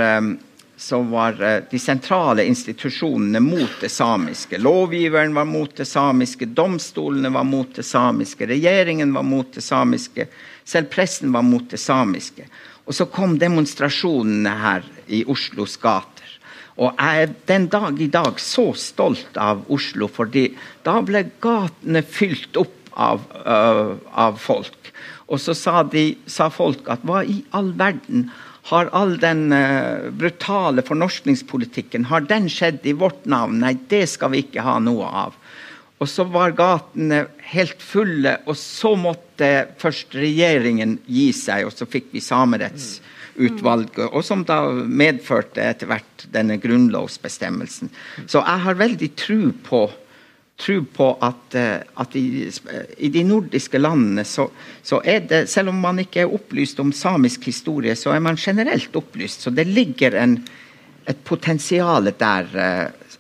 så 0.83 0.99
var 1.03 1.37
de 1.71 1.79
sentrale 1.79 2.43
institusjonene 2.45 3.41
mot 3.41 3.75
det 3.81 3.89
samiske. 3.89 4.59
Lovgiveren 4.59 5.35
var 5.35 5.47
mot 5.47 5.77
det 5.77 5.87
samiske, 5.87 6.49
domstolene 6.59 7.31
var 7.31 7.47
mot 7.47 7.71
det 7.77 7.85
samiske, 7.87 8.49
regjeringen 8.51 9.15
var 9.15 9.23
mot 9.23 9.55
det 9.55 9.63
samiske, 9.63 10.27
selv 10.65 10.91
pressen 10.91 11.31
var 11.33 11.47
mot 11.47 11.71
det 11.71 11.79
samiske. 11.79 12.49
Og 12.83 12.99
så 12.99 13.07
kom 13.07 13.39
demonstrasjonene 13.39 14.57
her 14.65 14.89
i 15.07 15.23
Oslos 15.31 15.79
gater. 15.79 16.35
Og 16.83 16.99
jeg 16.99 17.23
er 17.29 17.35
den 17.47 17.69
dag 17.71 18.03
i 18.03 18.11
dag 18.11 18.43
så 18.43 18.73
stolt 18.75 19.39
av 19.39 19.63
Oslo, 19.71 20.11
fordi 20.11 20.49
da 20.83 20.99
ble 21.07 21.29
gatene 21.45 22.03
fylt 22.03 22.59
opp 22.59 22.91
av, 22.93 23.23
uh, 23.47 23.95
av 24.19 24.41
folk. 24.43 24.92
Og 25.33 25.41
så 25.41 25.55
sa, 25.57 25.81
de, 25.89 26.13
sa, 26.29 26.51
folk 26.53 26.89
at 26.93 27.05
hva 27.09 27.23
i 27.25 27.41
all 27.57 27.73
verden 27.79 28.29
har 28.69 28.91
all 28.95 29.17
den 29.19 29.49
uh, 29.51 30.11
brutale 30.15 30.85
fornorskningspolitikken 30.87 32.07
har 32.13 32.29
den 32.29 32.51
skjedd 32.53 32.85
i 32.87 32.95
vårt 32.95 33.25
navn? 33.27 33.63
Nei, 33.65 33.75
det 33.91 34.05
skal 34.13 34.35
vi 34.35 34.45
ikke 34.45 34.63
ha 34.67 34.77
noe 34.83 35.09
av. 35.09 35.39
Og 36.03 36.11
så 36.11 36.27
var 36.27 36.55
gatene 36.59 37.25
helt 37.53 37.83
fulle, 37.83 38.37
og 38.51 38.59
så 38.59 38.95
måtte 38.99 39.51
først 39.79 40.17
regjeringen 40.19 40.97
gi 41.07 41.29
seg, 41.37 41.69
og 41.69 41.75
så 41.77 41.87
fikk 41.87 42.11
vi 42.15 42.23
Samerettsutvalget, 42.25 44.09
og 44.11 44.25
som 44.27 44.43
da 44.47 44.65
medførte 44.73 45.63
etter 45.63 45.91
hvert 45.91 46.27
denne 46.35 46.59
grunnlovsbestemmelsen. 46.63 47.93
Så 48.27 48.43
jeg 48.43 48.65
har 48.67 48.81
veldig 48.83 49.11
tro 49.19 49.53
på, 49.69 49.85
tro 50.61 50.85
på 50.85 51.09
at, 51.21 51.55
eh, 51.55 51.81
at 51.95 52.17
i, 52.17 52.51
i, 52.97 53.09
de 53.09 53.25
nordiske 53.27 53.79
landene 53.81 54.25
så, 54.29 54.49
så, 54.83 55.01
er 55.05 55.25
det, 55.29 55.45
selv 55.51 55.73
om 55.73 55.81
man 55.83 56.03
ikke 56.03 56.25
er 56.25 56.35
opplyst 56.35 56.81
om 56.83 56.93
samisk 56.95 57.49
historie, 57.51 57.97
så 57.99 58.15
er 58.15 58.23
man 58.25 58.39
generelt 58.39 58.97
opplyst. 58.97 59.47
Så 59.47 59.51
det 59.51 59.67
ligger 59.71 60.17
en, 60.21 60.39
et 61.09 61.25
potensial 61.25 62.13
der, 62.19 62.53
eh, 62.55 63.17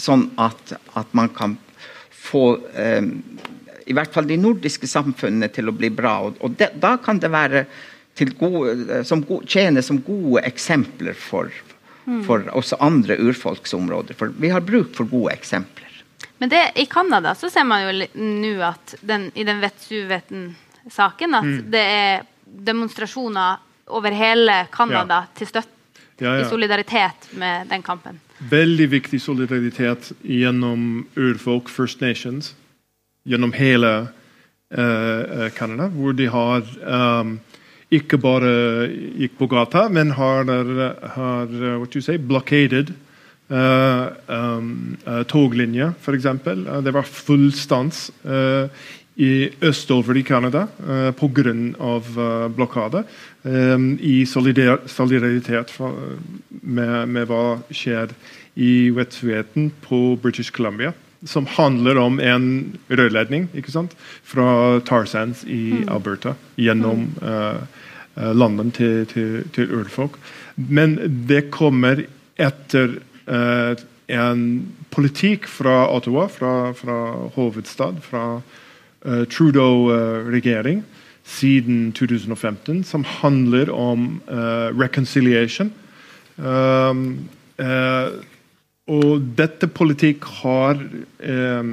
sånn 0.00 0.30
at, 0.40 0.76
at 0.96 1.12
man 1.16 1.32
kan 1.36 1.58
få 2.10 2.46
eh, 2.74 3.02
i 3.86 3.94
hvert 3.94 4.14
fall 4.14 4.26
de 4.26 4.38
nordiske 4.40 4.88
samfunnene 4.90 5.50
til 5.54 5.70
å 5.70 5.76
bli 5.76 5.92
bra. 5.94 6.18
Og, 6.30 6.56
det, 6.58 6.72
da 6.82 6.96
kan 7.02 7.20
det 7.22 7.30
være 7.30 7.66
gode, 8.40 9.02
som 9.06 9.22
tjener 9.46 9.84
som 9.84 10.00
gode 10.02 10.42
eksempler 10.48 11.14
for, 11.18 11.52
for 12.26 12.46
også 12.56 12.80
andre 12.82 13.18
urfolksområder. 13.20 14.18
For 14.18 14.34
vi 14.42 14.50
har 14.50 14.64
bruk 14.66 14.94
for 14.96 15.06
gode 15.10 15.36
eksempler. 15.36 15.85
Men 16.38 16.48
det, 16.52 16.62
i 16.74 16.86
Canada 16.86 17.34
så 17.34 17.50
ser 17.50 17.64
man 17.64 17.86
jo 17.86 18.08
nå 18.20 18.52
at 18.66 18.96
den, 19.00 19.30
i 19.34 19.44
den 19.44 19.62
Vetsuveten-saken 19.62 21.38
at 21.38 21.48
mm. 21.48 21.62
det 21.72 21.84
er 21.96 22.26
demonstrasjoner 22.44 23.62
over 23.96 24.14
hele 24.16 24.66
Canada 24.72 25.22
ja. 25.24 25.32
til 25.38 25.48
støtte 25.48 26.02
ja, 26.18 26.36
ja. 26.36 26.44
i 26.44 26.48
solidaritet 26.48 27.30
med 27.40 27.70
den 27.72 27.82
kampen. 27.86 28.20
Veldig 28.50 28.90
viktig 28.92 29.20
solidaritet 29.22 30.10
gjennom 30.20 31.06
urfolk, 31.16 31.70
First 31.72 32.02
Nations, 32.04 32.52
gjennom 33.24 33.54
hele 33.56 33.92
uh, 34.76 35.48
Canada, 35.56 35.88
hvor 35.92 36.16
de 36.16 36.28
har 36.28 36.66
um, 36.84 37.38
ikke 37.88 38.18
bare 38.20 38.52
gikk 39.22 39.38
på 39.38 39.48
gata, 39.48 39.86
men 39.88 40.12
har, 40.18 40.50
har 41.16 41.52
what 41.78 41.96
you 41.96 42.02
say, 42.02 42.18
blockaded 42.18 42.92
uh, 43.50 44.06
um, 44.26 44.96
uh, 45.06 45.22
f.eks. 46.00 46.26
Uh, 46.26 46.80
det 46.82 46.94
var 46.94 47.02
full 47.02 47.52
stans 47.52 48.10
i 49.16 49.48
østover 49.64 50.16
i 50.16 50.22
Canada 50.22 50.66
uh, 50.88 51.10
pga. 51.16 51.52
Uh, 51.80 52.48
blokade. 52.48 53.04
Um, 53.42 53.98
I 54.00 54.26
solidaritet 54.26 55.72
med, 56.60 57.08
med, 57.08 57.24
hva 57.26 57.58
skjer 57.70 58.12
i 58.54 58.90
Wet'suwet'en 58.92 59.70
på 59.80 60.18
British 60.22 60.52
Columbia 60.52 60.92
som 61.24 61.46
handler 61.46 61.98
om 61.98 62.20
en 62.20 62.76
rørledning 62.88 63.48
fra 64.22 64.80
Tarzans 64.80 65.44
i 65.44 65.72
mm. 65.72 65.88
Alberta 65.88 66.34
gjennom 66.56 67.08
uh, 67.22 67.64
landene 68.14 68.70
til, 68.70 69.06
til, 69.06 69.48
til 69.52 69.72
urfolk. 69.80 70.20
Men 70.56 70.98
det 71.26 71.48
kommer 71.50 72.04
etter 72.36 72.98
en 73.26 74.42
politikk 74.94 75.48
fra 75.50 75.88
Ottawa, 75.90 76.28
fra, 76.30 76.52
fra 76.78 76.98
hovedstad, 77.34 77.98
fra 78.04 78.38
uh, 78.38 79.24
Trudeau-regjering 79.26 80.84
siden 81.26 81.90
2015, 81.90 82.84
som 82.86 83.02
handler 83.20 83.72
om 83.74 84.20
reconciliation. 84.78 85.72
Um, 86.38 87.26
og 88.86 89.22
dette 89.34 89.66
politikk 89.74 90.26
har 90.44 90.78
eh, 90.78 91.70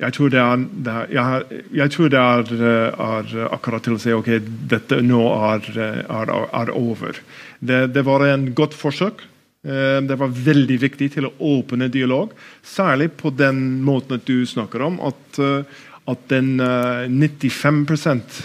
jeg 0.00 0.14
tror 0.16 0.30
det 0.32 0.40
er, 0.40 0.60
det 0.86 0.92
er 0.92 1.08
jeg, 1.12 1.62
jeg, 1.76 1.92
tror 1.92 2.12
det 2.12 2.20
er, 2.20 2.52
eh, 2.54 3.00
er, 3.06 3.32
akkurat 3.50 3.84
til 3.84 3.96
å 3.96 4.00
si 4.00 4.14
ok, 4.14 4.30
dette 4.70 5.00
nå 5.04 5.24
er 5.34 6.72
over. 6.72 7.18
Det, 7.58 7.82
det, 7.92 8.04
var 8.06 8.24
en 8.28 8.46
godt 8.56 8.78
forsøk. 8.78 9.26
Eh, 9.66 10.00
det 10.08 10.16
var 10.16 10.32
veldig 10.32 10.78
viktig 10.80 11.10
til 11.16 11.28
å 11.28 11.34
åpne 11.52 11.90
dialog. 11.92 12.32
Særlig 12.64 13.10
på 13.20 13.32
den 13.34 13.82
måten 13.84 14.16
at 14.16 14.26
du 14.28 14.46
snakker 14.48 14.86
om. 14.86 15.00
At, 15.04 15.38
eh, 15.38 15.64
at 16.10 16.26
den 16.32 16.58
95% 16.58 18.40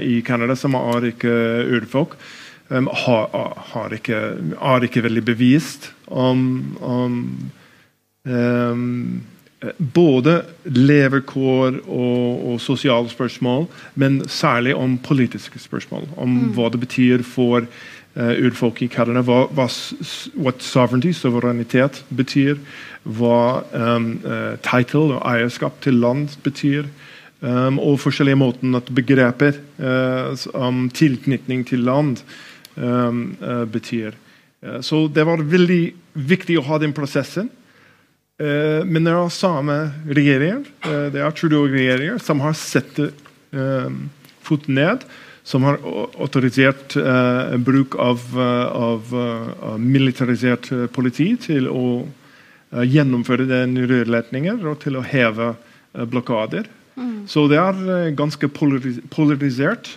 i 0.00 0.22
Canada 0.24 0.54
som 0.56 0.74
er 0.78 1.10
ikke 1.10 1.34
urfolk, 1.76 2.14
har, 2.70 3.26
har, 3.74 3.92
ikke, 3.92 4.20
er 4.56 4.86
ikke 4.86 5.02
veldig 5.04 5.24
bevist 5.26 5.90
om, 6.08 6.40
om 6.80 7.18
um, 8.24 9.20
både 9.78 10.38
levekår 10.64 11.82
og, 11.84 12.46
og, 12.54 12.56
sosiale 12.60 13.08
spørsmål, 13.12 13.66
men 14.00 14.22
særlig 14.28 14.74
om 14.76 14.96
politiske 14.98 15.60
spørsmål. 15.60 16.08
Om 16.16 16.38
mm. 16.38 16.48
hva 16.56 16.70
det 16.72 16.80
betyr 16.86 17.24
for 17.26 17.68
urfolk 18.14 18.82
i 18.84 18.88
Canada. 18.88 19.22
Hva, 19.26 19.46
hva 19.50 20.52
sovereignty, 20.62 21.10
suverenitet, 21.16 22.04
betyr. 22.14 22.60
Hva 23.04 23.64
um, 23.74 24.06
uh, 24.24 24.54
title 24.64 25.16
og 25.16 25.24
eierskap 25.26 25.80
til 25.84 25.98
land 26.02 26.36
betyr. 26.44 26.86
Um, 27.44 27.76
og 27.82 27.98
forskjellige 28.00 28.38
måter 28.40 28.78
at 28.78 28.88
begreper 28.94 29.58
uh, 29.76 30.32
om 30.56 30.86
tilknytning 30.88 31.66
til 31.68 31.82
land 31.84 32.22
um, 32.76 33.34
uh, 33.42 33.64
betyr. 33.68 34.16
Så 34.80 35.02
det 35.12 35.26
var 35.28 35.42
veldig 35.44 35.82
viktig 36.16 36.54
å 36.56 36.62
ha 36.64 36.78
den 36.80 36.94
prosessen. 36.96 37.50
Men 38.40 39.04
det 39.04 39.12
er 39.12 39.26
samme 39.30 39.74
regjeringer, 40.08 40.62
det 41.12 41.20
er 41.20 41.34
Trudeau-regjeringer, 41.36 42.16
som 42.24 42.40
har 42.40 42.56
satt 42.56 42.96
foten 44.40 44.78
ned. 44.80 45.04
Som 45.44 45.66
har 45.68 45.76
autorisert 46.16 46.94
bruk 47.60 47.98
av, 48.00 48.22
av 48.32 49.10
militarisert 49.76 50.70
politi 50.94 51.34
til 51.36 51.68
å 51.68 51.82
gjennomføre 52.72 53.44
den 53.50 53.76
rørledninger 53.84 54.64
og 54.64 54.78
til 54.86 54.96
å 54.96 55.04
heve 55.04 55.50
blokader. 56.08 56.64
Mm. 56.96 57.26
Så 57.28 57.44
det 57.52 57.60
er 57.60 58.16
ganske 58.16 58.48
polarisert. 58.48 59.92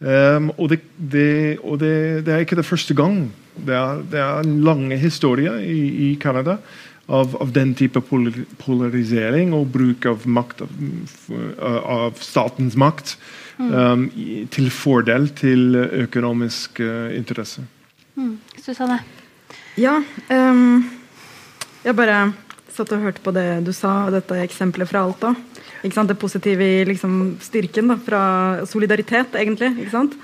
Um, 0.00 0.48
og, 0.56 0.70
det, 0.72 0.78
det, 0.96 1.58
og 1.60 1.76
det, 1.82 2.24
det, 2.24 2.32
er 2.32 2.44
ikke 2.46 2.56
det 2.56 2.64
første 2.64 2.96
gang. 2.96 3.26
Det 3.52 3.74
er, 3.76 3.98
det 4.08 4.20
er 4.22 4.38
en 4.40 4.54
lang 4.64 4.86
historie 4.96 5.52
i, 5.60 5.80
i 6.08 6.14
Canada 6.20 6.56
av, 7.10 7.34
av, 7.36 7.50
den 7.52 7.74
type 7.76 8.00
polarisering 8.62 9.52
og 9.56 9.68
bruk 9.74 10.06
av 10.08 10.24
makt 10.24 10.62
av, 10.64 10.72
av 11.60 12.22
statens 12.22 12.78
makt 12.80 13.16
mm. 13.60 13.70
um, 13.72 14.04
til 14.52 14.70
fordel 14.74 15.28
til 15.36 15.76
økonomisk 15.76 16.80
uh, 16.82 17.10
interesse. 17.14 17.64
Mm. 18.16 18.38
Susanne? 18.60 19.00
Ja, 19.78 19.98
um, 20.32 20.80
jeg 21.84 21.96
bare 21.96 22.22
satt 22.70 22.92
og 22.94 23.02
hørte 23.04 23.22
på 23.24 23.32
det 23.34 23.46
du 23.66 23.72
sa, 23.76 24.10
dette 24.12 24.36
eksempelet 24.42 24.88
fra 24.90 25.04
Alta. 25.04 25.34
Det 25.80 26.20
positive 26.20 26.64
i 26.64 26.84
liksom, 26.84 27.36
styrken 27.40 27.88
da, 27.88 27.96
fra 28.04 28.22
solidaritet, 28.68 29.36
egentlig. 29.40 29.72
ikke 29.80 29.94
sant? 29.94 30.16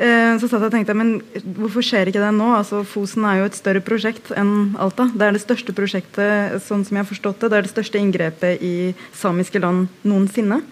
Eh, 0.00 0.34
så 0.40 0.48
satt 0.48 0.62
jeg 0.62 0.70
og 0.70 0.74
tenkte, 0.74 0.96
men 0.96 1.18
hvorfor 1.56 1.84
skjer 1.84 2.08
ikke 2.08 2.22
det 2.22 2.32
nå? 2.36 2.46
Altså, 2.56 2.82
Fosen 2.88 3.24
er 3.28 3.40
jo 3.40 3.48
et 3.48 3.56
større 3.56 3.82
prosjekt 3.84 4.30
enn 4.32 4.76
Alta. 4.80 5.10
Det 5.12 5.26
er 5.26 5.36
det 5.36 5.42
største 5.42 5.74
prosjektet 5.76 6.60
sånn 6.64 6.86
som 6.88 6.96
jeg 6.96 7.04
har 7.04 7.10
forstått 7.10 7.42
det. 7.42 7.50
Det 7.50 7.58
er 7.58 7.66
det 7.66 7.72
største 7.74 8.00
inngrepet 8.00 8.64
i 8.64 8.74
samiske 9.16 9.60
land 9.60 9.90
noensinne. 10.08 10.62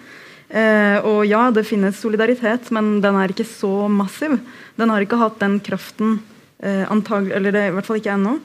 Eh, 0.48 0.98
og 1.04 1.26
ja, 1.28 1.48
det 1.52 1.66
finnes 1.68 1.98
solidaritet, 2.00 2.70
men 2.74 2.98
den 3.04 3.18
er 3.20 3.32
ikke 3.32 3.46
så 3.48 3.88
massiv. 3.92 4.38
Den 4.80 4.92
har 4.92 5.04
ikke 5.04 5.20
hatt 5.20 5.40
den 5.42 5.58
kraften, 5.60 6.18
eh, 6.62 6.84
antagelig, 6.88 7.34
eller 7.36 7.52
det, 7.52 7.66
i 7.68 7.74
hvert 7.76 7.88
fall 7.88 8.00
ikke 8.00 8.14
ennå. 8.16 8.38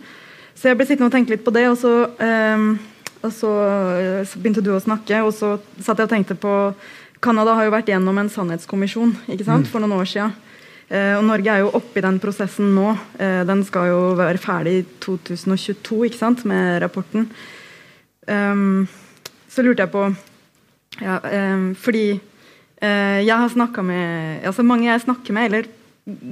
Så 0.53 0.69
jeg 0.69 0.79
ble 0.79 0.87
sittende 0.87 1.09
og 1.09 1.15
tenke 1.15 1.35
litt 1.35 1.45
på 1.45 1.55
det. 1.55 1.67
og 1.71 1.77
så... 1.79 1.93
Eh, 2.19 2.89
og 3.23 3.31
så, 3.31 3.49
begynte 4.35 4.59
du 4.59 4.73
å 4.75 4.81
snakke, 4.83 5.21
og 5.23 5.31
så 5.31 5.55
satt 5.79 6.01
jeg 6.01 6.09
og 6.09 6.11
tenkte 6.11 6.35
på 6.35 6.53
Canada 7.23 7.53
har 7.55 7.69
jo 7.69 7.71
vært 7.71 7.87
gjennom 7.93 8.17
en 8.19 8.31
sannhetskommisjon 8.31 9.13
ikke 9.31 9.45
sant, 9.47 9.63
mm. 9.63 9.71
for 9.71 9.79
noen 9.79 9.95
år 9.95 10.09
siden. 10.11 10.33
Eh, 10.91 11.13
og 11.15 11.23
Norge 11.29 11.53
er 11.53 11.63
jo 11.63 11.71
oppe 11.79 12.01
i 12.01 12.03
den 12.03 12.19
prosessen 12.19 12.73
nå. 12.75 12.91
Eh, 13.15 13.41
den 13.47 13.63
skal 13.63 13.87
jo 13.93 14.01
være 14.19 14.41
ferdig 14.43 14.75
i 14.81 14.83
2022 15.05 16.01
ikke 16.09 16.19
sant, 16.19 16.43
med 16.49 16.81
rapporten. 16.83 17.29
Um, 18.27 18.85
så 19.51 19.63
lurte 19.63 19.83
jeg 19.83 19.91
på 19.91 20.03
ja, 21.01 21.19
um, 21.53 21.71
Fordi 21.79 22.05
uh, 22.17 23.19
jeg 23.23 23.37
har 23.37 23.49
snakka 23.49 23.85
med 23.85 24.45
altså 24.45 24.65
Mange 24.67 24.89
jeg 24.91 25.05
snakker 25.05 25.33
med, 25.33 25.49
eller 25.49 25.71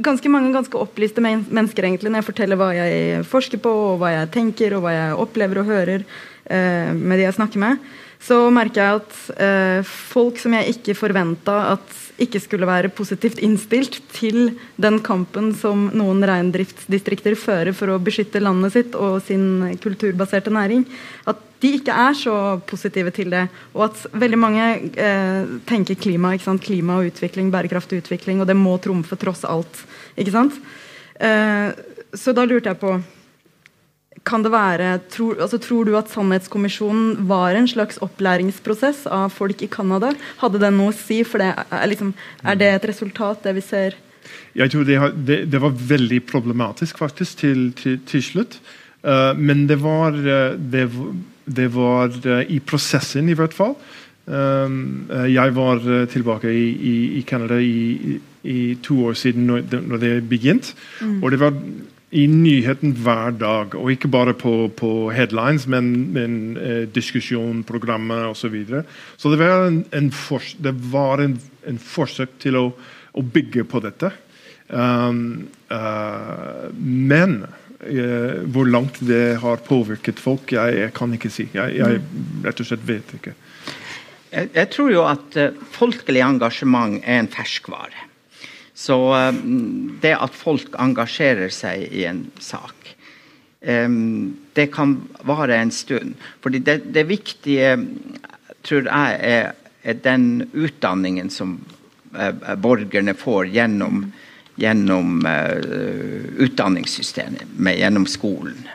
ganske 0.04 0.28
mange 0.28 0.52
ganske 0.52 0.76
opplyste 0.76 1.24
men 1.24 1.46
mennesker 1.48 1.86
egentlig, 1.88 2.12
når 2.12 2.20
jeg 2.20 2.28
forteller 2.28 2.60
hva 2.60 2.74
jeg 2.76 3.22
forsker 3.24 3.62
på, 3.64 3.72
og 3.72 4.02
hva 4.02 4.10
jeg 4.12 4.32
tenker 4.34 4.76
og 4.76 4.84
hva 4.84 4.92
jeg 4.92 5.20
opplever 5.24 5.62
og 5.62 5.70
hører, 5.72 6.04
uh, 6.52 6.92
med 6.92 7.18
de 7.18 7.28
jeg 7.30 7.38
snakker 7.40 7.64
med, 7.64 7.92
så 8.22 8.38
merker 8.54 8.82
jeg 8.82 9.02
at 9.02 9.20
eh, 9.42 9.88
folk 9.88 10.38
som 10.42 10.54
jeg 10.54 10.76
ikke 10.76 10.98
forventa 10.98 11.58
at 11.74 11.98
ikke 12.22 12.42
skulle 12.44 12.68
være 12.70 12.92
positivt 12.94 13.40
innstilt 13.42 13.98
til 14.14 14.52
den 14.82 15.00
kampen 15.02 15.50
som 15.58 15.88
noen 15.98 16.22
reindriftsdistrikter 16.30 17.34
fører 17.40 17.74
for 17.74 17.90
å 17.90 18.02
beskytte 18.04 18.44
landet 18.44 18.76
sitt 18.76 18.98
og 18.98 19.24
sin 19.26 19.64
kulturbaserte 19.82 20.54
næring, 20.54 20.86
at 21.26 21.40
de 21.62 21.72
ikke 21.78 21.96
er 22.04 22.18
så 22.18 22.36
positive 22.70 23.14
til 23.14 23.34
det. 23.34 23.46
Og 23.74 23.88
at 23.90 24.04
veldig 24.18 24.40
mange 24.42 24.68
eh, 24.94 25.56
tenker 25.70 25.98
klima, 25.98 26.34
klima 26.62 27.00
og 27.00 27.12
utvikling, 27.12 27.50
bærekraftig 27.54 28.02
utvikling, 28.04 28.42
og 28.42 28.50
det 28.50 28.58
må 28.58 28.78
trumfe 28.82 29.18
tross 29.22 29.46
alt. 29.46 29.84
ikke 30.18 30.34
sant? 30.34 30.62
Eh, 31.22 31.70
så 32.18 32.34
da 32.38 32.46
lurte 32.46 32.74
jeg 32.74 32.82
på 32.82 32.96
kan 34.28 34.44
det 34.46 34.52
være, 34.54 35.00
tror, 35.10 35.40
altså, 35.42 35.58
tror, 35.58 35.88
du 35.88 35.96
at 35.98 36.12
Sannhetskommisjonen 36.12 37.26
var 37.30 37.58
en 37.58 37.68
slags 37.70 37.98
opplæringsprosess 38.06 39.08
av 39.10 39.34
folk 39.34 39.64
i 39.66 39.70
Canada? 39.72 40.12
Hadde 40.44 40.62
det 40.62 40.70
noe 40.76 40.94
å 40.94 40.96
si? 40.96 41.22
For 41.26 41.42
det 41.42 41.50
er, 41.58 41.88
liksom, 41.90 42.14
er, 42.44 42.60
det 42.60 42.70
et 42.70 42.88
resultat, 42.92 43.42
det 43.46 43.56
vi 43.58 43.66
ser? 43.66 43.98
Jeg 44.54 44.74
tror 44.74 44.86
det, 44.86 45.00
det, 45.26 45.40
det 45.50 45.62
var 45.64 45.74
veldig 45.74 46.22
problematisk 46.30 47.02
faktisk 47.02 47.42
til, 47.42 47.72
til, 47.78 47.98
til 48.06 48.24
slutt. 48.24 48.60
Uh, 49.02 49.34
men 49.34 49.66
det 49.66 49.80
var, 49.82 50.14
uh, 50.14 50.54
det, 50.54 50.86
det 51.50 51.72
var 51.74 52.14
uh, 52.14 52.44
i 52.46 52.60
prosessen, 52.62 53.32
i 53.32 53.38
hvert 53.38 53.58
fall. 53.58 53.74
Um, 54.30 55.10
jeg 55.28 55.56
var 55.56 55.82
tilbake 56.14 56.52
i, 56.54 56.68
i, 56.70 56.98
i 57.18 57.22
Canada 57.28 57.58
i, 57.58 58.20
i, 58.46 58.60
to 58.86 59.00
år 59.10 59.18
siden 59.18 59.50
når, 59.50 59.66
når 59.82 60.04
det 60.04 60.12
begynte. 60.30 60.76
Mm. 61.02 61.24
Og 61.24 61.34
det 61.34 61.40
var 61.42 61.58
i 62.12 62.26
nyheten 62.28 62.94
hver 63.00 63.32
dag. 63.40 63.76
Og 63.80 63.94
ikke 63.94 64.12
bare 64.12 64.34
på, 64.38 64.68
på 64.78 64.92
headlines, 65.16 65.68
men, 65.72 65.92
men 66.16 66.36
eh, 66.60 66.84
diskusjon, 66.92 67.64
programmer 67.68 68.28
osv. 68.28 68.42
Så, 68.42 68.52
videre. 68.52 68.84
så 69.18 69.32
det 69.32 69.40
var 69.40 69.70
en, 69.70 69.84
en, 69.96 70.12
for, 70.12 70.44
det 70.60 70.74
var 70.92 71.24
en, 71.24 71.38
en 71.68 71.80
forsøk 71.80 72.36
til 72.42 72.58
å, 72.60 72.66
å, 73.14 73.24
bygge 73.24 73.64
på 73.70 73.80
dette. 73.86 74.12
Um, 74.68 75.48
uh, 75.72 76.68
men 76.76 77.42
uh, 77.46 78.42
hvor 78.52 78.68
langt 78.68 79.00
det 79.08 79.38
har 79.44 79.64
påvirket 79.68 80.20
folk, 80.20 80.52
jeg, 80.56 80.80
jeg 80.82 80.96
kan 80.98 81.16
ikke 81.16 81.32
si. 81.32 81.48
Jeg, 81.54 81.78
jeg, 81.80 82.04
rett 82.44 82.64
og 82.64 82.72
slett 82.72 82.88
vet 82.88 83.16
ikke. 83.20 83.36
Jeg, 84.32 84.52
jeg 84.56 84.72
tror 84.74 84.92
jo 84.92 85.08
at 85.08 85.40
uh, 85.40 85.52
folkelig 85.78 86.26
engasjement 86.28 87.00
er 87.06 87.24
en 87.24 87.32
ferskvare. 87.32 88.11
Så 88.82 88.98
eh, 89.16 89.34
det 90.02 90.16
at 90.18 90.34
folk 90.38 90.74
engasjerer 90.82 91.54
seg 91.54 91.86
i 91.94 92.06
en 92.10 92.24
sak, 92.42 92.96
eh, 93.62 93.90
det 94.58 94.68
kan 94.74 94.96
vare 95.28 95.60
en 95.62 95.74
stund. 95.76 96.16
Fordi 96.42 96.64
det, 96.66 96.80
det 96.96 97.06
viktige, 97.12 97.76
tror 98.66 98.90
jeg, 98.90 99.20
er, 99.22 99.54
er, 99.84 100.02
den 100.02 100.48
utdanningen 100.54 101.30
som 101.34 101.60
eh, 102.18 102.34
borgerne 102.58 103.14
får 103.18 103.52
gjennom, 103.54 104.08
gjennom 104.62 105.22
utdanningssystemet, 106.42 107.54
gjennom 107.78 108.08
skolen. 108.10 108.66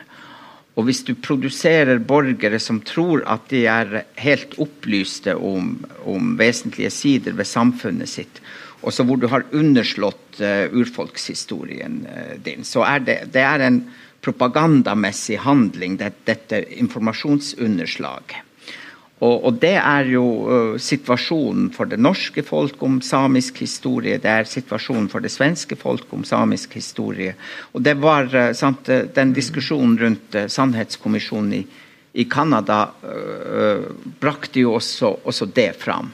Og 0.77 0.85
hvis 0.87 1.01
du 1.07 1.15
produserer 1.15 1.99
borgere 2.05 2.59
som 2.61 2.79
tror 2.85 3.23
at 3.27 3.47
de 3.49 3.63
er 3.71 4.03
helt 4.21 4.55
opplyste 4.61 5.33
om, 5.35 5.73
om 6.05 6.35
vesentlige 6.39 6.91
sider 6.93 7.35
ved 7.37 7.49
samfunnet 7.49 8.11
sitt, 8.11 8.41
også 8.81 9.05
hvor 9.07 9.17
du 9.21 9.27
har 9.31 9.47
underslått 9.55 10.41
uh, 10.41 10.67
urfolkshistorien 10.73 12.01
uh, 12.05 12.35
din. 12.43 12.65
Så 12.67 12.83
er 12.85 13.05
det, 13.05 13.17
det 13.33 13.45
er 13.45 13.63
en 13.65 13.81
propagandamessig 14.25 15.39
handling, 15.45 15.97
det, 15.97 16.13
dette 16.27 16.61
informasjonsunderslaget. 16.81 18.43
Og, 19.17 19.47
og, 19.47 19.55
det 19.57 19.73
er 19.81 20.11
jo 20.11 20.25
uh, 20.45 20.75
situasjonen 20.77 21.71
for 21.73 21.89
det 21.89 21.97
norske 21.97 22.43
folk 22.45 22.81
om 22.85 22.99
samisk 23.01 23.63
historie, 23.63 24.19
det 24.21 24.29
er 24.29 24.49
situasjonen 24.49 25.07
for 25.09 25.25
det 25.25 25.31
svenske 25.33 25.77
folk 25.79 26.11
om 26.13 26.25
samisk 26.27 26.77
historie. 26.77 27.33
Og 27.73 27.81
det 27.81 27.95
var 27.97 28.29
uh, 28.29 28.51
sant, 28.53 28.85
Den 29.15 29.33
diskusjonen 29.33 29.97
rundt 29.97 30.37
uh, 30.37 30.45
Sannhetskommisjonen 30.45 31.57
i, 31.57 31.63
i 32.13 32.25
Canada 32.29 32.91
brakte 34.21 34.61
jo 34.63 34.77
også, 34.77 35.11
også 35.29 35.45
det 35.53 35.71
fram. 35.77 36.09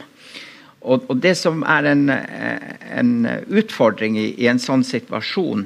Og, 0.83 1.05
og, 1.07 1.17
det 1.23 1.35
som 1.39 1.63
er 1.63 1.87
en, 1.93 2.09
en 2.11 3.13
utfordring 3.47 4.17
i, 4.19 4.33
i, 4.35 4.49
en 4.51 4.59
sånn 4.59 4.83
situasjon 4.83 5.65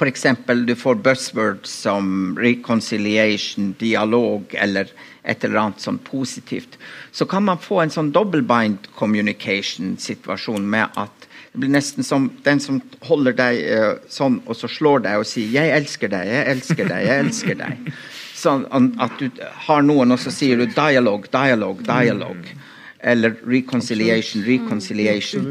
F.eks. 0.00 0.22
du 0.64 0.74
får 0.78 0.94
buzzwords 1.04 1.70
som 1.82 2.38
reconciliation, 2.40 3.74
dialog 3.78 4.54
eller 4.56 4.88
et 5.28 5.44
eller 5.44 5.60
annet 5.60 5.82
sånn 5.84 5.98
positivt. 6.00 6.78
Så 7.12 7.26
kan 7.28 7.44
man 7.44 7.60
få 7.60 7.82
en 7.82 7.92
sånn 7.92 8.08
double 8.14 8.40
bind 8.48 8.88
communication-situasjon 8.96 10.64
med 10.64 10.96
at 10.96 11.28
det 11.52 11.60
blir 11.60 11.72
nesten 11.74 12.06
som 12.06 12.30
den 12.46 12.62
som 12.64 12.78
holder 13.04 13.36
deg 13.36 13.60
uh, 13.60 13.92
sånn, 14.08 14.38
og 14.46 14.56
så 14.56 14.70
slår 14.70 15.04
deg 15.04 15.20
og 15.20 15.28
sier 15.28 15.50
'jeg 15.50 15.76
elsker 15.76 16.08
deg, 16.08 16.32
jeg 16.32 16.48
elsker 16.54 16.88
deg', 16.88 17.06
jeg 17.10 17.24
elsker 17.26 17.60
deg. 17.60 17.92
Sånn 18.40 18.62
at 18.96 19.18
du 19.20 19.28
har 19.66 19.82
noen, 19.84 20.14
og 20.14 20.20
så 20.22 20.30
sier 20.32 20.56
du 20.56 20.64
'dialog, 20.64 21.26
dialog, 21.28 21.82
dialog' 21.84 22.54
eller 23.02 23.36
reconciliation, 23.46 24.44
reconciliation. 24.44 25.48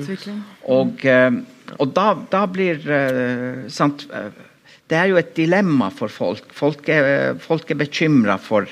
Og, 0.69 1.05
eh, 1.05 1.31
og 1.77 1.95
da, 1.95 2.11
da, 2.31 2.43
blir 2.51 2.83
eh, 2.85 3.65
sant, 3.73 4.07
eh, 4.13 4.45
Det 4.89 4.97
er 4.97 5.11
jo 5.11 5.19
et 5.19 5.35
dilemma 5.37 5.91
for 5.93 6.09
folk. 6.09 6.47
Folk 6.49 6.87
er, 6.89 7.35
folk 7.37 7.69
er 7.69 7.77
bekymra 7.77 8.39
for, 8.41 8.65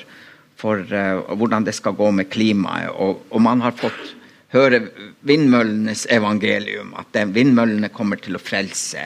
for 0.58 0.82
hvordan 0.82 1.68
det 1.68 1.76
skal 1.78 1.94
gå 1.94 2.08
med 2.10 2.26
klimaet. 2.34 2.90
Og, 2.90 3.22
og, 3.30 3.42
man 3.46 3.62
har 3.62 3.76
fått 3.78 4.16
høre 4.50 4.80
vindmøllenes 5.22 6.08
evangelium, 6.10 6.96
at 6.98 7.14
vindmøllene 7.14 7.92
kommer 7.94 8.18
til 8.18 8.34
å 8.34 8.42
frelse, 8.42 9.04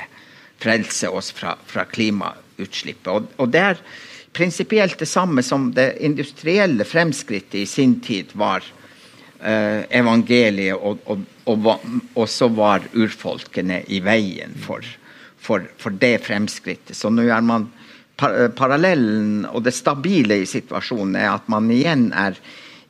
frelse 0.64 1.12
oss 1.12 1.34
fra, 1.36 1.58
fra 1.68 1.84
klimautslippet. 1.92 3.12
Og, 3.12 3.28
og, 3.36 3.52
det 3.52 3.66
er 3.74 3.84
prinsipielt 4.32 4.96
det 5.04 5.12
samme 5.12 5.44
som 5.44 5.68
det 5.76 5.98
industrielle 6.00 6.88
fremskrittet 6.88 7.60
i 7.60 7.68
sin 7.68 8.00
tid 8.00 8.32
var 8.40 8.64
evangeliet, 9.42 10.78
og, 10.78 11.00
og, 11.10 11.70
og, 12.14 12.28
så 12.30 12.48
var 12.54 12.84
urfolkene 12.94 13.80
i 13.89 13.98
veien 14.06 14.54
for, 14.62 14.86
for, 15.42 15.66
for 15.82 15.98
det 15.98 16.20
fremskrittet. 16.28 16.94
Så 16.98 17.10
nå 17.10 17.26
er 17.26 17.42
man 17.46 17.70
Parallellen 18.22 19.48
og 19.50 19.64
det 19.66 19.74
stabile 19.74 20.42
i 20.44 20.50
situasjonen 20.50 21.16
er 21.18 21.32
at 21.32 21.48
man 21.50 21.72
igjen 21.74 22.12
er 22.14 22.38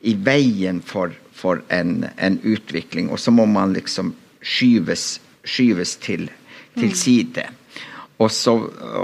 i 0.04 0.12
veien 0.18 0.82
for, 0.84 1.14
for 1.32 1.62
en, 1.72 2.02
en, 2.18 2.38
utvikling, 2.42 3.08
og 3.10 3.20
så 3.22 3.32
må 3.32 3.46
man 3.48 3.72
liksom 3.72 4.12
skyves, 4.42 5.20
skyves 5.44 5.96
til, 6.02 6.26
til 6.76 6.90
mm. 6.90 6.98
side. 6.98 7.46
Og 8.22 8.30
så, 8.34 8.54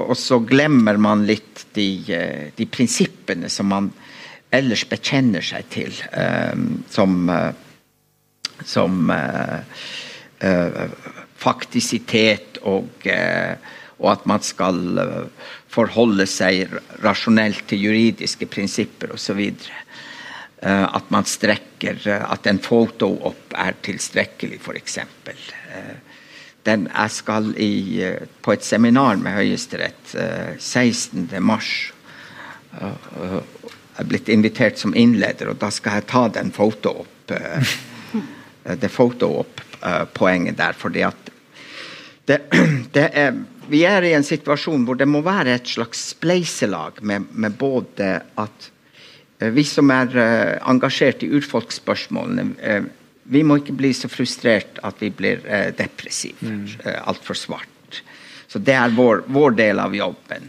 og 0.04 0.16
så, 0.18 0.40
glemmer 0.46 0.98
man 1.00 1.24
litt 1.26 1.64
de, 1.74 1.88
eh, 2.12 2.50
de, 2.54 2.66
prinsippene 2.66 3.48
som 3.50 3.70
man 3.72 3.88
ellers 4.54 4.84
bekjenner 4.88 5.44
seg 5.44 5.68
til, 5.72 5.94
um, 6.12 6.82
som, 6.90 7.16
uh, 7.28 7.52
som 8.64 9.10
uh, 9.12 9.60
uh, 10.42 10.84
faktisitet 11.38 12.60
og, 12.66 13.06
og, 13.06 14.06
at 14.10 14.24
man 14.26 14.42
skal 14.42 14.80
forholde 15.70 16.26
seg 16.26 16.72
rasjonelt 17.04 17.62
til 17.70 17.84
juridiske 17.86 18.48
prinsipper 18.50 19.14
osv. 19.14 19.38
At 20.58 21.12
man 21.14 21.28
strekker 21.30 22.02
At 22.26 22.48
en 22.50 22.58
foto-opp 22.58 23.54
er 23.54 23.76
tilstrekkelig, 23.86 24.58
f.eks. 24.58 24.98
Den, 26.66 26.88
jeg 26.90 27.10
skal 27.14 27.52
i, 27.54 28.02
eh, 28.02 28.26
på 28.42 28.52
et 28.52 28.66
seminar 28.66 29.16
med 29.22 29.38
Høyesterett 29.38 30.16
16. 30.58 31.30
Eh. 33.98 34.00
Jeg 34.00 34.04
er 34.04 34.10
blitt 34.12 34.28
invitert 34.28 34.78
som 34.78 34.94
innleder, 34.94 35.50
og 35.50 35.58
da 35.58 35.70
skal 35.74 35.98
jeg 35.98 36.08
ta 36.10 36.28
den 36.28 36.52
foto 36.54 37.00
opp 37.02 37.32
uh, 37.34 37.76
det 38.78 38.88
foto-opp-poenget 38.88 40.56
der. 40.58 40.72
fordi 40.72 41.02
at 41.02 41.30
det, 42.26 42.42
det 42.94 43.10
er, 43.12 43.34
vi 43.68 43.84
er 43.84 44.02
i 44.04 44.14
en 44.14 44.24
situasjon 44.24 44.84
hvor 44.84 44.96
det 44.96 45.08
må 45.08 45.22
være 45.24 45.54
et 45.54 45.68
slags 45.68 46.10
spleiselag 46.14 47.02
med, 47.02 47.26
med 47.32 47.56
både 47.56 48.20
at 48.36 48.70
vi 49.38 49.62
som 49.64 49.90
er 49.94 50.10
engasjert 50.66 51.22
i 51.22 51.30
urfolksspørsmålene, 51.30 52.88
vi 53.28 53.42
må 53.44 53.58
ikke 53.60 53.76
bli 53.76 53.90
så 53.96 54.08
frustrert 54.10 54.80
at 54.86 55.02
vi 55.02 55.10
blir 55.14 55.42
eh, 55.44 55.70
depressive. 55.76 56.40
Mm. 56.40 56.62
Eh, 56.84 57.00
Altfor 57.10 57.36
svart. 57.36 58.02
Så 58.48 58.60
det 58.64 58.76
er 58.78 58.94
vår, 58.96 59.26
vår, 59.28 59.56
del 59.58 59.80
av 59.82 59.96
jobben. 59.96 60.48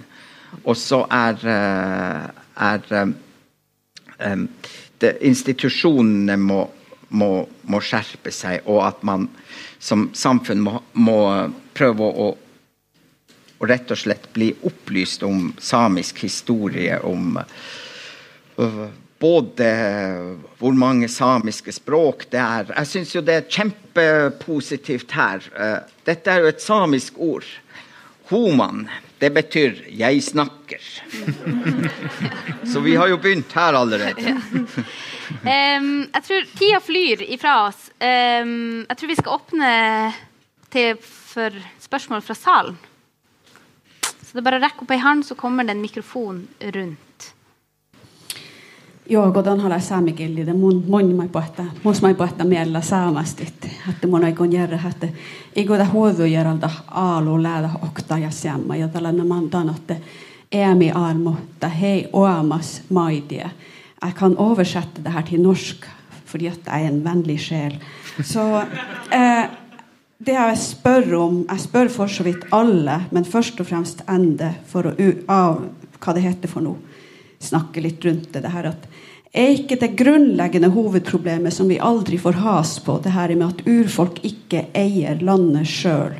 Og 0.63 0.77
så 0.79 1.01
er, 1.11 1.41
eh, 1.43 2.29
er 2.69 3.13
det, 4.99 5.15
Institusjonene 5.25 6.37
må, 6.37 6.61
må, 7.09 7.31
må, 7.71 7.81
skjerpe 7.81 8.31
seg, 8.35 8.67
og 8.67 8.83
at 8.87 9.03
man 9.07 9.27
som 9.79 10.09
samfunn 10.13 10.63
må, 10.65 10.77
må 10.99 11.19
prøve 11.77 12.05
å, 12.05 12.29
å, 12.29 13.65
rett 13.67 13.91
og 13.91 13.99
slett 13.99 14.29
bli 14.35 14.51
opplyst 14.67 15.23
om 15.27 15.53
samisk 15.59 16.23
historie, 16.25 16.99
om 17.07 17.39
uh, 17.39 18.87
både 19.19 19.69
hvor 20.59 20.75
mange 20.79 21.09
samiske 21.11 21.73
språk 21.75 22.27
det 22.31 22.39
er. 22.39 22.71
Jeg 22.77 22.91
syns 22.93 23.15
jo 23.15 23.23
det 23.25 23.35
er 23.35 23.49
kjempepositivt 23.51 25.11
her. 25.11 25.43
Eh, 25.59 25.77
dette 26.07 26.31
er 26.31 26.43
jo 26.43 26.51
et 26.53 26.63
samisk 26.63 27.19
ord. 27.19 27.47
Homan. 28.31 28.85
Det 29.19 29.29
betyr 29.33 29.85
'jeg 29.89 30.23
snakker'. 30.23 31.01
Så 32.71 32.79
vi 32.79 32.95
har 32.95 33.07
jo 33.07 33.17
begynt 33.17 33.51
her 33.53 33.73
allerede. 33.73 34.21
Ja. 34.21 34.35
Um, 35.77 36.07
jeg 36.13 36.23
tror 36.23 36.45
tida 36.57 36.79
flyr 36.79 37.21
ifra 37.27 37.67
oss. 37.67 37.89
Um, 37.99 38.85
jeg 38.89 38.97
tror 38.97 39.07
vi 39.07 39.15
skal 39.19 39.35
åpne 39.35 40.13
til 40.71 40.95
for 41.03 41.51
spørsmål 41.79 42.21
fra 42.21 42.33
salen. 42.33 42.79
Så 44.01 44.33
det 44.33 44.41
er 44.41 44.47
bare 44.47 44.59
å 44.61 44.63
rekke 44.63 44.85
opp 44.85 44.91
ei 44.93 45.01
hånd, 45.01 45.25
så 45.25 45.35
kommer 45.35 45.65
det 45.65 45.75
en 45.75 45.81
mikrofon 45.81 46.47
rundt. 46.61 47.08
Joo, 49.09 49.31
kun 49.31 49.43
tonhala 49.43 49.79
saamikillitä, 49.79 50.53
mun 50.53 50.83
mun 50.87 51.15
mai 51.15 51.27
pohta, 51.27 51.63
mus 51.83 52.01
mai 52.01 52.13
pohta 52.13 52.43
mielellä 52.43 52.81
saamasti, 52.81 53.47
että 53.89 54.07
mun 54.07 54.23
aikon 54.23 54.51
järjä, 54.51 54.79
että 54.89 55.07
ikuta 55.55 55.85
huovujeralta 55.85 56.69
aalu 56.87 57.43
läädä 57.43 57.69
okta 57.83 58.17
ja 58.17 58.29
sämmä, 58.29 58.75
ja 58.75 58.87
tällainen 58.87 59.27
mantan, 59.27 59.69
että 59.69 59.95
äämi 60.55 60.91
armo, 60.91 61.35
että 61.43 61.69
hei 61.69 62.09
oamas 62.13 62.81
maitia. 62.89 63.49
Jag 64.01 64.15
kan 64.15 64.37
översätta 64.37 65.03
det 65.03 65.09
här 65.09 65.23
till 65.23 65.41
norsk, 65.41 65.85
för 66.25 66.43
jag 66.43 66.53
är 66.65 66.85
en 66.85 67.03
vänlig 67.03 67.39
själ. 67.39 67.77
Så 68.23 68.57
eh, 69.11 69.45
det 70.17 70.33
jeg 70.33 70.57
spør 70.57 71.13
om 71.15 71.45
Jeg 71.49 71.59
spør 71.59 71.87
for 71.87 72.07
så 72.07 72.23
vidt 72.23 72.45
alle, 72.51 73.01
men 73.11 73.25
først 73.25 73.59
og 73.59 73.67
fremst 73.67 74.01
ende 74.09 74.53
for 74.67 74.83
å 74.83 74.93
av 75.27 75.61
hva 75.99 76.13
det 76.13 76.21
heter 76.21 76.47
for 76.47 76.61
noe. 76.61 76.88
Snakke 77.39 77.81
litt 77.83 78.05
rundt 78.05 78.33
det. 78.33 78.43
det 78.43 78.51
her 78.53 78.71
at 78.73 78.87
er 79.31 79.53
ikke 79.53 79.77
det 79.79 79.93
grunnleggende 79.97 80.71
hovedproblemet 80.73 81.53
som 81.53 81.69
vi 81.69 81.77
aldri 81.79 82.17
får 82.17 82.39
has 82.41 82.79
på, 82.81 82.97
det 83.03 83.13
her 83.13 83.35
med 83.35 83.47
at 83.51 83.67
urfolk 83.69 84.23
ikke 84.25 84.65
eier 84.73 85.21
landet 85.21 85.69
sjøl? 85.69 86.17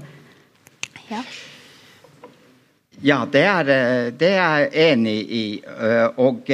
Ja. 1.09 1.24
ja, 3.01 3.17
det 3.26 3.41
er, 3.41 3.72
det 4.13 4.30
er 4.30 4.59
jeg 4.67 4.91
enig 4.91 5.17
i. 5.34 5.45
Øh, 5.65 6.20
og, 6.22 6.51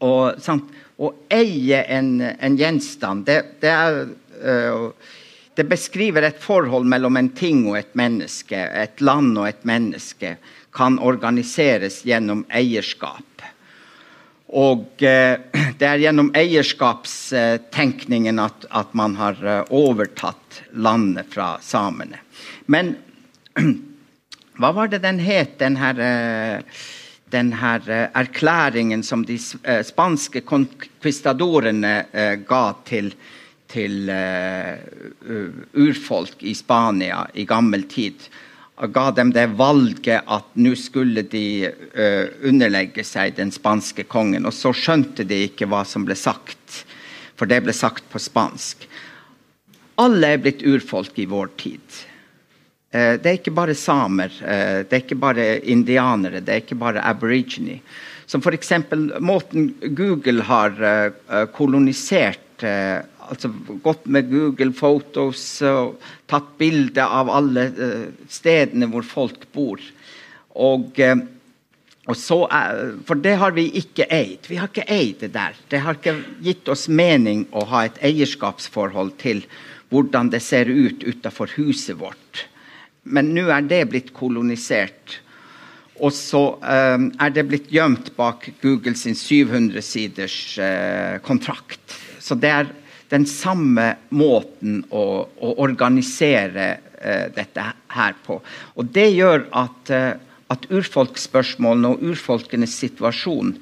og 0.00 0.40
sant, 0.40 0.72
å 0.96 1.12
eie 1.28 1.82
en, 1.92 2.14
en 2.24 2.56
gjenstand, 2.56 3.26
det, 3.28 3.42
det, 3.60 3.72
er, 3.72 4.06
det 5.56 5.68
beskriver 5.68 6.24
et 6.24 6.40
forhold 6.40 6.88
mellom 6.88 7.20
en 7.20 7.28
ting 7.36 7.66
og 7.68 7.76
et 7.80 7.92
menneske. 7.98 8.56
Et 8.56 9.04
land 9.04 9.36
og 9.36 9.50
et 9.50 9.68
menneske 9.68 10.36
kan 10.76 10.98
organiseres 11.00 12.02
gjennom 12.08 12.44
eierskap. 12.48 13.35
Og 14.54 15.02
eh, 15.02 15.38
det 15.78 15.86
er 15.86 15.98
gjennom 16.04 16.30
eierskapstenkningen 16.36 18.38
at, 18.38 18.66
at, 18.70 18.94
man 18.94 19.16
har 19.18 19.34
eh, 19.42 19.64
overtatt 19.74 20.62
landet 20.72 21.26
fra 21.32 21.58
samene. 21.62 22.18
Men 22.66 22.96
hva 24.60 24.72
var 24.76 24.88
det 24.92 25.02
den 25.02 25.18
het, 25.18 25.58
den 25.58 25.76
her, 25.80 25.98
eh, 25.98 26.60
den 27.34 27.52
her 27.58 27.82
erklæringen 28.14 29.02
som 29.02 29.24
de 29.26 29.38
spanske 29.84 30.40
konkvistadorene 30.46 32.06
ga 32.46 32.74
til, 32.86 33.10
til 33.66 34.10
urfolk 35.74 36.42
i 36.46 36.54
Spania 36.54 37.26
i 37.34 37.44
gammel 37.44 37.82
tid? 37.90 38.14
Ga 38.76 39.10
dem 39.10 39.32
det 39.32 39.46
valget 39.56 40.26
at 40.28 40.48
nå 40.60 40.74
skulle 40.76 41.24
de 41.32 41.70
uh, 41.70 42.26
underlegge 42.44 43.04
seg 43.06 43.36
den 43.38 43.52
spanske 43.52 44.04
kongen. 44.04 44.44
Og 44.44 44.52
så 44.52 44.74
skjønte 44.76 45.24
de 45.24 45.46
ikke 45.46 45.68
hva 45.70 45.82
som 45.88 46.04
ble 46.04 46.16
sagt, 46.18 46.82
for 47.36 47.48
det 47.48 47.62
ble 47.64 47.72
sagt 47.76 48.04
på 48.12 48.20
spansk. 48.20 48.84
Alle 50.00 50.34
er 50.34 50.42
blitt 50.44 50.64
urfolk 50.68 51.16
i 51.16 51.28
vår 51.30 51.54
tid. 51.56 52.02
Uh, 52.92 53.16
det 53.16 53.30
er 53.30 53.38
ikke 53.40 53.56
bare 53.56 53.78
samer, 53.78 54.34
uh, 54.44 54.84
det 54.84 54.92
er 54.92 55.04
ikke 55.06 55.22
bare 55.24 55.48
indianere, 55.64 56.44
det 56.44 56.52
er 56.52 56.64
ikke 56.66 56.80
bare 56.80 57.04
aborigine. 57.04 57.80
Som 58.28 58.42
f.eks. 58.42 58.72
måten 59.22 59.70
Google 59.94 60.42
har 60.42 60.72
kolonisert 61.54 62.64
altså 63.30 63.50
gått 63.82 64.06
med 64.06 64.30
Google 64.30 64.72
Photos 64.76 65.44
og 65.66 65.96
tatt 66.30 66.52
bilde 66.60 67.04
av 67.04 67.30
alle 67.32 67.68
uh, 67.76 68.04
stedene 68.30 68.88
hvor 68.90 69.06
folk 69.06 69.46
bor. 69.54 69.82
Og, 70.56 71.00
uh, 71.00 71.24
og 72.06 72.18
så, 72.18 72.40
uh, 72.46 72.96
for 73.08 73.22
det 73.22 73.36
har 73.40 73.56
vi 73.56 73.68
ikke 73.80 74.08
eid. 74.12 74.48
Vi 74.50 74.60
har 74.60 74.70
ikke 74.70 74.88
eid 74.92 75.22
det 75.24 75.32
der. 75.36 75.58
Det 75.70 75.82
har 75.84 75.98
ikke 75.98 76.16
gitt 76.46 76.70
oss 76.72 76.86
mening 76.88 77.46
å 77.52 77.66
ha 77.72 77.86
et 77.86 78.00
eierskapsforhold 78.04 79.16
til 79.22 79.44
hvordan 79.92 80.32
det 80.32 80.42
ser 80.42 80.70
ut 80.70 81.04
utafor 81.06 81.52
huset 81.58 81.98
vårt. 82.00 82.46
Men 83.06 83.30
nå 83.36 83.46
er 83.54 83.66
det 83.66 83.84
blitt 83.92 84.10
kolonisert. 84.16 85.20
Og 86.02 86.10
så 86.12 86.58
er 86.60 87.30
det 87.32 87.44
blitt 87.48 87.70
gjemt 87.72 88.10
bak 88.18 88.48
Google 88.60 88.98
sin 88.98 89.14
700 89.16 89.80
siders 89.86 90.58
kontrakt. 91.24 91.94
Så 92.20 92.34
det 92.34 92.50
er 92.50 92.66
den 93.12 93.26
samme 93.30 93.92
måten 94.10 94.82
å, 94.90 95.04
å 95.26 95.50
organisere 95.62 96.68
uh, 96.76 97.26
dette 97.34 97.66
her 97.94 98.16
på. 98.26 98.40
Og 98.76 98.92
Det 98.94 99.08
gjør 99.12 99.46
at, 99.56 99.92
uh, 99.94 100.12
at 100.52 100.68
urfolksspørsmålene 100.70 101.94
og 101.94 102.06
urfolkenes 102.12 102.78
situasjon 102.82 103.56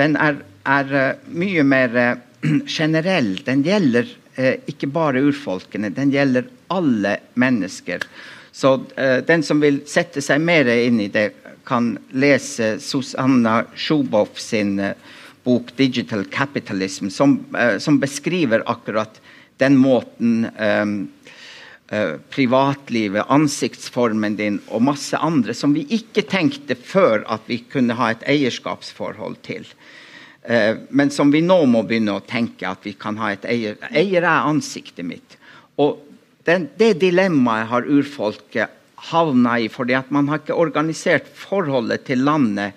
den 0.00 0.16
er, 0.20 0.42
er 0.64 0.92
uh, 0.96 1.30
mye 1.32 1.64
mer 1.64 1.96
generell. 2.78 3.34
Den 3.46 3.64
gjelder 3.66 4.16
ikke 4.40 4.88
bare 4.88 5.20
urfolkene, 5.26 5.90
den 5.92 6.12
gjelder 6.14 6.46
alle 6.72 7.18
mennesker 7.36 8.06
Så 8.52 8.84
eh, 8.96 9.16
den 9.16 9.42
som 9.42 9.60
vil 9.62 9.82
sette 9.86 10.22
seg 10.24 10.42
mer 10.42 10.68
inn 10.72 11.00
i 11.00 11.10
det, 11.12 11.30
kan 11.68 11.92
lese 12.18 12.78
Susanna 12.82 13.60
Schuboff 13.78 14.40
sin 14.42 14.78
eh, 14.82 14.96
bok 15.44 15.76
'Digital 15.76 16.24
Capitalism', 16.24 17.10
som, 17.10 17.44
eh, 17.58 17.78
som 17.78 17.98
beskriver 17.98 18.62
akkurat 18.66 19.20
den 19.56 19.76
måten 19.76 20.44
eh, 20.44 20.86
eh, 21.98 22.16
privatlivet, 22.30 23.24
ansiktsformen 23.28 24.36
din 24.36 24.60
og 24.68 24.82
masse 24.82 25.16
andre 25.16 25.54
som 25.54 25.74
vi 25.74 25.86
ikke 25.90 26.22
tenkte 26.22 26.74
før 26.74 27.24
at 27.26 27.40
vi 27.46 27.58
kunne 27.58 27.96
ha 27.98 28.10
et 28.10 28.26
eierskapsforhold 28.26 29.42
til. 29.42 29.66
Men 30.90 31.10
som 31.12 31.28
vi 31.30 31.42
nå 31.44 31.66
må 31.68 31.82
begynne 31.84 32.14
å 32.16 32.22
tenke 32.24 32.64
at 32.64 32.86
vi 32.86 32.94
kan 32.96 33.18
ha 33.20 33.28
et 33.34 33.44
eier. 33.44 33.74
Eier 33.92 34.24
er 34.24 34.48
ansiktet 34.48 35.04
mitt. 35.04 35.36
Og 35.76 36.00
den, 36.48 36.64
det 36.80 36.94
dilemmaet 37.02 37.68
har 37.68 37.84
urfolket 37.84 38.72
havna 39.10 39.58
i 39.60 39.68
fordi 39.72 39.98
at 39.98 40.08
man 40.14 40.30
har 40.30 40.40
ikke 40.40 40.56
organisert 40.56 41.28
forholdet 41.36 42.06
til 42.08 42.24
landet 42.24 42.72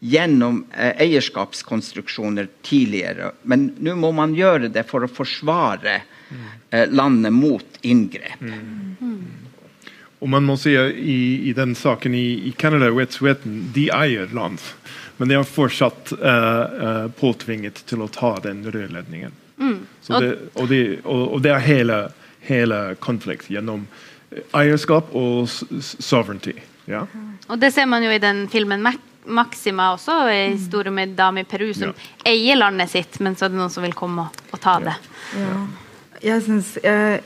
gjennom 0.00 0.64
eh, 0.72 1.02
eierskapskonstruksjoner 1.02 2.48
tidligere. 2.62 3.32
Men 3.42 3.72
nå 3.78 3.96
må 3.98 4.12
man 4.12 4.34
gjøre 4.36 4.70
det 4.72 4.84
for 4.88 5.04
å 5.04 5.10
forsvare 5.10 6.00
eh, 6.70 6.86
landet 6.90 7.34
mot 7.34 7.80
inngrep. 7.82 8.44
Og 10.18 10.30
man 10.30 10.46
må 10.46 10.56
si 10.58 10.74
i, 10.74 11.18
i 11.50 11.52
den 11.54 11.74
saken 11.78 12.14
i, 12.14 12.26
i 12.50 12.54
Canada 12.58 12.90
og 12.90 13.02
Sweden, 13.14 13.68
de 13.74 13.88
eier 13.94 14.30
land. 14.34 14.62
Men 15.18 15.30
de 15.30 15.38
har 15.38 15.46
fortsatt 15.46 16.12
eh, 16.14 16.62
eh, 16.86 17.06
påtvinget 17.18 17.82
til 17.90 18.02
å 18.02 18.10
ta 18.10 18.36
den 18.42 18.64
rørledningen. 18.66 19.34
Mm. 19.58 19.78
det, 20.06 20.34
og, 20.54 20.68
det, 20.70 20.82
og, 21.02 21.22
og 21.34 21.42
det 21.42 21.50
er 21.50 21.64
hele, 21.64 21.96
hele 22.46 22.78
konflikt 23.02 23.50
gjennom 23.50 23.88
eierskap 24.54 25.10
og 25.18 25.48
sovereignty. 25.50 26.54
Ja? 26.86 27.02
Og 27.48 27.58
det 27.58 27.72
ser 27.74 27.88
man 27.90 28.06
jo 28.06 28.12
i 28.14 28.22
den 28.22 28.46
filmen 28.52 28.84
Mac 28.84 29.02
Maxima 29.28 29.90
også, 29.94 30.20
en 30.32 30.56
historie 30.56 30.92
med 30.94 31.10
en 31.10 31.16
dame 31.18 31.44
i 31.44 31.48
Peru 31.48 31.68
som 31.76 31.92
eier 32.26 32.58
landet 32.58 32.92
sitt, 32.92 33.20
men 33.20 33.36
så 33.36 33.46
er 33.46 33.52
det 33.52 33.60
noen 33.60 33.72
som 33.72 33.84
vil 33.84 33.96
komme 33.96 34.26
og, 34.26 34.42
og 34.52 34.62
ta 34.62 34.78
det. 34.82 34.96
Ja. 35.36 35.58
Jeg 36.24 36.42
synes, 36.48 36.74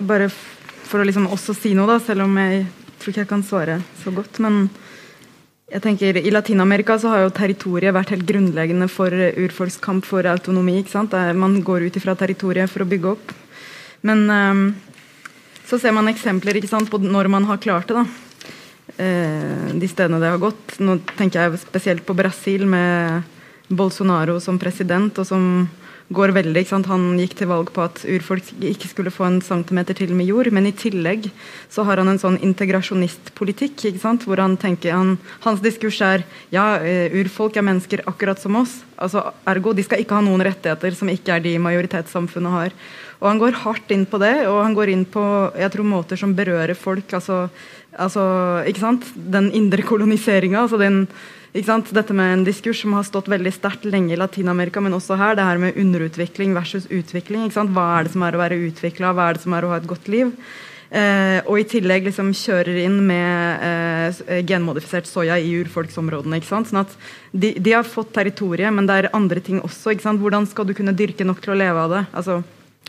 Bare 0.03 0.29
for 0.29 1.01
å 1.01 1.07
liksom 1.09 1.31
også 1.33 1.55
si 1.57 1.73
noe, 1.79 1.89
da, 1.89 2.01
selv 2.03 2.27
om 2.27 2.35
jeg 2.37 2.67
tror 3.01 3.13
ikke 3.13 3.25
jeg 3.25 3.31
kan 3.31 3.45
svare 3.47 3.79
så 4.03 4.13
godt. 4.15 4.41
Men 4.45 4.67
jeg 5.73 5.83
tenker 5.85 6.19
i 6.21 6.33
Latin-Amerika 6.33 6.99
så 7.01 7.13
har 7.15 7.25
jo 7.25 7.33
territoriet 7.35 7.95
vært 7.97 8.13
helt 8.13 8.27
grunnleggende 8.29 8.89
for 8.93 9.09
urfolkskamp 9.09 9.47
urfolks 9.47 9.79
kamp 9.81 10.09
for 10.09 10.29
autonomi. 10.29 10.79
ikke 10.83 10.93
sant? 10.93 11.17
Man 11.35 11.63
går 11.65 11.89
ut 11.89 11.97
ifra 11.97 12.15
territoriet 12.19 12.71
for 12.71 12.85
å 12.85 12.89
bygge 12.91 13.15
opp. 13.15 13.33
Men 14.05 14.27
um, 14.29 14.67
så 15.69 15.79
ser 15.81 15.95
man 15.97 16.11
eksempler 16.11 16.59
ikke 16.59 16.71
sant, 16.71 16.91
på 16.93 17.01
når 17.01 17.31
man 17.33 17.49
har 17.49 17.63
klart 17.63 17.89
det. 17.89 18.03
da. 18.03 18.32
Eh, 18.97 19.69
de 19.73 19.89
stedene 19.89 20.21
det 20.21 20.33
har 20.33 20.43
gått. 20.43 20.79
Nå 20.83 20.99
tenker 21.17 21.41
jeg 21.41 21.63
spesielt 21.63 22.07
på 22.07 22.17
Brasil 22.17 22.67
med 22.69 23.23
Bolsonaro 23.73 24.39
som 24.43 24.59
president, 24.61 25.17
og 25.19 25.27
som 25.29 25.47
går 26.13 26.33
veldig? 26.37 26.65
Han 26.91 27.05
gikk 27.21 27.37
til 27.39 27.49
valg 27.51 27.71
på 27.73 27.85
at 27.85 28.03
urfolk 28.05 28.51
ikke 28.69 28.91
skulle 28.91 29.13
få 29.15 29.27
en 29.29 29.41
centimeter 29.45 29.97
til 29.97 30.13
med 30.17 30.29
jord, 30.29 30.51
men 30.53 30.69
i 30.69 30.75
tillegg 30.77 31.31
så 31.73 31.87
har 31.89 32.03
han 32.03 32.11
en 32.13 32.21
sånn 32.21 32.41
integrasjonistpolitikk, 32.45 33.87
hvor 34.27 34.43
han 34.43 34.59
tenker 34.61 34.93
han, 34.93 35.17
Hans 35.47 35.63
diskurs 35.65 36.01
er 36.05 36.27
ja, 36.51 36.77
eh, 36.83 37.13
urfolk 37.23 37.57
er 37.57 37.67
mennesker 37.67 38.05
akkurat 38.07 38.41
som 38.41 38.57
oss. 38.57 38.83
altså 38.97 39.33
Ergo 39.47 39.73
de 39.73 39.83
skal 39.83 40.03
ikke 40.03 40.15
ha 40.15 40.21
noen 40.21 40.45
rettigheter 40.45 40.95
som 40.95 41.09
ikke 41.09 41.37
er 41.37 41.41
de 41.41 41.59
majoritetssamfunnet 41.59 42.53
har. 42.53 42.77
Og 43.23 43.29
han 43.29 43.39
går 43.39 43.61
hardt 43.63 43.91
inn 43.95 44.05
på 44.07 44.19
det, 44.19 44.47
og 44.51 44.65
han 44.65 44.75
går 44.75 44.91
inn 44.91 45.05
på 45.07 45.23
jeg 45.59 45.71
tror, 45.71 45.87
måter 45.87 46.19
som 46.19 46.35
berører 46.35 46.75
folk. 46.75 47.13
altså, 47.13 47.49
altså 47.99 48.25
ikke 48.69 48.83
sant? 48.83 49.07
Den 49.15 49.51
indre 49.53 49.85
koloniseringa. 49.87 50.65
Altså 50.65 50.81
den? 50.81 51.07
Dette 51.53 52.15
med 52.17 52.33
en 52.33 52.45
diskurs 52.47 52.81
som 52.81 52.95
har 52.97 53.05
stått 53.05 53.27
veldig 53.29 53.51
sterkt 53.53 53.85
lenge 53.85 54.15
i 54.15 54.17
Latin-Amerika, 54.17 54.81
men 54.81 54.95
også 54.97 55.19
her. 55.21 55.37
Det 55.37 55.45
her 55.45 55.61
med 55.61 55.77
underutvikling 55.77 56.55
versus 56.57 56.87
utvikling. 56.89 57.51
Hva 57.53 57.89
er 57.99 58.07
det 58.07 58.15
som 58.15 58.25
er 58.25 58.33
å 58.33 58.41
være 58.41 58.61
utvikla, 58.71 59.13
hva 59.13 59.29
er 59.29 59.37
det 59.37 59.45
som 59.45 59.53
er 59.53 59.67
å 59.67 59.75
ha 59.75 59.81
et 59.83 59.91
godt 59.91 60.09
liv? 60.09 60.33
Eh, 60.93 61.39
og 61.49 61.57
i 61.57 61.65
tillegg 61.65 62.05
liksom 62.05 62.35
kjører 62.37 62.83
inn 62.83 62.99
med 63.09 63.63
eh, 63.65 64.43
genmodifisert 64.45 65.09
soya 65.09 65.39
i 65.41 65.55
urfolksområdene. 65.63 66.37
ikke 66.37 66.51
sant? 66.51 66.69
Sånn 66.69 66.83
at 66.83 66.97
de, 67.33 67.55
de 67.57 67.73
har 67.73 67.89
fått 67.89 68.13
territoriet, 68.13 68.73
men 68.77 68.89
det 68.89 68.99
er 68.99 69.13
andre 69.17 69.41
ting 69.41 69.63
også. 69.65 69.95
ikke 69.95 70.05
sant? 70.05 70.21
Hvordan 70.21 70.49
skal 70.51 70.69
du 70.69 70.75
kunne 70.77 70.93
dyrke 70.97 71.25
nok 71.25 71.41
til 71.41 71.55
å 71.55 71.57
leve 71.57 71.87
av 71.87 71.95
det? 71.97 72.03
Altså, 72.13 72.43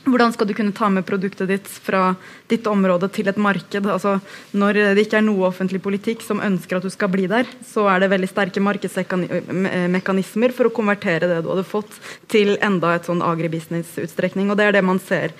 hvordan 0.03 0.33
skal 0.33 0.47
du 0.47 0.53
kunne 0.53 0.75
ta 0.75 0.89
med 0.91 1.05
produktet 1.07 1.47
ditt 1.47 1.67
fra 1.67 2.15
ditt 2.51 2.67
område 2.67 3.07
til 3.13 3.27
et 3.31 3.39
marked? 3.39 3.87
Altså, 3.87 4.17
når 4.51 4.79
det 4.97 5.05
ikke 5.05 5.17
er 5.21 5.25
noe 5.25 5.47
offentlig 5.47 5.79
politikk 5.83 6.25
som 6.25 6.43
ønsker 6.43 6.77
at 6.77 6.83
du 6.83 6.91
skal 6.91 7.11
bli 7.13 7.27
der, 7.31 7.47
så 7.67 7.87
er 7.87 8.03
det 8.03 8.11
veldig 8.11 8.29
sterke 8.31 8.63
markedsmekanismer 8.63 10.55
for 10.55 10.67
å 10.67 10.75
konvertere 10.75 11.29
det 11.31 11.39
du 11.45 11.49
hadde 11.53 11.65
fått, 11.67 11.95
til 12.27 12.57
enda 12.59 12.95
et 12.97 13.07
sånn 13.07 13.23
agribusiness-utstrekning. 13.23 14.51
Og 14.51 14.59
det 14.59 14.67
er 14.67 14.77
det 14.77 14.83
man 14.83 14.99
ser. 15.03 15.35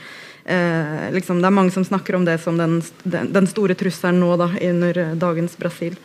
Eh, 0.46 1.12
liksom, 1.16 1.44
det 1.44 1.52
er 1.52 1.60
mange 1.60 1.76
som 1.76 1.84
snakker 1.88 2.16
om 2.16 2.26
det 2.28 2.40
som 2.44 2.58
den, 2.60 2.80
den, 3.04 3.32
den 3.36 3.48
store 3.52 3.76
trusselen 3.80 4.24
nå 4.24 4.36
da, 4.40 4.48
under 4.72 5.06
dagens 5.20 5.60
Brasil. 5.60 6.00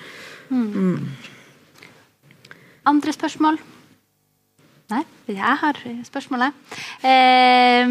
Andre 2.88 3.12
spørsmål? 3.14 3.62
Nei, 4.88 5.02
jeg 5.28 5.56
har 5.60 5.78
spørsmålet. 6.06 6.54
Eh, 7.04 7.90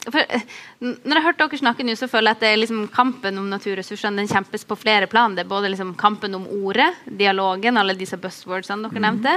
for, 0.00 0.34
når 0.80 1.18
jeg 1.18 1.24
hørte 1.24 1.46
dere 1.46 1.60
snakke 1.60 1.84
nå, 1.84 1.94
så 1.96 2.08
føler 2.12 2.32
jeg 2.32 2.38
at 2.38 2.44
det 2.44 2.50
er 2.50 2.60
liksom 2.60 2.82
kampen 2.92 3.40
om 3.40 3.48
naturressursene 3.52 4.20
den 4.20 4.28
kjempes 4.28 4.66
på 4.68 4.76
flere 4.80 5.08
plan. 5.10 5.34
Det 5.36 5.44
er 5.44 5.50
både 5.50 5.72
liksom 5.72 5.94
kampen 6.00 6.36
om 6.36 6.46
ordet, 6.60 6.90
dialogen, 7.04 7.80
alle 7.80 7.96
disse 7.96 8.20
buzzwordsene 8.20 8.88
dere 8.88 9.04
nevnte. 9.04 9.34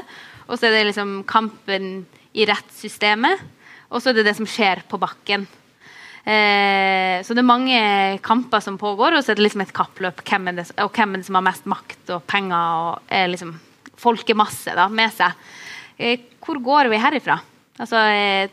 Og 0.48 0.58
så 0.58 0.68
er 0.68 0.78
det 0.78 0.86
liksom 0.90 1.22
kampen 1.30 2.06
i 2.36 2.48
rettssystemet. 2.50 3.44
Og 3.94 4.02
så 4.02 4.12
er 4.12 4.20
det 4.20 4.28
det 4.28 4.38
som 4.40 4.50
skjer 4.50 4.84
på 4.90 5.00
bakken. 5.00 5.46
Eh, 6.24 7.20
så 7.24 7.36
det 7.36 7.44
er 7.44 7.48
mange 7.48 7.80
kamper 8.24 8.64
som 8.64 8.80
pågår, 8.80 9.16
og 9.18 9.24
så 9.24 9.34
er 9.34 9.40
det 9.40 9.48
liksom 9.48 9.64
et 9.64 9.76
kappløp. 9.76 10.24
Hvem 10.28 10.52
er 10.52 10.60
det, 10.60 10.70
og 10.84 10.92
hvem 10.96 11.16
er 11.16 11.24
det 11.24 11.28
som 11.28 11.40
har 11.40 11.48
mest 11.48 11.68
makt 11.70 12.16
og 12.16 12.28
penger 12.28 12.84
og 12.88 13.14
er 13.14 13.32
liksom 13.32 13.56
folkemasse 14.04 14.76
da, 14.76 14.88
med 14.92 15.12
seg. 15.16 15.36
Eh, 16.00 16.30
hvor 16.44 16.60
går 16.64 16.92
vi 16.92 17.00
herifra? 17.02 17.40
Altså, 17.80 17.98
eh, 17.98 18.52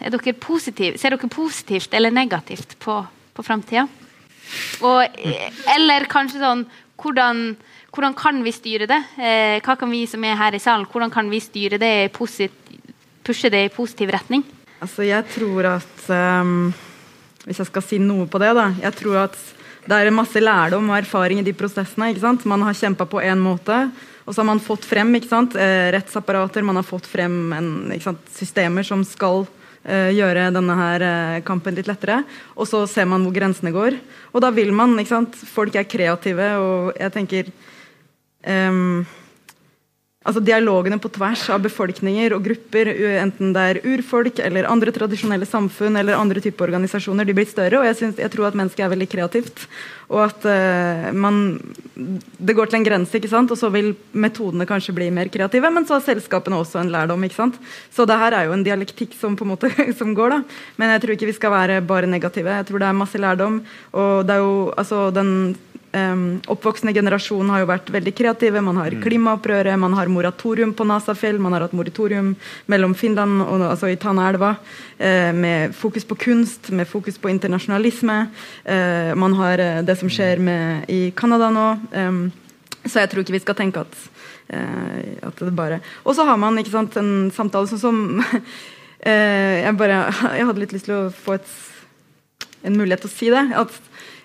er 0.00 0.14
dere 0.14 0.34
positive, 0.38 0.98
ser 0.98 1.14
dere 1.14 1.30
positivt 1.30 1.94
eller 1.94 2.14
negativt 2.14 2.76
på, 2.78 3.00
på 3.34 3.44
framtida? 3.44 3.86
Eh, 4.84 5.62
eller 5.74 6.06
kanskje 6.10 6.42
sånn 6.42 6.64
hvordan, 7.00 7.56
hvordan 7.94 8.14
kan 8.18 8.42
vi 8.44 8.52
styre 8.54 8.88
det? 8.90 9.00
Eh, 9.18 9.58
hva 9.64 9.76
kan 9.78 9.90
vi 9.90 10.04
som 10.10 10.24
er 10.24 10.38
her 10.38 10.56
i 10.56 10.62
salen, 10.62 10.86
hvordan 10.90 11.12
kan 11.12 11.30
vi 11.32 11.42
styre 11.42 11.80
det 11.80 12.12
pushe 12.14 13.50
det 13.50 13.64
i 13.66 13.72
positiv 13.72 14.14
retning? 14.14 14.44
Altså, 14.84 15.04
jeg 15.06 15.24
tror 15.32 15.78
at 15.78 16.08
um, 16.12 16.72
Hvis 17.44 17.60
jeg 17.60 17.68
skal 17.68 17.84
si 17.84 17.98
noe 18.00 18.24
på 18.28 18.40
det, 18.40 18.54
da. 18.56 18.70
Jeg 18.80 18.96
tror 18.96 19.18
at 19.26 19.36
det 19.84 19.96
er 20.00 20.08
masse 20.16 20.40
lærdom 20.40 20.86
og 20.88 20.96
erfaring 20.96 21.42
i 21.42 21.44
de 21.44 21.52
prosessene. 21.52 22.08
Man 22.48 22.62
har 22.64 22.72
kjempa 22.72 23.04
på 23.04 23.20
én 23.20 23.36
måte, 23.36 23.90
og 24.24 24.32
så 24.32 24.40
har 24.40 24.48
man 24.48 24.62
fått 24.62 24.86
frem 24.88 25.12
sant? 25.28 25.54
Eh, 25.56 25.90
rettsapparater, 25.92 26.64
man 26.64 26.80
har 26.80 26.86
fått 26.86 27.06
frem 27.06 27.52
en, 27.52 27.68
sant? 28.00 28.22
systemer 28.32 28.86
som 28.86 29.04
skal 29.04 29.44
uh, 29.44 30.10
gjøre 30.12 30.48
denne 30.54 30.76
her 30.78 31.04
eh, 31.04 31.42
kampen 31.44 31.76
litt 31.76 31.90
lettere. 31.90 32.22
Og 32.56 32.68
så 32.68 32.86
ser 32.88 33.04
man 33.10 33.26
hvor 33.26 33.34
grensene 33.36 33.74
går. 33.74 33.98
Og 34.32 34.40
da 34.40 34.50
vil 34.54 34.72
man. 34.72 34.96
ikke 34.98 35.12
sant? 35.12 35.36
Folk 35.36 35.76
er 35.76 35.84
kreative, 35.84 36.48
og 36.56 36.96
jeg 36.96 37.12
tenker 37.12 37.52
ehm, 38.48 39.04
Altså 40.24 40.40
Dialogene 40.40 40.96
på 40.96 41.10
tvers 41.12 41.42
av 41.52 41.60
befolkninger 41.66 42.32
og 42.32 42.46
grupper, 42.46 42.88
enten 43.20 43.50
det 43.52 43.64
er 43.68 43.80
urfolk 43.84 44.38
eller 44.40 44.64
andre 44.70 44.92
tradisjonelle 44.96 45.44
samfunn 45.44 45.98
eller 46.00 46.16
andre 46.16 46.40
typer 46.40 46.70
organisasjoner, 46.70 47.28
de 47.28 47.34
blir 47.36 47.48
større. 47.50 47.82
Og 47.82 47.84
jeg, 47.90 47.98
synes, 47.98 48.22
jeg 48.22 48.32
tror 48.32 48.48
at 48.48 48.56
mennesket 48.56 48.86
er 48.86 48.94
veldig 48.94 49.08
kreativt. 49.12 49.66
Og 50.08 50.22
at 50.24 50.46
uh, 50.48 51.10
man 51.16 51.60
Det 51.94 52.56
går 52.56 52.70
til 52.70 52.78
en 52.80 52.86
grense, 52.86 53.12
ikke 53.16 53.28
sant? 53.28 53.52
og 53.52 53.60
så 53.60 53.68
vil 53.72 53.92
metodene 54.12 54.64
kanskje 54.68 54.96
bli 54.96 55.10
mer 55.12 55.28
kreative. 55.28 55.68
Men 55.68 55.84
så 55.84 55.98
har 55.98 56.08
selskapene 56.08 56.56
også 56.56 56.80
en 56.80 56.92
lærdom. 56.94 57.28
ikke 57.28 57.42
sant? 57.42 57.60
Så 57.92 58.08
det 58.08 58.16
her 58.16 58.32
er 58.32 58.48
jo 58.48 58.56
en 58.56 58.64
dialektikk 58.64 59.12
som 59.20 59.36
på 59.36 59.44
en 59.44 59.52
måte 59.52 59.68
som 60.00 60.16
går. 60.16 60.38
da. 60.38 60.40
Men 60.80 60.96
jeg 60.96 61.04
tror 61.04 61.16
ikke 61.18 61.28
vi 61.34 61.36
skal 61.36 61.52
være 61.52 61.82
bare 61.84 62.08
negative. 62.08 62.48
Jeg 62.62 62.70
tror 62.70 62.80
det 62.80 62.88
er 62.88 63.00
masse 63.04 63.20
lærdom. 63.20 63.60
Og 63.92 64.24
det 64.24 64.38
er 64.38 64.40
jo 64.40 64.72
altså 64.72 65.10
den 65.12 65.54
Um, 65.94 66.40
oppvoksende 66.50 66.90
generasjon 66.90 67.50
har 67.52 67.60
jo 67.62 67.68
vært 67.70 67.90
veldig 67.94 68.12
kreative. 68.18 68.58
Man 68.66 68.80
har 68.80 68.96
klimaopprøret, 69.04 69.78
man 69.78 69.92
har 69.94 70.10
moratorium 70.10 70.72
på 70.74 70.86
Nasafjell, 70.90 71.38
man 71.38 71.54
har 71.54 71.68
hatt 71.68 71.76
moratorium 71.76 72.32
mellom 72.72 72.96
Finland 72.98 73.44
og 73.44 73.62
altså 73.68 73.92
i 73.92 74.00
Tanaelva, 74.00 74.56
Uh, 74.94 75.34
med 75.34 75.72
fokus 75.74 76.04
på 76.06 76.14
kunst, 76.14 76.68
med 76.70 76.86
fokus 76.86 77.16
på 77.18 77.28
internasjonalisme. 77.28 78.14
Uh, 78.62 79.10
man 79.18 79.34
har 79.34 79.58
uh, 79.58 79.80
det 79.82 79.96
som 79.98 80.08
skjer 80.08 80.38
med, 80.38 80.84
i 80.88 81.10
Canada 81.18 81.48
nå. 81.50 81.64
Um, 81.90 82.20
så 82.86 83.02
jeg 83.02 83.10
tror 83.10 83.24
ikke 83.24 83.34
vi 83.34 83.42
skal 83.42 83.58
tenke 83.58 83.82
at, 83.82 83.96
at 84.54 85.40
det 85.40 85.54
bare 85.56 85.80
Og 86.04 86.14
så 86.14 86.24
har 86.28 86.36
man 86.36 86.60
sant, 86.68 86.96
en 87.00 87.30
samtale 87.34 87.66
sånn 87.66 87.80
som 87.80 88.22
jeg, 89.02 89.74
bare, 89.80 90.04
jeg 90.38 90.46
hadde 90.46 90.62
litt 90.62 90.76
lyst 90.76 90.86
til 90.86 90.94
å 90.94 91.10
få 91.10 91.38
et, 91.40 91.54
en 92.62 92.78
mulighet 92.78 93.02
til 93.02 93.10
å 93.10 93.16
si 93.16 93.32
det. 93.34 93.44
at 93.56 93.80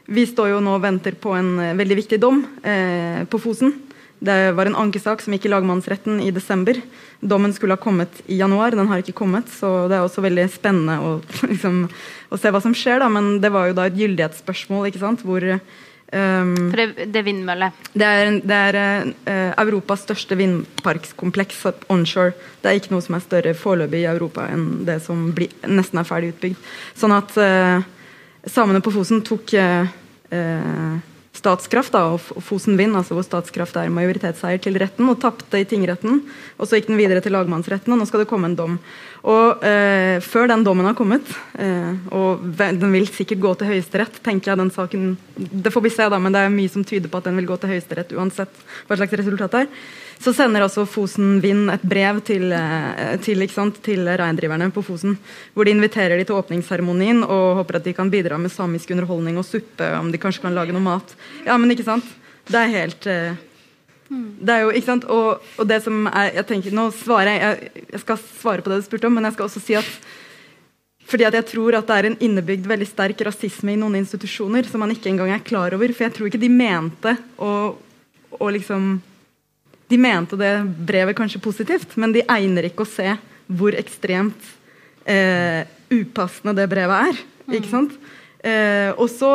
vi 0.09 0.25
står 0.25 0.55
jo 0.55 0.63
nå 0.63 0.77
og 0.77 0.83
venter 0.83 1.17
på 1.21 1.35
en 1.37 1.53
eh, 1.61 1.75
veldig 1.77 1.99
viktig 2.01 2.19
dom 2.21 2.41
eh, 2.63 3.25
på 3.29 3.41
Fosen. 3.41 3.75
Det 4.19 4.51
var 4.51 4.67
en 4.67 4.75
ankesak 4.75 5.21
som 5.23 5.31
gikk 5.31 5.45
i 5.47 5.51
lagmannsretten 5.53 6.17
i 6.19 6.31
desember. 6.35 6.75
Dommen 7.21 7.53
skulle 7.55 7.77
ha 7.77 7.79
kommet 7.79 8.19
i 8.27 8.39
januar, 8.41 8.75
den 8.75 8.89
har 8.89 8.99
ikke 8.99 9.15
kommet. 9.15 9.47
Så 9.53 9.87
det 9.87 9.95
er 9.95 10.03
også 10.03 10.23
veldig 10.25 10.47
spennende 10.51 10.97
å, 10.99 11.11
liksom, 11.51 11.85
å 12.27 12.39
se 12.39 12.51
hva 12.51 12.59
som 12.63 12.75
skjer. 12.75 12.99
Da. 13.03 13.07
Men 13.11 13.37
det 13.43 13.53
var 13.55 13.69
jo 13.69 13.77
da 13.77 13.85
et 13.87 13.99
gyldighetsspørsmål 13.99 14.89
ikke 14.89 15.01
sant? 15.05 15.23
hvor 15.23 15.45
um, 15.45 16.51
For 16.73 16.81
det, 16.81 17.07
det 17.13 17.21
er 17.21 17.27
vindmølle? 17.29 17.69
Det 17.93 18.09
er, 18.09 18.33
det 18.43 18.59
er 18.73 18.79
uh, 18.81 19.53
Europas 19.63 20.03
største 20.03 20.35
vindparkskompleks 20.41 21.61
onshore. 21.87 22.35
Det 22.59 22.73
er 22.73 22.81
ikke 22.81 22.91
noe 22.97 23.05
som 23.05 23.15
er 23.15 23.23
større 23.23 23.55
foreløpig 23.55 24.03
i 24.03 24.09
Europa 24.11 24.49
enn 24.51 24.83
det 24.89 24.99
som 25.05 25.29
bli, 25.37 25.47
nesten 25.69 26.03
er 26.03 26.11
ferdig 26.11 26.33
utbygd. 26.33 26.67
Sånn 26.99 27.15
at 27.15 27.39
uh, 27.39 27.87
samene 28.47 28.81
på 28.83 28.93
Fosen 28.93 29.23
tok 29.25 29.55
uh, 29.57 30.99
Statskraft 31.39 31.93
da, 31.93 32.01
og 32.15 32.43
Fosen 32.43 32.75
Vind, 32.79 32.97
altså 32.97 33.15
hvor 33.15 33.23
Statskraft 33.23 33.77
er 33.79 33.91
majoritetseier, 33.93 34.59
til 34.61 34.75
retten 34.81 35.07
og 35.11 35.19
tapte 35.21 35.61
i 35.61 35.67
tingretten. 35.67 36.23
og 36.57 36.67
Så 36.67 36.79
gikk 36.79 36.89
den 36.89 36.99
videre 36.99 37.23
til 37.23 37.35
lagmannsretten, 37.35 37.93
og 37.93 38.01
nå 38.01 38.07
skal 38.09 38.23
det 38.23 38.29
komme 38.31 38.49
en 38.49 38.57
dom. 38.57 38.75
Og 39.29 39.63
eh, 39.63 40.17
Før 40.25 40.49
den 40.51 40.65
dommen 40.67 40.89
har 40.89 40.97
kommet, 40.97 41.29
eh, 41.59 41.93
og 42.15 42.43
den 42.59 42.91
vil 42.95 43.07
sikkert 43.07 43.43
gå 43.45 43.53
til 43.59 43.71
Høyesterett, 43.71 44.19
tenker 44.25 44.51
jeg 44.51 44.61
den 44.61 44.73
saken 44.73 45.09
Det 45.37 45.71
får 45.71 45.85
vi 45.85 45.93
se, 45.93 46.09
da, 46.11 46.19
men 46.19 46.35
det 46.35 46.43
er 46.43 46.53
mye 46.53 46.71
som 46.71 46.83
tyder 46.83 47.11
på 47.11 47.21
at 47.21 47.29
den 47.29 47.39
vil 47.39 47.47
gå 47.47 47.59
til 47.61 47.75
Høyesterett 47.75 48.15
uansett 48.17 48.63
hva 48.87 48.99
slags 48.99 49.19
resultat 49.21 49.55
det 49.55 49.65
er 49.65 49.73
så 50.19 50.33
sender 50.35 50.65
altså 50.65 50.83
Fosen 50.89 51.37
Vind 51.39 51.71
et 51.71 51.83
brev 51.87 52.19
til, 52.27 52.51
eh, 52.51 53.47
sant, 53.47 53.81
til 53.83 54.03
reindriverne 54.03 54.69
på 54.71 54.83
Fosen. 54.83 55.17
Hvor 55.53 55.63
de 55.63 55.71
inviterer 55.71 56.17
de 56.17 56.25
til 56.25 56.35
åpningsseremonien 56.35 57.23
og 57.23 57.63
håper 57.63 57.77
at 57.77 57.85
de 57.85 57.93
kan 57.93 58.09
bidra 58.09 58.37
med 58.37 58.51
samisk 58.51 58.91
underholdning 58.91 59.37
og 59.37 59.45
suppe. 59.45 59.87
Om 59.99 60.11
de 60.11 60.17
kanskje 60.17 60.41
kan 60.41 60.55
lage 60.55 60.73
noe 60.73 60.83
mat. 60.83 61.15
Ja, 61.45 61.57
men 61.57 61.71
ikke 61.71 61.87
sant? 61.87 62.03
Det 62.49 62.55
er 62.55 62.67
helt 62.67 63.07
eh, 63.07 63.35
det 64.09 64.49
er 64.49 64.63
jo, 64.65 64.71
ikke 64.73 64.89
sant? 64.89 65.05
Og, 65.05 65.43
og, 65.57 65.67
det 65.69 65.83
som 65.85 66.07
er 66.09 66.33
jeg 66.33 66.47
tenker, 66.49 66.73
Nå 66.73 66.89
svarer 66.97 67.29
jeg, 67.29 67.41
jeg 67.41 67.83
Jeg 67.93 68.01
skal 68.01 68.17
svare 68.17 68.63
på 68.65 68.71
det 68.71 68.81
du 68.81 68.87
spurte 68.87 69.05
om, 69.05 69.13
men 69.13 69.27
jeg 69.27 69.37
skal 69.37 69.45
også 69.45 69.61
si 69.61 69.77
at 69.79 69.99
fordi 71.09 71.25
at 71.25 71.33
jeg 71.33 71.45
tror 71.49 71.73
at 71.73 71.87
det 71.89 71.95
er 71.95 72.05
en 72.05 72.17
innebygd 72.21 72.67
veldig 72.69 72.85
sterk 72.85 73.21
rasisme 73.25 73.73
i 73.73 73.79
noen 73.81 73.95
institusjoner 73.97 74.67
som 74.69 74.83
man 74.83 74.91
ikke 74.93 75.09
engang 75.09 75.31
er 75.33 75.41
klar 75.41 75.73
over. 75.73 75.89
For 75.89 76.05
jeg 76.05 76.13
tror 76.13 76.29
ikke 76.29 76.41
de 76.41 76.51
mente 76.53 77.15
å, 77.41 77.53
å 78.37 78.49
liksom 78.53 78.99
de 79.89 79.97
mente 79.97 80.37
det 80.37 80.53
brevet 80.85 81.17
kanskje 81.17 81.41
positivt, 81.41 81.95
men 81.97 82.13
de 82.13 82.25
egner 82.29 82.69
ikke 82.69 82.85
å 82.85 82.89
se 82.89 83.15
hvor 83.49 83.73
ekstremt 83.77 84.53
eh, 85.09 85.65
upassende 85.89 86.53
det 86.57 86.69
brevet 86.69 87.09
er. 87.09 87.21
ikke 87.57 87.71
sant? 87.71 87.95
Eh, 88.39 88.93
og 88.95 89.09
så 89.11 89.29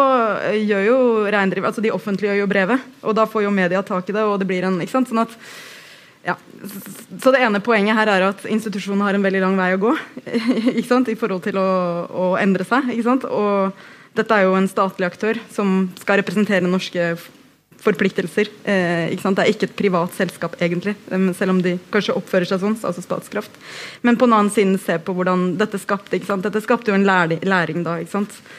gjør 0.56 0.84
jo 0.86 0.98
reindriv, 1.28 1.66
altså 1.68 1.82
De 1.84 1.92
offentliggjør 1.92 2.38
jo 2.40 2.48
brevet, 2.48 2.84
og 3.04 3.16
da 3.18 3.26
får 3.28 3.44
jo 3.44 3.52
media 3.52 3.82
tak 3.84 4.08
i 4.08 4.16
det. 4.16 4.22
og 4.22 4.38
det 4.40 4.48
blir 4.48 4.64
en, 4.64 4.80
ikke 4.80 4.94
sant? 4.94 5.10
Sånn 5.10 5.24
at 5.26 5.34
ja. 6.24 6.38
Så 7.20 7.34
det 7.34 7.42
ene 7.44 7.60
poenget 7.60 7.98
her 7.98 8.08
er 8.08 8.30
at 8.30 8.46
institusjonen 8.48 9.02
har 9.04 9.16
en 9.16 9.26
veldig 9.26 9.42
lang 9.42 9.58
vei 9.58 9.74
å 9.74 9.82
gå 9.82 9.92
ikke 10.78 10.88
sant? 10.88 11.10
i 11.12 11.18
forhold 11.20 11.44
til 11.44 11.58
å, 11.60 11.68
å 12.08 12.30
endre 12.40 12.64
seg. 12.64 12.94
ikke 12.94 13.08
sant? 13.10 13.26
Og 13.28 13.74
dette 14.16 14.38
er 14.38 14.46
jo 14.46 14.54
en 14.56 14.70
statlig 14.70 15.10
aktør 15.10 15.40
som 15.52 15.90
skal 16.00 16.22
representere 16.22 16.64
norske 16.64 17.16
forpliktelser. 17.84 18.48
Eh, 18.64 19.12
det 19.12 19.42
er 19.42 19.50
ikke 19.50 19.68
et 19.68 19.76
privat 19.76 20.14
selskap, 20.16 20.56
egentlig, 20.62 20.94
selv 21.36 21.54
om 21.54 21.60
de 21.64 21.76
kanskje 21.92 22.16
oppfører 22.16 22.48
seg 22.48 22.62
sånn, 22.62 22.76
altså 22.80 23.04
Statskraft. 23.04 23.58
Men 24.02 24.18
på 24.20 24.28
en 24.28 24.36
annen 24.38 24.52
side 24.54 24.78
se 24.82 24.98
på 24.98 25.14
hvordan 25.16 25.54
dette 25.60 25.80
skapte 25.82 26.18
Dette 26.24 26.62
skapte 26.64 26.90
jo 26.90 26.96
en 26.96 27.06
læring, 27.06 27.42
læring 27.44 27.84
da. 27.84 27.98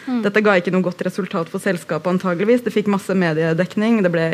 Mm. 0.06 0.22
Dette 0.26 0.44
ga 0.44 0.56
ikke 0.60 0.74
noe 0.74 0.86
godt 0.86 1.04
resultat 1.08 1.50
for 1.52 1.64
selskapet, 1.64 2.08
antageligvis. 2.12 2.64
Det 2.66 2.74
fikk 2.74 2.90
masse 2.92 3.14
mediedekning. 3.16 4.02
Det 4.04 4.12
ble 4.14 4.30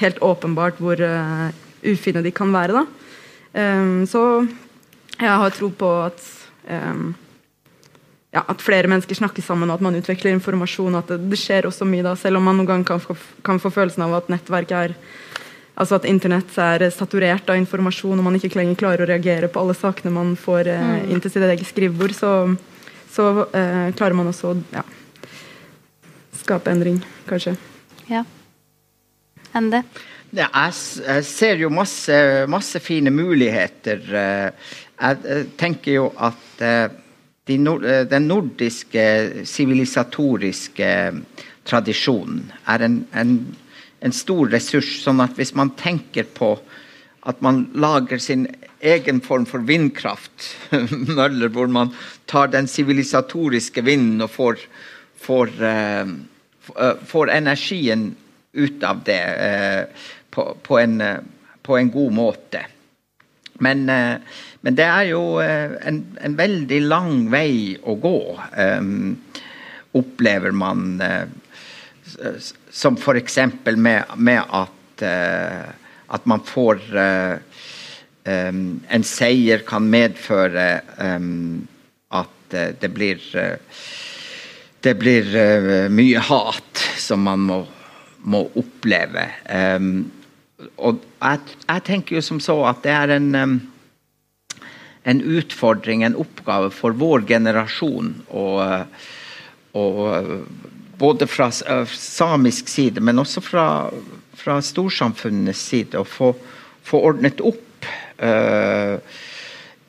helt 0.00 0.22
åpenbart 0.24 0.80
hvor 0.82 1.00
uh, 1.00 1.48
ufine 1.86 2.22
de 2.24 2.32
kan 2.34 2.52
være. 2.52 2.82
da. 2.82 2.84
Um, 3.56 4.04
så 4.08 4.22
jeg 5.16 5.32
har 5.32 5.54
tro 5.56 5.70
på 5.72 5.92
at 6.04 6.20
um, 6.68 7.14
ja, 8.36 8.42
at 8.44 8.60
flere 8.62 8.90
mennesker 8.90 9.16
snakker 9.16 9.44
sammen, 9.44 9.70
og 9.70 9.78
at 9.78 9.84
man 9.86 9.96
utveksler 9.96 10.34
informasjon. 10.36 10.98
at 10.98 11.08
det, 11.08 11.22
det, 11.30 11.38
skjer 11.40 11.68
også 11.68 11.88
mye 11.88 12.04
da, 12.04 12.12
Selv 12.20 12.40
om 12.40 12.44
man 12.44 12.58
noen 12.60 12.68
gang 12.68 12.84
kan 12.84 13.00
få, 13.00 13.16
kan 13.46 13.60
få 13.62 13.72
følelsen 13.72 14.04
av 14.04 14.18
at 14.18 14.28
nettverk 14.32 14.74
er 14.76 14.96
altså 15.76 15.98
at 15.98 16.06
internett 16.08 16.54
er 16.60 16.86
saturert 16.92 17.48
av 17.52 17.58
informasjon, 17.60 18.16
og 18.16 18.24
man 18.24 18.36
ikke 18.38 18.56
lenger 18.56 18.78
klarer 18.80 19.04
å 19.04 19.10
reagere 19.10 19.50
på 19.52 19.60
alle 19.60 19.76
sakene 19.76 20.12
man 20.12 20.32
får 20.40 20.70
eh, 20.72 20.84
mm. 20.84 21.10
inn 21.12 21.20
til 21.20 21.32
sitt 21.32 21.44
eget 21.44 21.68
skrivebord, 21.68 22.16
så, 22.16 22.32
så 23.12 23.28
eh, 23.50 23.92
klarer 23.96 24.16
man 24.16 24.30
også 24.32 24.54
å 24.54 24.58
ja, 24.72 24.84
skape 26.40 26.72
endring, 26.72 27.02
kanskje. 27.28 27.56
Ja. 28.08 28.24
Ende? 29.56 29.82
Ja, 30.32 30.48
jeg, 30.48 31.24
ser 31.28 31.60
jo 31.60 31.68
masse, 31.72 32.16
masse 32.50 32.80
fine 32.84 33.12
muligheter. 33.12 34.00
Eh, 34.00 34.72
jeg 34.96 35.44
tenker 35.60 35.98
jo 35.98 36.08
at 36.16 36.64
eh, 36.64 36.88
de 37.46 37.58
nord, 37.58 37.84
eh, 37.84 38.04
den 38.10 38.26
nordiske 38.28 39.04
sivilisatoriske 39.46 40.90
tradisjonen 41.66 42.50
er 42.66 42.82
en, 42.86 42.96
en, 43.14 43.36
en, 44.00 44.14
stor 44.14 44.50
ressurs. 44.50 44.96
sånn 45.02 45.22
at 45.22 45.38
hvis 45.38 45.54
man 45.54 45.74
tenker 45.78 46.26
på 46.34 46.56
at 47.26 47.42
man 47.42 47.64
lager 47.74 48.18
sin 48.22 48.46
egen 48.80 49.20
form 49.22 49.46
for 49.46 49.62
vindkraft, 49.66 50.52
møller, 51.18 51.50
hvor 51.50 51.70
man 51.70 51.90
tar 52.30 52.52
den 52.52 52.68
sivilisatoriske 52.70 53.82
vinden 53.86 54.22
og 54.26 54.30
får, 54.30 54.62
får, 55.22 55.50
uh, 55.62 56.92
får, 57.06 57.32
energien 57.34 58.12
ut 58.54 58.86
av 58.86 59.02
det 59.06 59.22
uh, 59.22 60.06
på, 60.30 60.52
på, 60.62 60.78
en, 60.78 61.02
på, 61.66 61.78
en, 61.78 61.90
god 61.90 62.14
måte. 62.14 62.62
Men 63.58 63.88
uh, 63.90 64.38
men 64.64 64.76
det 64.78 64.86
er 64.88 65.08
jo 65.10 65.22
eh, 65.42 65.76
en, 65.86 66.00
en 66.20 66.36
veldig 66.38 66.80
lang 66.86 67.26
vei 67.32 67.76
å 67.82 67.96
gå, 68.00 68.18
um, 68.56 69.16
opplever 69.96 70.54
man. 70.56 70.96
Uh, 71.00 71.26
som 72.70 72.96
f.eks. 72.96 73.38
Med, 73.76 74.04
med 74.16 74.42
at, 74.54 75.02
uh, 75.02 75.68
at 76.14 76.26
man 76.28 76.42
får 76.46 76.82
uh, 76.94 77.38
um, 78.24 78.80
En 78.88 79.06
seier 79.06 79.64
kan 79.66 79.88
medføre 79.90 80.66
um, 80.98 81.66
at 82.14 82.32
det 82.80 82.92
blir 82.94 83.18
Det 84.80 84.92
blir 84.94 85.32
mye 85.90 86.20
hat 86.22 86.82
som 87.02 87.24
man 87.26 87.42
må, 87.42 87.56
må 88.22 88.44
oppleve. 88.54 89.24
Um, 89.50 90.12
og 90.78 91.00
jeg, 91.02 91.56
jeg, 91.66 91.82
tenker 91.88 92.16
jo 92.16 92.22
som 92.22 92.38
så 92.40 92.54
at 92.70 92.84
det 92.84 92.94
er 92.94 93.16
en 93.16 93.34
en 95.06 95.20
utfordring, 95.22 96.02
en 96.02 96.16
oppgave 96.18 96.72
for 96.74 96.96
vår 96.98 97.22
generasjon. 97.28 98.08
Og, 98.34 98.62
og 99.78 100.00
både 100.98 101.28
fra 101.30 101.50
samisk 101.52 102.68
side, 102.68 103.00
men 103.00 103.22
også 103.22 103.42
fra, 103.44 103.66
fra 104.34 104.58
storsamfunnets 104.64 105.62
side, 105.70 106.00
å 106.00 106.08
få, 106.08 106.32
få 106.86 107.02
ordnet 107.12 107.42
opp 107.44 107.86
uh, 108.18 108.96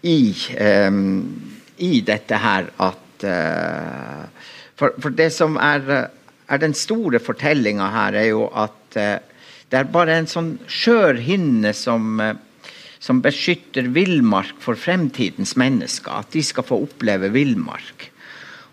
i, 0.06 0.20
um, 0.86 1.02
i, 1.78 1.94
dette 2.06 2.42
her 2.44 2.70
at 2.78 3.26
uh, 3.26 4.50
for, 4.78 4.94
for, 5.02 5.10
det 5.18 5.32
som 5.34 5.58
er, 5.58 6.12
er 6.46 6.62
den 6.62 6.78
store 6.78 7.24
fortellinga 7.24 7.90
her, 7.96 8.20
er 8.22 8.30
jo 8.36 8.52
at 8.54 9.00
uh, 9.00 9.16
det 9.68 9.82
er 9.82 9.90
bare 9.92 10.22
en 10.22 10.30
sånn 10.30 10.54
skjør 10.70 11.18
hinne 11.26 11.74
som 11.76 12.22
som 13.08 13.22
beskytter 13.24 13.88
villmark 13.96 14.58
for 14.60 14.76
fremtidens 14.76 15.56
mennesker. 15.60 16.12
At 16.12 16.34
de 16.36 16.44
skal 16.44 16.66
få 16.68 16.82
oppleve 16.84 17.32
villmark. 17.32 18.10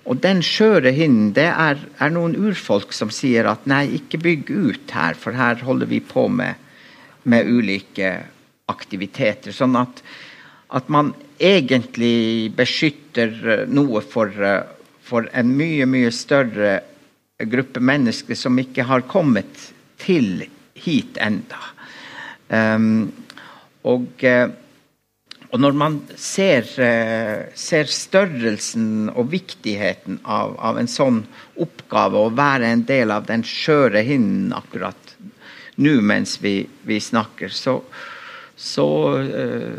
Og 0.05 0.18
den 0.20 0.43
skjøre 0.45 0.91
hinnen, 0.93 1.30
det 1.37 1.47
er, 1.49 1.78
er, 2.03 2.12
noen 2.12 2.35
urfolk 2.37 2.93
som 2.93 3.12
sier 3.14 3.47
at 3.49 3.64
nei, 3.70 3.87
ikke 4.01 4.20
bygg 4.20 4.51
ut 4.51 4.93
her, 4.93 5.16
for 5.16 5.39
her 5.39 5.62
holder 5.64 5.89
vi 5.89 6.03
på 6.05 6.26
med, 6.28 6.59
med 7.30 7.49
ulike 7.49 8.11
aktiviteter. 8.68 9.55
Sånn 9.55 9.78
at, 9.80 10.03
at, 10.76 10.91
man 10.93 11.14
egentlig 11.41 12.51
beskytter 12.59 13.32
eh, 13.55 13.64
noe 13.70 14.03
for, 14.05 14.35
eh, 14.35 14.66
for, 15.05 15.30
en 15.32 15.55
mye, 15.57 15.87
mye 15.89 16.12
større 16.12 16.76
gruppe 17.49 17.80
mennesker 17.80 18.37
som 18.39 18.61
ikke 18.61 18.85
har 18.91 19.07
kommet 19.09 19.70
til 20.05 20.45
hit 20.85 21.16
enda. 21.22 21.61
Um, 22.53 23.09
og, 23.85 24.24
eh, 24.24 24.49
og 25.51 25.61
når 25.61 25.76
man 25.78 25.99
ser, 26.16 26.66
eh, 26.82 27.51
ser, 27.55 27.85
størrelsen 27.85 29.11
og 29.14 29.30
viktigheten 29.30 30.20
av, 30.24 30.57
av, 30.59 30.80
en 30.80 30.91
sånn 30.91 31.20
oppgave, 31.61 32.18
å 32.18 32.32
være 32.35 32.72
en 32.72 32.85
del 32.89 33.12
av 33.14 33.28
den 33.28 33.45
skjøre 33.47 34.03
hinnen 34.03 34.55
akkurat 34.57 35.14
nå 35.76 35.99
mens 36.07 36.39
vi, 36.43 36.62
vi 36.87 37.01
snakker, 37.01 37.49
så, 37.51 37.80
så 38.57 38.89
uh, 39.18 39.78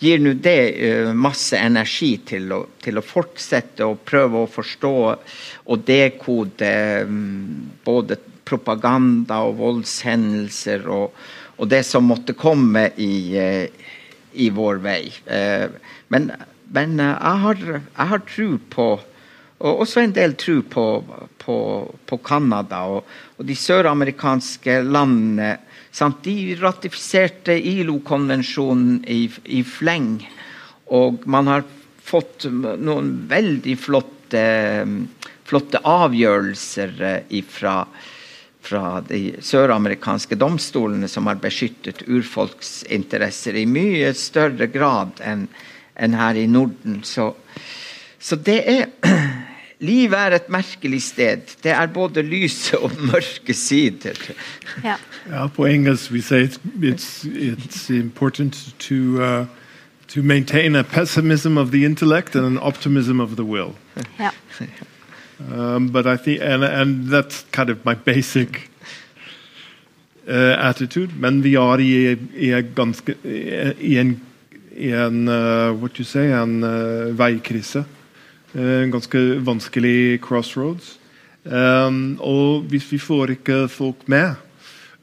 gir 0.00 0.22
nå 0.24 0.32
det 0.40 0.60
uh, 0.80 1.10
masse 1.12 1.58
energi 1.60 2.14
til 2.24 2.52
å, 2.56 2.60
til 2.80 3.00
å, 3.00 3.04
fortsette 3.04 3.84
å 3.84 3.98
prøve 4.00 4.40
å 4.40 4.48
forstå 4.50 4.94
og 5.04 5.84
dekode 5.84 6.72
um, 7.04 7.68
både 7.84 8.16
propaganda 8.48 9.42
og 9.44 9.58
voldshendelser 9.60 10.88
og, 10.92 11.12
og, 11.56 11.68
det 11.70 11.82
som 11.86 12.06
måtte 12.08 12.36
komme 12.36 12.88
i, 13.00 13.14
uh, 13.38 13.90
i 14.34 14.50
vår 14.54 14.80
vei. 14.84 15.02
Uh, 15.28 15.70
men, 16.12 16.30
men 16.74 16.96
jeg, 17.00 17.42
har, 17.46 17.66
jeg 17.66 18.12
har 18.14 18.24
tro 18.28 18.54
på 18.70 18.88
og 19.64 19.78
også 19.80 20.02
en 20.02 20.12
del 20.12 20.34
tro 20.36 20.58
på, 20.68 20.82
på, 21.40 21.54
på 22.04 22.16
Canada 22.26 22.82
og, 22.90 23.06
og 23.38 23.46
de 23.48 23.54
søramerikanske 23.56 24.80
landene 24.84 25.54
Sant? 25.94 26.24
De 26.26 26.56
ratifiserte 26.58 27.54
ILO-konvensjonen 27.54 29.04
i, 29.06 29.28
i, 29.44 29.62
fleng. 29.62 30.16
Og 30.90 31.22
man 31.30 31.46
har 31.46 31.62
fått 32.04 32.48
noen 32.50 33.12
veldig 33.30 33.76
flotte, 33.78 34.42
flotte 35.46 35.82
avgjørelser 35.86 36.96
eh, 36.98 37.20
fra, 38.64 39.00
de 39.08 39.36
søramerikanske 39.44 40.38
domstolene 40.40 41.08
som 41.10 41.28
har 41.30 41.40
beskyttet 41.42 42.04
urfolksinteresser 42.08 43.60
i 43.60 43.66
mye 43.68 44.12
større 44.16 44.68
grad 44.72 45.20
enn 45.24 45.48
en 45.94 46.14
her 46.18 46.34
i 46.34 46.46
Norden. 46.50 47.02
Så, 47.06 47.34
så 48.18 48.36
det 48.36 48.60
er 48.66 48.86
Livet 49.84 50.16
er 50.16 50.36
et 50.36 50.46
merkelig 50.48 51.02
sted. 51.02 51.50
Det 51.60 51.72
er 51.74 51.90
både 51.92 52.22
lyse 52.22 52.78
og 52.78 52.92
mørke 53.10 53.52
sider. 53.54 54.16
Ja. 54.84 54.94
ja 55.28 55.42
på 55.52 55.66
engelsk 55.68 56.12
vi 56.14 56.22
sier 56.24 56.46
it's, 56.46 56.60
it's, 56.80 57.08
it's 57.26 57.90
important 57.92 58.56
to, 58.86 59.18
uh, 59.20 59.46
to 60.08 60.22
maintain 60.22 60.76
a 60.76 60.82
pessimism 60.82 61.58
of 61.58 61.70
the 61.74 61.84
intellect 61.84 62.36
and 62.36 62.46
an 62.46 62.58
optimism 62.58 63.20
of 63.20 63.36
the 63.36 63.44
will. 63.44 63.74
Ja. 64.18 64.30
Um, 65.40 65.88
but 65.88 66.06
I 66.06 66.16
think, 66.16 66.40
and, 66.40 66.64
and 66.64 67.08
that's 67.08 67.44
kind 67.50 67.70
of 67.70 67.84
my 67.84 67.94
basic 67.94 68.70
uh, 70.28 70.56
attitude. 70.58 71.10
Men 71.18 71.42
vi 71.42 71.54
er 71.54 71.80
i, 71.80 72.18
i, 72.36 72.52
ganske, 72.74 73.16
i 73.80 73.98
en, 73.98 74.20
i 74.76 74.92
en 74.92 75.28
uh, 75.28 75.72
what 75.72 75.98
you 75.98 76.04
say, 76.04 76.30
en 76.30 76.62
uh, 76.62 77.18
veikrise. 77.18 77.84
Eh, 78.54 78.82
en 78.84 78.90
ganske 78.90 79.18
vanskelig 79.42 80.20
crossroads. 80.22 80.98
Um, 81.44 82.16
og 82.24 82.62
hvis 82.70 82.86
vi 82.92 82.98
får 82.98 83.34
ikke 83.34 83.66
folk 83.68 84.06
med, 84.08 84.38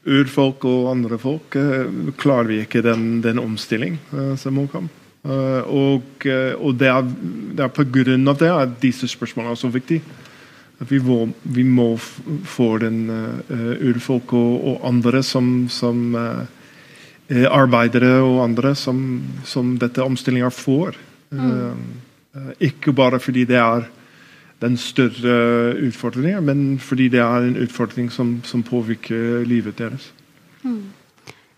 urfolk 0.02 0.64
og 0.66 0.88
andre 0.90 1.18
folk, 1.20 1.54
uh, 1.54 2.10
klarer 2.18 2.48
vi 2.48 2.56
ikke 2.64 2.82
den, 2.82 3.20
den 3.22 3.38
omstilling 3.38 4.00
uh, 4.10 4.32
som 4.40 4.56
må 4.56 4.66
komme. 4.72 4.90
Uh, 5.22 5.62
og, 5.70 6.24
og 6.58 6.74
det, 6.80 6.88
er, 6.88 7.12
det 7.54 7.62
er 7.62 7.70
på 7.70 7.84
grunn 7.94 8.26
av 8.26 8.40
det 8.40 8.50
at 8.50 8.74
disse 8.82 9.06
spørsmålene 9.06 9.54
er 9.54 9.60
så 9.60 9.70
viktige. 9.70 10.02
At 10.82 10.90
vi 10.90 10.98
må, 10.98 11.28
vi 11.42 11.62
må 11.62 11.94
få 11.96 12.68
den 12.82 13.04
urfolk 13.46 14.32
og, 14.34 14.52
og, 14.66 14.76
andre 14.88 15.22
som, 15.22 15.68
som 15.70 16.16
arbeidere 17.30 18.16
og 18.20 18.40
andre 18.42 18.74
som, 18.74 18.98
som 19.46 19.76
dette 19.78 20.02
omstillinga 20.02 20.50
får. 20.50 20.98
Mm. 21.30 22.02
Eh, 22.32 22.52
ikke 22.68 22.94
bare 22.96 23.20
fordi 23.20 23.44
det 23.48 23.58
er 23.60 23.86
den 24.62 24.76
større 24.78 25.74
utfordringen, 25.82 26.44
men 26.46 26.60
fordi 26.80 27.08
det 27.12 27.20
er 27.20 27.48
en 27.48 27.58
utfordring 27.60 28.10
som, 28.14 28.38
som 28.46 28.62
påvirker 28.62 29.42
livet 29.44 29.76
deres. 29.78 30.12
Mm. 30.62 30.92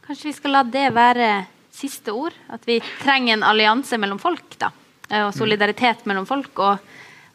Kanskje 0.07 0.31
vi 0.31 0.37
skal 0.39 0.57
la 0.57 0.63
det 0.65 0.89
være 0.97 1.29
siste 1.75 2.13
ord? 2.13 2.35
At 2.49 2.65
vi 2.67 2.81
trenger 3.03 3.37
en 3.37 3.47
allianse 3.47 3.99
mellom 4.01 4.19
folk? 4.19 4.59
da, 4.59 4.73
eh, 5.11 5.27
Og 5.27 5.35
solidaritet 5.35 6.07
mellom 6.07 6.27
folk, 6.27 6.59
og 6.59 6.79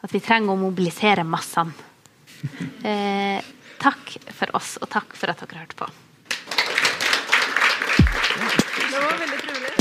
at 0.00 0.12
vi 0.14 0.20
trenger 0.24 0.54
å 0.54 0.60
mobilisere 0.60 1.24
massene. 1.26 1.72
Eh, 2.80 3.44
takk 3.76 4.14
for 4.32 4.56
oss, 4.56 4.78
og 4.80 4.88
takk 4.88 5.12
for 5.12 5.28
at 5.28 5.42
dere 5.44 5.60
hørte 5.60 5.76
på. 5.76 5.86
Det 8.80 8.96
var 8.96 9.20
veldig 9.20 9.40
trolig. 9.44 9.80